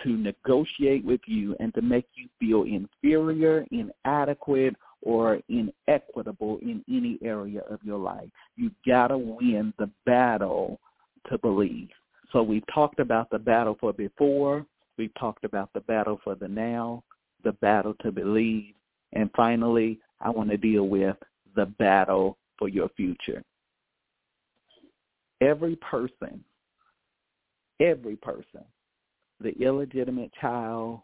to 0.03 0.17
negotiate 0.17 1.03
with 1.03 1.21
you 1.25 1.55
and 1.59 1.73
to 1.73 1.81
make 1.81 2.07
you 2.15 2.27
feel 2.39 2.63
inferior, 2.63 3.65
inadequate, 3.71 4.75
or 5.01 5.39
inequitable 5.49 6.59
in 6.61 6.83
any 6.89 7.17
area 7.21 7.61
of 7.69 7.79
your 7.83 7.99
life. 7.99 8.29
You 8.55 8.71
got 8.85 9.07
to 9.07 9.17
win 9.17 9.73
the 9.77 9.89
battle 10.05 10.79
to 11.29 11.37
believe. 11.37 11.89
So 12.31 12.41
we've 12.41 12.65
talked 12.73 12.99
about 12.99 13.29
the 13.29 13.39
battle 13.39 13.77
for 13.79 13.93
before. 13.93 14.65
We've 14.97 15.13
talked 15.19 15.43
about 15.43 15.69
the 15.73 15.81
battle 15.81 16.19
for 16.23 16.35
the 16.35 16.47
now, 16.47 17.03
the 17.43 17.53
battle 17.53 17.95
to 18.01 18.11
believe. 18.11 18.73
And 19.13 19.29
finally, 19.35 19.99
I 20.21 20.29
want 20.29 20.49
to 20.49 20.57
deal 20.57 20.87
with 20.87 21.17
the 21.55 21.65
battle 21.65 22.37
for 22.57 22.69
your 22.69 22.89
future. 22.89 23.43
Every 25.41 25.75
person, 25.77 26.43
every 27.79 28.15
person, 28.15 28.63
the 29.43 29.51
illegitimate 29.61 30.31
child, 30.39 31.01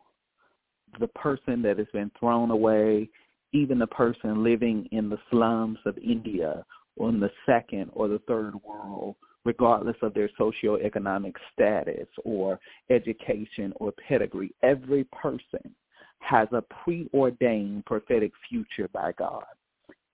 the 0.99 1.07
person 1.09 1.61
that 1.61 1.77
has 1.77 1.87
been 1.93 2.11
thrown 2.19 2.51
away, 2.51 3.09
even 3.53 3.79
the 3.79 3.87
person 3.87 4.43
living 4.43 4.87
in 4.91 5.09
the 5.09 5.19
slums 5.29 5.77
of 5.85 5.97
India 5.97 6.65
or 6.95 7.09
in 7.09 7.19
the 7.19 7.31
second 7.45 7.89
or 7.93 8.07
the 8.07 8.21
third 8.27 8.53
world, 8.63 9.15
regardless 9.45 9.95
of 10.01 10.13
their 10.13 10.29
socioeconomic 10.39 11.33
status 11.53 12.07
or 12.23 12.59
education 12.89 13.73
or 13.77 13.91
pedigree, 14.07 14.53
every 14.63 15.03
person 15.05 15.75
has 16.19 16.47
a 16.51 16.63
preordained 16.83 17.85
prophetic 17.85 18.31
future 18.49 18.89
by 18.93 19.11
God. 19.17 19.45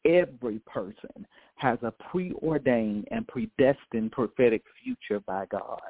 Every 0.05 0.59
person 0.59 1.25
has 1.55 1.79
a 1.81 1.91
preordained 1.91 3.07
and 3.09 3.27
predestined 3.27 4.11
prophetic 4.11 4.61
future 4.83 5.19
by 5.21 5.45
God. 5.47 5.81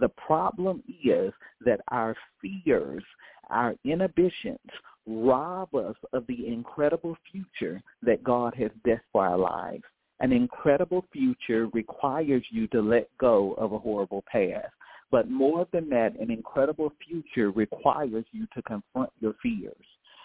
The 0.00 0.08
problem 0.08 0.82
is 1.04 1.32
that 1.64 1.80
our 1.88 2.16
fears, 2.40 3.04
our 3.50 3.74
inhibitions, 3.84 4.58
rob 5.06 5.74
us 5.74 5.96
of 6.12 6.26
the 6.26 6.46
incredible 6.46 7.16
future 7.30 7.82
that 8.02 8.24
God 8.24 8.54
has 8.54 8.70
destined 8.84 9.02
for 9.12 9.26
our 9.26 9.38
lives. 9.38 9.82
An 10.20 10.32
incredible 10.32 11.04
future 11.12 11.68
requires 11.72 12.44
you 12.50 12.66
to 12.68 12.80
let 12.80 13.08
go 13.18 13.52
of 13.54 13.72
a 13.72 13.78
horrible 13.78 14.24
past. 14.30 14.68
But 15.10 15.28
more 15.28 15.66
than 15.72 15.88
that, 15.90 16.18
an 16.18 16.30
incredible 16.30 16.92
future 17.06 17.50
requires 17.50 18.24
you 18.32 18.46
to 18.54 18.62
confront 18.62 19.10
your 19.20 19.34
fears. 19.42 19.74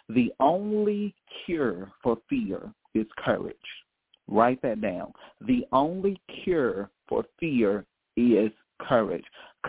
The 0.09 0.31
only 0.39 1.15
cure 1.45 1.91
for 2.03 2.17
fear 2.29 2.71
is 2.93 3.07
courage. 3.17 3.55
Write 4.27 4.61
that 4.61 4.81
down. 4.81 5.11
The 5.41 5.65
only 5.71 6.21
cure 6.43 6.89
for 7.07 7.25
fear 7.39 7.85
is 8.15 8.51
courage. 8.79 9.25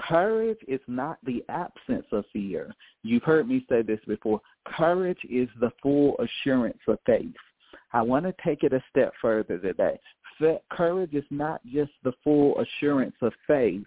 Courage 0.08 0.58
is 0.68 0.80
not 0.86 1.18
the 1.24 1.44
absence 1.48 2.06
of 2.12 2.24
fear. 2.32 2.72
You've 3.02 3.22
heard 3.22 3.48
me 3.48 3.64
say 3.68 3.82
this 3.82 4.00
before. 4.06 4.40
Courage 4.66 5.18
is 5.28 5.48
the 5.60 5.70
full 5.82 6.16
assurance 6.18 6.78
of 6.86 6.98
faith. 7.06 7.34
I 7.92 8.02
want 8.02 8.26
to 8.26 8.34
take 8.44 8.62
it 8.62 8.72
a 8.72 8.82
step 8.90 9.12
further 9.22 9.58
today. 9.58 9.98
Courage 10.70 11.14
is 11.14 11.24
not 11.30 11.60
just 11.64 11.92
the 12.04 12.12
full 12.22 12.60
assurance 12.60 13.14
of 13.22 13.32
faith, 13.46 13.84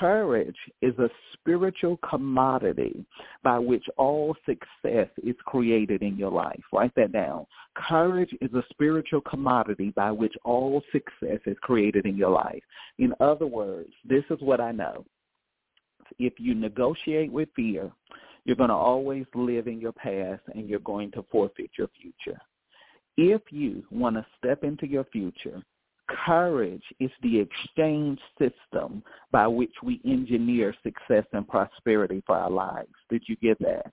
Courage 0.00 0.56
is 0.80 0.98
a 0.98 1.10
spiritual 1.34 1.98
commodity 2.08 3.04
by 3.42 3.58
which 3.58 3.84
all 3.98 4.34
success 4.46 5.08
is 5.22 5.36
created 5.44 6.02
in 6.02 6.16
your 6.16 6.30
life. 6.30 6.60
Write 6.72 6.94
that 6.96 7.12
down. 7.12 7.46
Courage 7.74 8.34
is 8.40 8.52
a 8.54 8.64
spiritual 8.70 9.20
commodity 9.20 9.92
by 9.94 10.10
which 10.10 10.34
all 10.44 10.82
success 10.92 11.40
is 11.44 11.56
created 11.60 12.06
in 12.06 12.16
your 12.16 12.30
life. 12.30 12.62
In 12.98 13.12
other 13.20 13.46
words, 13.46 13.90
this 14.08 14.24
is 14.30 14.40
what 14.40 14.60
I 14.60 14.72
know. 14.72 15.04
If 16.18 16.34
you 16.38 16.54
negotiate 16.54 17.32
with 17.32 17.48
fear, 17.56 17.90
you're 18.44 18.56
going 18.56 18.70
to 18.70 18.74
always 18.74 19.26
live 19.34 19.66
in 19.66 19.80
your 19.80 19.92
past 19.92 20.42
and 20.54 20.68
you're 20.68 20.78
going 20.80 21.10
to 21.12 21.24
forfeit 21.30 21.70
your 21.76 21.88
future. 22.00 22.40
If 23.16 23.42
you 23.50 23.84
want 23.90 24.16
to 24.16 24.26
step 24.38 24.62
into 24.62 24.86
your 24.86 25.04
future, 25.04 25.62
Courage 26.08 26.84
is 27.00 27.10
the 27.22 27.40
exchange 27.40 28.20
system 28.38 29.02
by 29.32 29.46
which 29.48 29.72
we 29.82 30.00
engineer 30.06 30.74
success 30.82 31.24
and 31.32 31.48
prosperity 31.48 32.22
for 32.26 32.36
our 32.36 32.50
lives. 32.50 32.94
Did 33.10 33.24
you 33.26 33.36
get 33.36 33.58
that? 33.60 33.90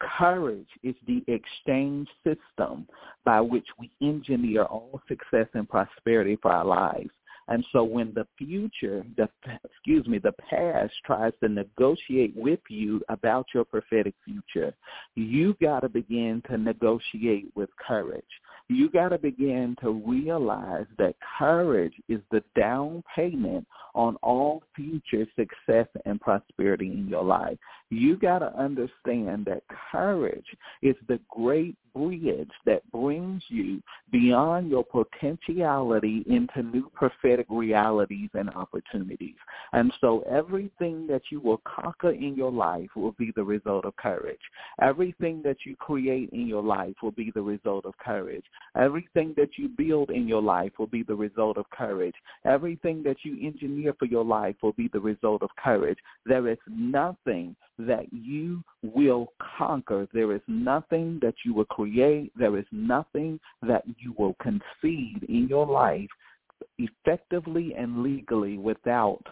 Courage 0.00 0.68
is 0.82 0.94
the 1.06 1.22
exchange 1.26 2.08
system 2.24 2.86
by 3.26 3.42
which 3.42 3.66
we 3.78 3.90
engineer 4.00 4.62
all 4.64 5.02
success 5.06 5.48
and 5.52 5.68
prosperity 5.68 6.38
for 6.40 6.50
our 6.50 6.64
lives. 6.64 7.10
And 7.50 7.64
so 7.72 7.82
when 7.82 8.12
the 8.14 8.26
future, 8.38 9.04
the 9.16 9.28
excuse 9.64 10.06
me, 10.06 10.18
the 10.18 10.32
past 10.48 10.92
tries 11.04 11.32
to 11.42 11.48
negotiate 11.48 12.34
with 12.36 12.60
you 12.68 13.02
about 13.08 13.46
your 13.52 13.64
prophetic 13.64 14.14
future, 14.24 14.72
you 15.16 15.56
got 15.60 15.80
to 15.80 15.88
begin 15.88 16.42
to 16.48 16.56
negotiate 16.56 17.50
with 17.56 17.68
courage. 17.86 18.22
You 18.68 18.88
got 18.88 19.08
to 19.08 19.18
begin 19.18 19.76
to 19.82 19.90
realize 20.06 20.86
that 20.98 21.16
courage 21.38 21.94
is 22.08 22.20
the 22.30 22.44
down 22.56 23.02
payment 23.16 23.66
on 23.96 24.14
all 24.22 24.62
future 24.76 25.26
success 25.34 25.88
and 26.04 26.20
prosperity 26.20 26.92
in 26.92 27.08
your 27.08 27.24
life. 27.24 27.58
You 27.90 28.16
got 28.16 28.38
to 28.38 28.56
understand 28.56 29.46
that 29.46 29.64
courage 29.90 30.46
is 30.82 30.94
the 31.08 31.18
great 31.28 31.76
bridge 31.94 32.50
that 32.66 32.82
brings 32.90 33.42
you 33.48 33.82
beyond 34.10 34.70
your 34.70 34.84
potentiality 34.84 36.24
into 36.28 36.62
new 36.62 36.90
prophetic 36.94 37.46
realities 37.48 38.30
and 38.34 38.50
opportunities. 38.50 39.36
And 39.72 39.92
so 40.00 40.24
everything 40.30 41.06
that 41.08 41.22
you 41.30 41.40
will 41.40 41.60
conquer 41.64 42.10
in 42.10 42.34
your 42.36 42.52
life 42.52 42.88
will 42.96 43.12
be 43.12 43.32
the 43.34 43.44
result 43.44 43.84
of 43.84 43.96
courage. 43.96 44.40
Everything 44.80 45.42
that 45.44 45.58
you 45.64 45.76
create 45.76 46.30
in 46.30 46.46
your 46.46 46.62
life 46.62 46.94
will 47.02 47.12
be 47.12 47.30
the 47.34 47.42
result 47.42 47.84
of 47.84 47.96
courage. 47.98 48.44
Everything 48.76 49.34
that 49.36 49.50
you 49.56 49.68
build 49.68 50.10
in 50.10 50.26
your 50.26 50.42
life 50.42 50.72
will 50.78 50.86
be 50.86 51.02
the 51.02 51.14
result 51.14 51.56
of 51.56 51.68
courage. 51.70 52.14
Everything 52.44 53.02
that 53.04 53.18
you 53.22 53.46
engineer 53.46 53.94
for 53.98 54.06
your 54.06 54.24
life 54.24 54.56
will 54.62 54.72
be 54.72 54.88
the 54.92 55.00
result 55.00 55.42
of 55.42 55.50
courage. 55.56 55.98
There 56.26 56.48
is 56.48 56.58
nothing 56.66 57.56
that 57.86 58.06
you 58.12 58.62
will 58.82 59.32
conquer. 59.58 60.06
There 60.12 60.34
is 60.34 60.42
nothing 60.46 61.18
that 61.22 61.34
you 61.44 61.54
will 61.54 61.64
create. 61.66 62.32
There 62.36 62.58
is 62.58 62.66
nothing 62.72 63.40
that 63.62 63.84
you 63.98 64.14
will 64.18 64.36
concede 64.42 65.24
in 65.28 65.46
your 65.48 65.66
life 65.66 66.08
effectively 66.78 67.74
and 67.76 68.02
legally 68.02 68.58
without 68.58 69.22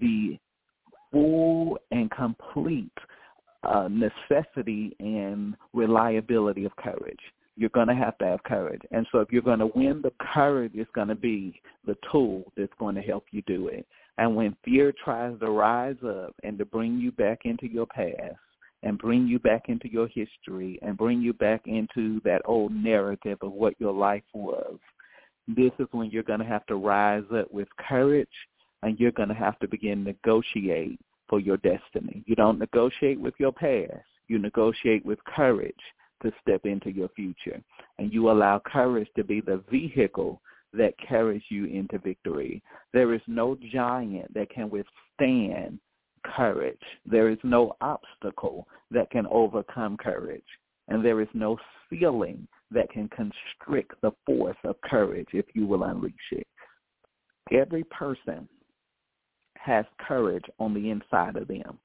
the 0.00 0.38
full 1.12 1.78
and 1.90 2.10
complete 2.10 2.90
uh, 3.62 3.88
necessity 3.90 4.94
and 5.00 5.54
reliability 5.72 6.64
of 6.64 6.74
courage. 6.76 7.18
You're 7.56 7.70
going 7.70 7.88
to 7.88 7.94
have 7.94 8.16
to 8.18 8.24
have 8.24 8.42
courage. 8.44 8.82
And 8.92 9.06
so 9.10 9.18
if 9.18 9.32
you're 9.32 9.42
going 9.42 9.58
to 9.58 9.70
win, 9.74 10.00
the 10.02 10.12
courage 10.32 10.74
is 10.74 10.86
going 10.94 11.08
to 11.08 11.16
be 11.16 11.60
the 11.86 11.96
tool 12.12 12.44
that's 12.56 12.72
going 12.78 12.94
to 12.94 13.00
help 13.00 13.24
you 13.32 13.42
do 13.46 13.68
it. 13.68 13.84
And 14.18 14.34
when 14.34 14.56
fear 14.64 14.92
tries 15.04 15.38
to 15.38 15.50
rise 15.50 15.96
up 16.04 16.34
and 16.42 16.58
to 16.58 16.64
bring 16.64 16.98
you 16.98 17.12
back 17.12 17.42
into 17.44 17.66
your 17.66 17.86
past 17.86 18.36
and 18.82 18.98
bring 18.98 19.26
you 19.26 19.38
back 19.38 19.68
into 19.68 19.90
your 19.90 20.08
history 20.08 20.78
and 20.82 20.98
bring 20.98 21.22
you 21.22 21.32
back 21.32 21.62
into 21.66 22.20
that 22.24 22.42
old 22.44 22.72
narrative 22.74 23.38
of 23.40 23.52
what 23.52 23.74
your 23.80 23.92
life 23.92 24.24
was, 24.34 24.76
this 25.46 25.70
is 25.78 25.86
when 25.92 26.10
you're 26.10 26.24
going 26.24 26.40
to 26.40 26.44
have 26.44 26.66
to 26.66 26.74
rise 26.74 27.24
up 27.34 27.50
with 27.52 27.68
courage 27.88 28.28
and 28.82 28.98
you're 28.98 29.12
going 29.12 29.28
to 29.28 29.34
have 29.34 29.58
to 29.60 29.68
begin 29.68 30.02
negotiate 30.04 30.98
for 31.28 31.38
your 31.38 31.56
destiny. 31.58 32.22
You 32.26 32.34
don't 32.34 32.58
negotiate 32.58 33.20
with 33.20 33.34
your 33.38 33.52
past. 33.52 34.04
You 34.26 34.38
negotiate 34.38 35.06
with 35.06 35.18
courage 35.24 35.74
to 36.22 36.32
step 36.42 36.62
into 36.64 36.90
your 36.90 37.08
future. 37.10 37.62
And 37.98 38.12
you 38.12 38.30
allow 38.30 38.60
courage 38.64 39.08
to 39.16 39.24
be 39.24 39.40
the 39.40 39.62
vehicle 39.70 40.40
that 40.72 40.94
carries 41.06 41.42
you 41.48 41.64
into 41.66 41.98
victory. 41.98 42.62
There 42.92 43.14
is 43.14 43.20
no 43.26 43.56
giant 43.72 44.32
that 44.34 44.50
can 44.50 44.70
withstand 44.70 45.78
courage. 46.24 46.80
There 47.06 47.30
is 47.30 47.38
no 47.42 47.74
obstacle 47.80 48.68
that 48.90 49.10
can 49.10 49.26
overcome 49.30 49.96
courage. 49.96 50.42
And 50.88 51.04
there 51.04 51.20
is 51.20 51.28
no 51.34 51.58
ceiling 51.88 52.46
that 52.70 52.90
can 52.90 53.08
constrict 53.08 53.94
the 54.02 54.12
force 54.26 54.56
of 54.64 54.80
courage 54.82 55.28
if 55.32 55.46
you 55.54 55.66
will 55.66 55.84
unleash 55.84 56.14
it. 56.32 56.46
Every 57.52 57.84
person 57.84 58.48
has 59.56 59.84
courage 60.06 60.44
on 60.58 60.74
the 60.74 60.90
inside 60.90 61.36
of 61.36 61.48
them. 61.48 61.78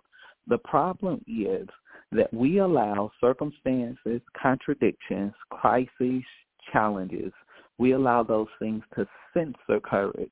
The 0.47 0.57
problem 0.57 1.23
is 1.27 1.67
that 2.11 2.34
we 2.34 2.59
allow 2.59 3.11
circumstances, 3.21 4.21
contradictions, 4.41 5.34
crises, 5.49 6.23
challenges 6.71 7.31
we 7.78 7.93
allow 7.93 8.24
those 8.24 8.47
things 8.59 8.84
to 8.95 9.07
censor 9.34 9.80
courage 9.84 10.32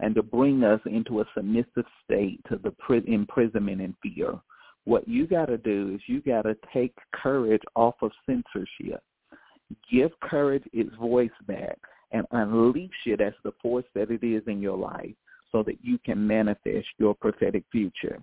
and 0.00 0.14
to 0.14 0.22
bring 0.22 0.64
us 0.64 0.80
into 0.86 1.20
a 1.20 1.24
submissive 1.34 1.86
state 2.04 2.40
to 2.48 2.58
the 2.58 3.02
imprisonment 3.06 3.80
and 3.80 3.94
fear. 4.02 4.34
What 4.84 5.06
you 5.06 5.26
got 5.26 5.46
to 5.46 5.58
do 5.58 5.92
is 5.94 6.00
you 6.06 6.20
got 6.20 6.42
to 6.42 6.56
take 6.72 6.94
courage 7.14 7.62
off 7.76 7.94
of 8.02 8.10
censorship. 8.26 9.02
Give 9.90 10.10
courage 10.20 10.64
its 10.72 10.94
voice 10.96 11.30
back 11.46 11.78
and 12.10 12.26
unleash 12.32 12.90
it 13.06 13.20
as 13.20 13.32
the 13.44 13.52
force 13.62 13.84
that 13.94 14.10
it 14.10 14.24
is 14.24 14.42
in 14.46 14.60
your 14.60 14.76
life 14.76 15.14
so 15.50 15.62
that 15.62 15.78
you 15.82 15.98
can 16.04 16.26
manifest 16.26 16.88
your 16.98 17.14
prophetic 17.14 17.64
future. 17.70 18.20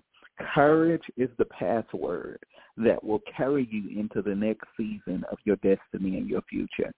Courage 0.54 1.02
is 1.16 1.28
the 1.38 1.44
password 1.46 2.38
that 2.76 3.02
will 3.02 3.20
carry 3.36 3.68
you 3.70 3.98
into 3.98 4.22
the 4.22 4.34
next 4.34 4.66
season 4.76 5.24
of 5.30 5.38
your 5.44 5.56
destiny 5.56 6.18
and 6.18 6.28
your 6.28 6.42
future. 6.42 6.92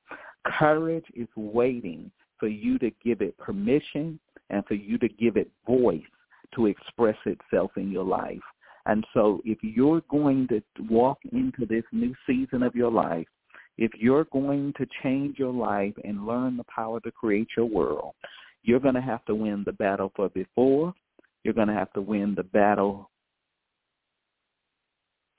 Courage 0.46 1.04
is 1.14 1.28
waiting 1.36 2.10
for 2.38 2.48
you 2.48 2.78
to 2.78 2.90
give 3.04 3.20
it 3.20 3.36
permission 3.38 4.18
and 4.50 4.64
for 4.66 4.74
you 4.74 4.98
to 4.98 5.08
give 5.08 5.36
it 5.36 5.50
voice 5.66 6.02
to 6.54 6.66
express 6.66 7.16
itself 7.24 7.70
in 7.76 7.90
your 7.90 8.04
life. 8.04 8.40
And 8.86 9.04
so 9.14 9.40
if 9.44 9.58
you're 9.62 10.02
going 10.10 10.48
to 10.48 10.60
walk 10.90 11.18
into 11.30 11.66
this 11.66 11.84
new 11.92 12.14
season 12.26 12.62
of 12.62 12.74
your 12.74 12.90
life, 12.90 13.26
if 13.78 13.92
you're 13.98 14.24
going 14.32 14.74
to 14.76 14.86
change 15.02 15.38
your 15.38 15.52
life 15.52 15.94
and 16.04 16.26
learn 16.26 16.56
the 16.56 16.64
power 16.64 17.00
to 17.00 17.10
create 17.10 17.48
your 17.56 17.66
world, 17.66 18.14
you're 18.62 18.80
going 18.80 18.94
to 18.94 19.00
have 19.00 19.24
to 19.26 19.34
win 19.34 19.62
the 19.64 19.72
battle 19.72 20.12
for 20.14 20.28
before. 20.28 20.94
You're 21.42 21.54
going 21.54 21.68
to 21.68 21.74
have 21.74 21.92
to 21.94 22.00
win 22.00 22.34
the 22.34 22.44
battle 22.44 23.10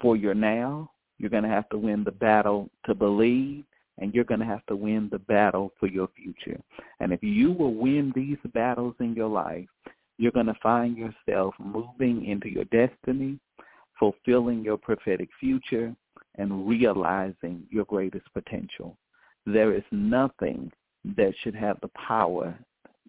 for 0.01 0.17
your 0.17 0.33
now. 0.33 0.91
You're 1.19 1.29
going 1.29 1.43
to 1.43 1.49
have 1.49 1.69
to 1.69 1.77
win 1.77 2.03
the 2.03 2.11
battle 2.11 2.69
to 2.85 2.95
believe, 2.95 3.63
and 3.99 4.13
you're 4.13 4.23
going 4.23 4.39
to 4.39 4.45
have 4.45 4.65
to 4.67 4.75
win 4.75 5.09
the 5.11 5.19
battle 5.19 5.71
for 5.79 5.87
your 5.87 6.09
future. 6.15 6.59
And 6.99 7.11
if 7.11 7.21
you 7.21 7.51
will 7.51 7.73
win 7.73 8.11
these 8.15 8.37
battles 8.53 8.95
in 8.99 9.13
your 9.13 9.29
life, 9.29 9.67
you're 10.17 10.31
going 10.31 10.47
to 10.47 10.57
find 10.61 10.97
yourself 10.97 11.53
moving 11.59 12.25
into 12.25 12.49
your 12.49 12.65
destiny, 12.65 13.39
fulfilling 13.99 14.63
your 14.63 14.77
prophetic 14.77 15.29
future, 15.39 15.95
and 16.35 16.67
realizing 16.67 17.63
your 17.69 17.85
greatest 17.85 18.25
potential. 18.33 18.97
There 19.45 19.73
is 19.73 19.83
nothing 19.91 20.71
that 21.17 21.33
should 21.43 21.55
have 21.55 21.77
the 21.81 21.89
power 21.89 22.57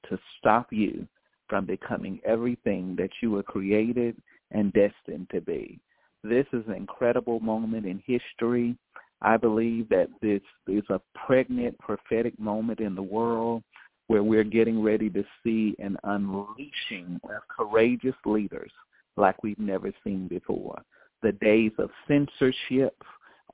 to 0.08 0.18
stop 0.38 0.72
you 0.72 1.06
from 1.48 1.66
becoming 1.66 2.20
everything 2.24 2.96
that 2.96 3.10
you 3.22 3.30
were 3.30 3.42
created 3.42 4.16
and 4.50 4.72
destined 4.72 5.28
to 5.30 5.40
be. 5.40 5.78
This 6.22 6.46
is 6.52 6.64
an 6.66 6.74
incredible 6.74 7.40
moment 7.40 7.86
in 7.86 8.02
history. 8.06 8.76
I 9.24 9.38
believe 9.38 9.88
that 9.88 10.10
this 10.20 10.42
is 10.68 10.84
a 10.90 11.00
pregnant 11.26 11.78
prophetic 11.78 12.38
moment 12.38 12.80
in 12.80 12.94
the 12.94 13.02
world 13.02 13.62
where 14.08 14.22
we're 14.22 14.44
getting 14.44 14.82
ready 14.82 15.08
to 15.08 15.24
see 15.42 15.74
an 15.78 15.96
unleashing 16.04 17.18
of 17.24 17.42
courageous 17.48 18.14
leaders 18.26 18.70
like 19.16 19.42
we've 19.42 19.58
never 19.58 19.92
seen 20.04 20.28
before. 20.28 20.82
The 21.22 21.32
days 21.32 21.72
of 21.78 21.88
censorship 22.06 23.02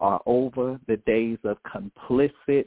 are 0.01 0.21
over. 0.27 0.81
The 0.89 0.97
days 1.07 1.39
of 1.45 1.57
complicit 1.63 2.67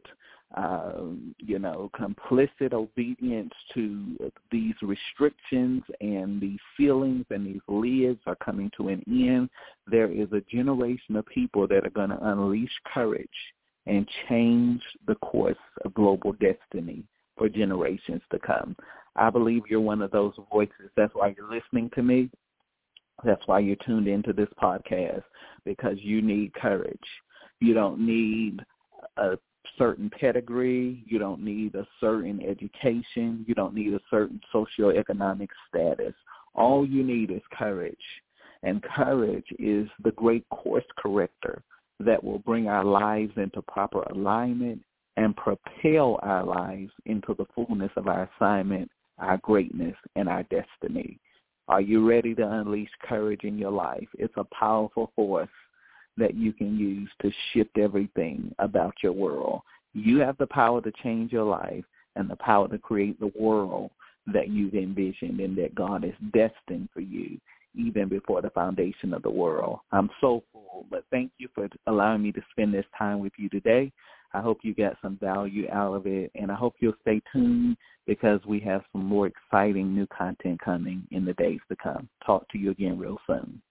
um, 0.55 1.33
you 1.39 1.57
know, 1.57 1.89
complicit 1.99 2.73
obedience 2.73 3.53
to 3.73 4.31
these 4.51 4.75
restrictions 4.81 5.81
and 5.99 6.39
these 6.39 6.59
feelings 6.77 7.25
and 7.31 7.45
these 7.45 7.61
lids 7.67 8.19
are 8.27 8.35
coming 8.35 8.69
to 8.77 8.89
an 8.89 9.03
end. 9.07 9.49
There 9.87 10.11
is 10.11 10.27
a 10.31 10.41
generation 10.55 11.15
of 11.15 11.25
people 11.25 11.67
that 11.67 11.85
are 11.85 11.91
going 11.91 12.09
to 12.09 12.27
unleash 12.29 12.71
courage 12.93 13.27
and 13.87 14.07
change 14.29 14.81
the 15.07 15.15
course 15.15 15.57
of 15.83 15.93
global 15.93 16.33
destiny 16.33 17.03
for 17.37 17.49
generations 17.49 18.21
to 18.31 18.39
come. 18.39 18.75
I 19.15 19.29
believe 19.29 19.63
you're 19.69 19.81
one 19.81 20.01
of 20.01 20.11
those 20.11 20.33
voices. 20.51 20.89
That's 20.95 21.13
why 21.15 21.33
you're 21.35 21.51
listening 21.51 21.89
to 21.95 22.03
me. 22.03 22.29
That's 23.23 23.45
why 23.47 23.59
you're 23.59 23.75
tuned 23.85 24.07
into 24.07 24.33
this 24.33 24.49
podcast 24.61 25.23
because 25.65 25.97
you 25.99 26.21
need 26.21 26.53
courage. 26.53 26.97
You 27.59 27.73
don't 27.73 27.99
need 27.99 28.59
a 29.17 29.37
certain 29.77 30.09
pedigree. 30.09 31.03
You 31.07 31.19
don't 31.19 31.43
need 31.43 31.75
a 31.75 31.87
certain 31.99 32.41
education. 32.41 33.45
You 33.47 33.55
don't 33.55 33.73
need 33.73 33.93
a 33.93 33.99
certain 34.09 34.41
socioeconomic 34.53 35.49
status. 35.67 36.13
All 36.55 36.85
you 36.85 37.03
need 37.03 37.31
is 37.31 37.41
courage. 37.57 37.95
And 38.63 38.81
courage 38.83 39.47
is 39.59 39.87
the 40.03 40.11
great 40.11 40.47
course 40.49 40.85
corrector 40.97 41.63
that 41.99 42.23
will 42.23 42.39
bring 42.39 42.67
our 42.67 42.83
lives 42.83 43.33
into 43.37 43.61
proper 43.61 44.03
alignment 44.03 44.81
and 45.17 45.35
propel 45.35 46.19
our 46.23 46.43
lives 46.43 46.91
into 47.05 47.35
the 47.37 47.45
fullness 47.53 47.91
of 47.97 48.07
our 48.07 48.29
assignment, 48.35 48.89
our 49.19 49.37
greatness, 49.37 49.95
and 50.15 50.27
our 50.27 50.43
destiny. 50.43 51.19
Are 51.67 51.81
you 51.81 52.07
ready 52.07 52.35
to 52.35 52.51
unleash 52.51 52.89
courage 53.07 53.43
in 53.43 53.57
your 53.57 53.71
life? 53.71 54.07
It's 54.17 54.33
a 54.37 54.45
powerful 54.45 55.11
force 55.15 55.49
that 56.17 56.35
you 56.35 56.53
can 56.53 56.77
use 56.77 57.09
to 57.21 57.31
shift 57.51 57.77
everything 57.77 58.53
about 58.59 58.93
your 59.01 59.13
world. 59.13 59.61
You 59.93 60.19
have 60.19 60.37
the 60.37 60.47
power 60.47 60.81
to 60.81 60.91
change 61.03 61.31
your 61.31 61.43
life 61.43 61.85
and 62.15 62.29
the 62.29 62.35
power 62.37 62.67
to 62.67 62.77
create 62.77 63.19
the 63.19 63.31
world 63.39 63.91
that 64.27 64.49
you've 64.49 64.75
envisioned 64.75 65.39
and 65.39 65.57
that 65.57 65.75
God 65.75 66.05
is 66.05 66.13
destined 66.33 66.89
for 66.93 67.01
you 67.01 67.39
even 67.75 68.07
before 68.07 68.41
the 68.41 68.51
foundation 68.51 69.13
of 69.13 69.23
the 69.23 69.29
world. 69.29 69.79
I'm 69.91 70.09
so 70.21 70.43
full, 70.51 70.85
but 70.89 71.05
thank 71.11 71.31
you 71.39 71.49
for 71.55 71.67
allowing 71.87 72.21
me 72.21 72.31
to 72.33 72.41
spend 72.51 72.73
this 72.73 72.85
time 72.97 73.19
with 73.19 73.33
you 73.37 73.49
today. 73.49 73.91
I 74.33 74.41
hope 74.41 74.59
you 74.63 74.73
got 74.73 74.97
some 75.01 75.17
value 75.21 75.67
out 75.71 75.93
of 75.93 76.07
it, 76.07 76.31
and 76.35 76.51
I 76.51 76.55
hope 76.55 76.75
you'll 76.79 76.93
stay 77.01 77.21
tuned 77.31 77.77
because 78.07 78.39
we 78.45 78.59
have 78.61 78.83
some 78.91 79.05
more 79.05 79.27
exciting 79.27 79.93
new 79.93 80.07
content 80.07 80.59
coming 80.59 81.03
in 81.11 81.25
the 81.25 81.33
days 81.33 81.59
to 81.69 81.75
come. 81.75 82.09
Talk 82.25 82.47
to 82.49 82.57
you 82.57 82.71
again 82.71 82.97
real 82.97 83.19
soon. 83.27 83.61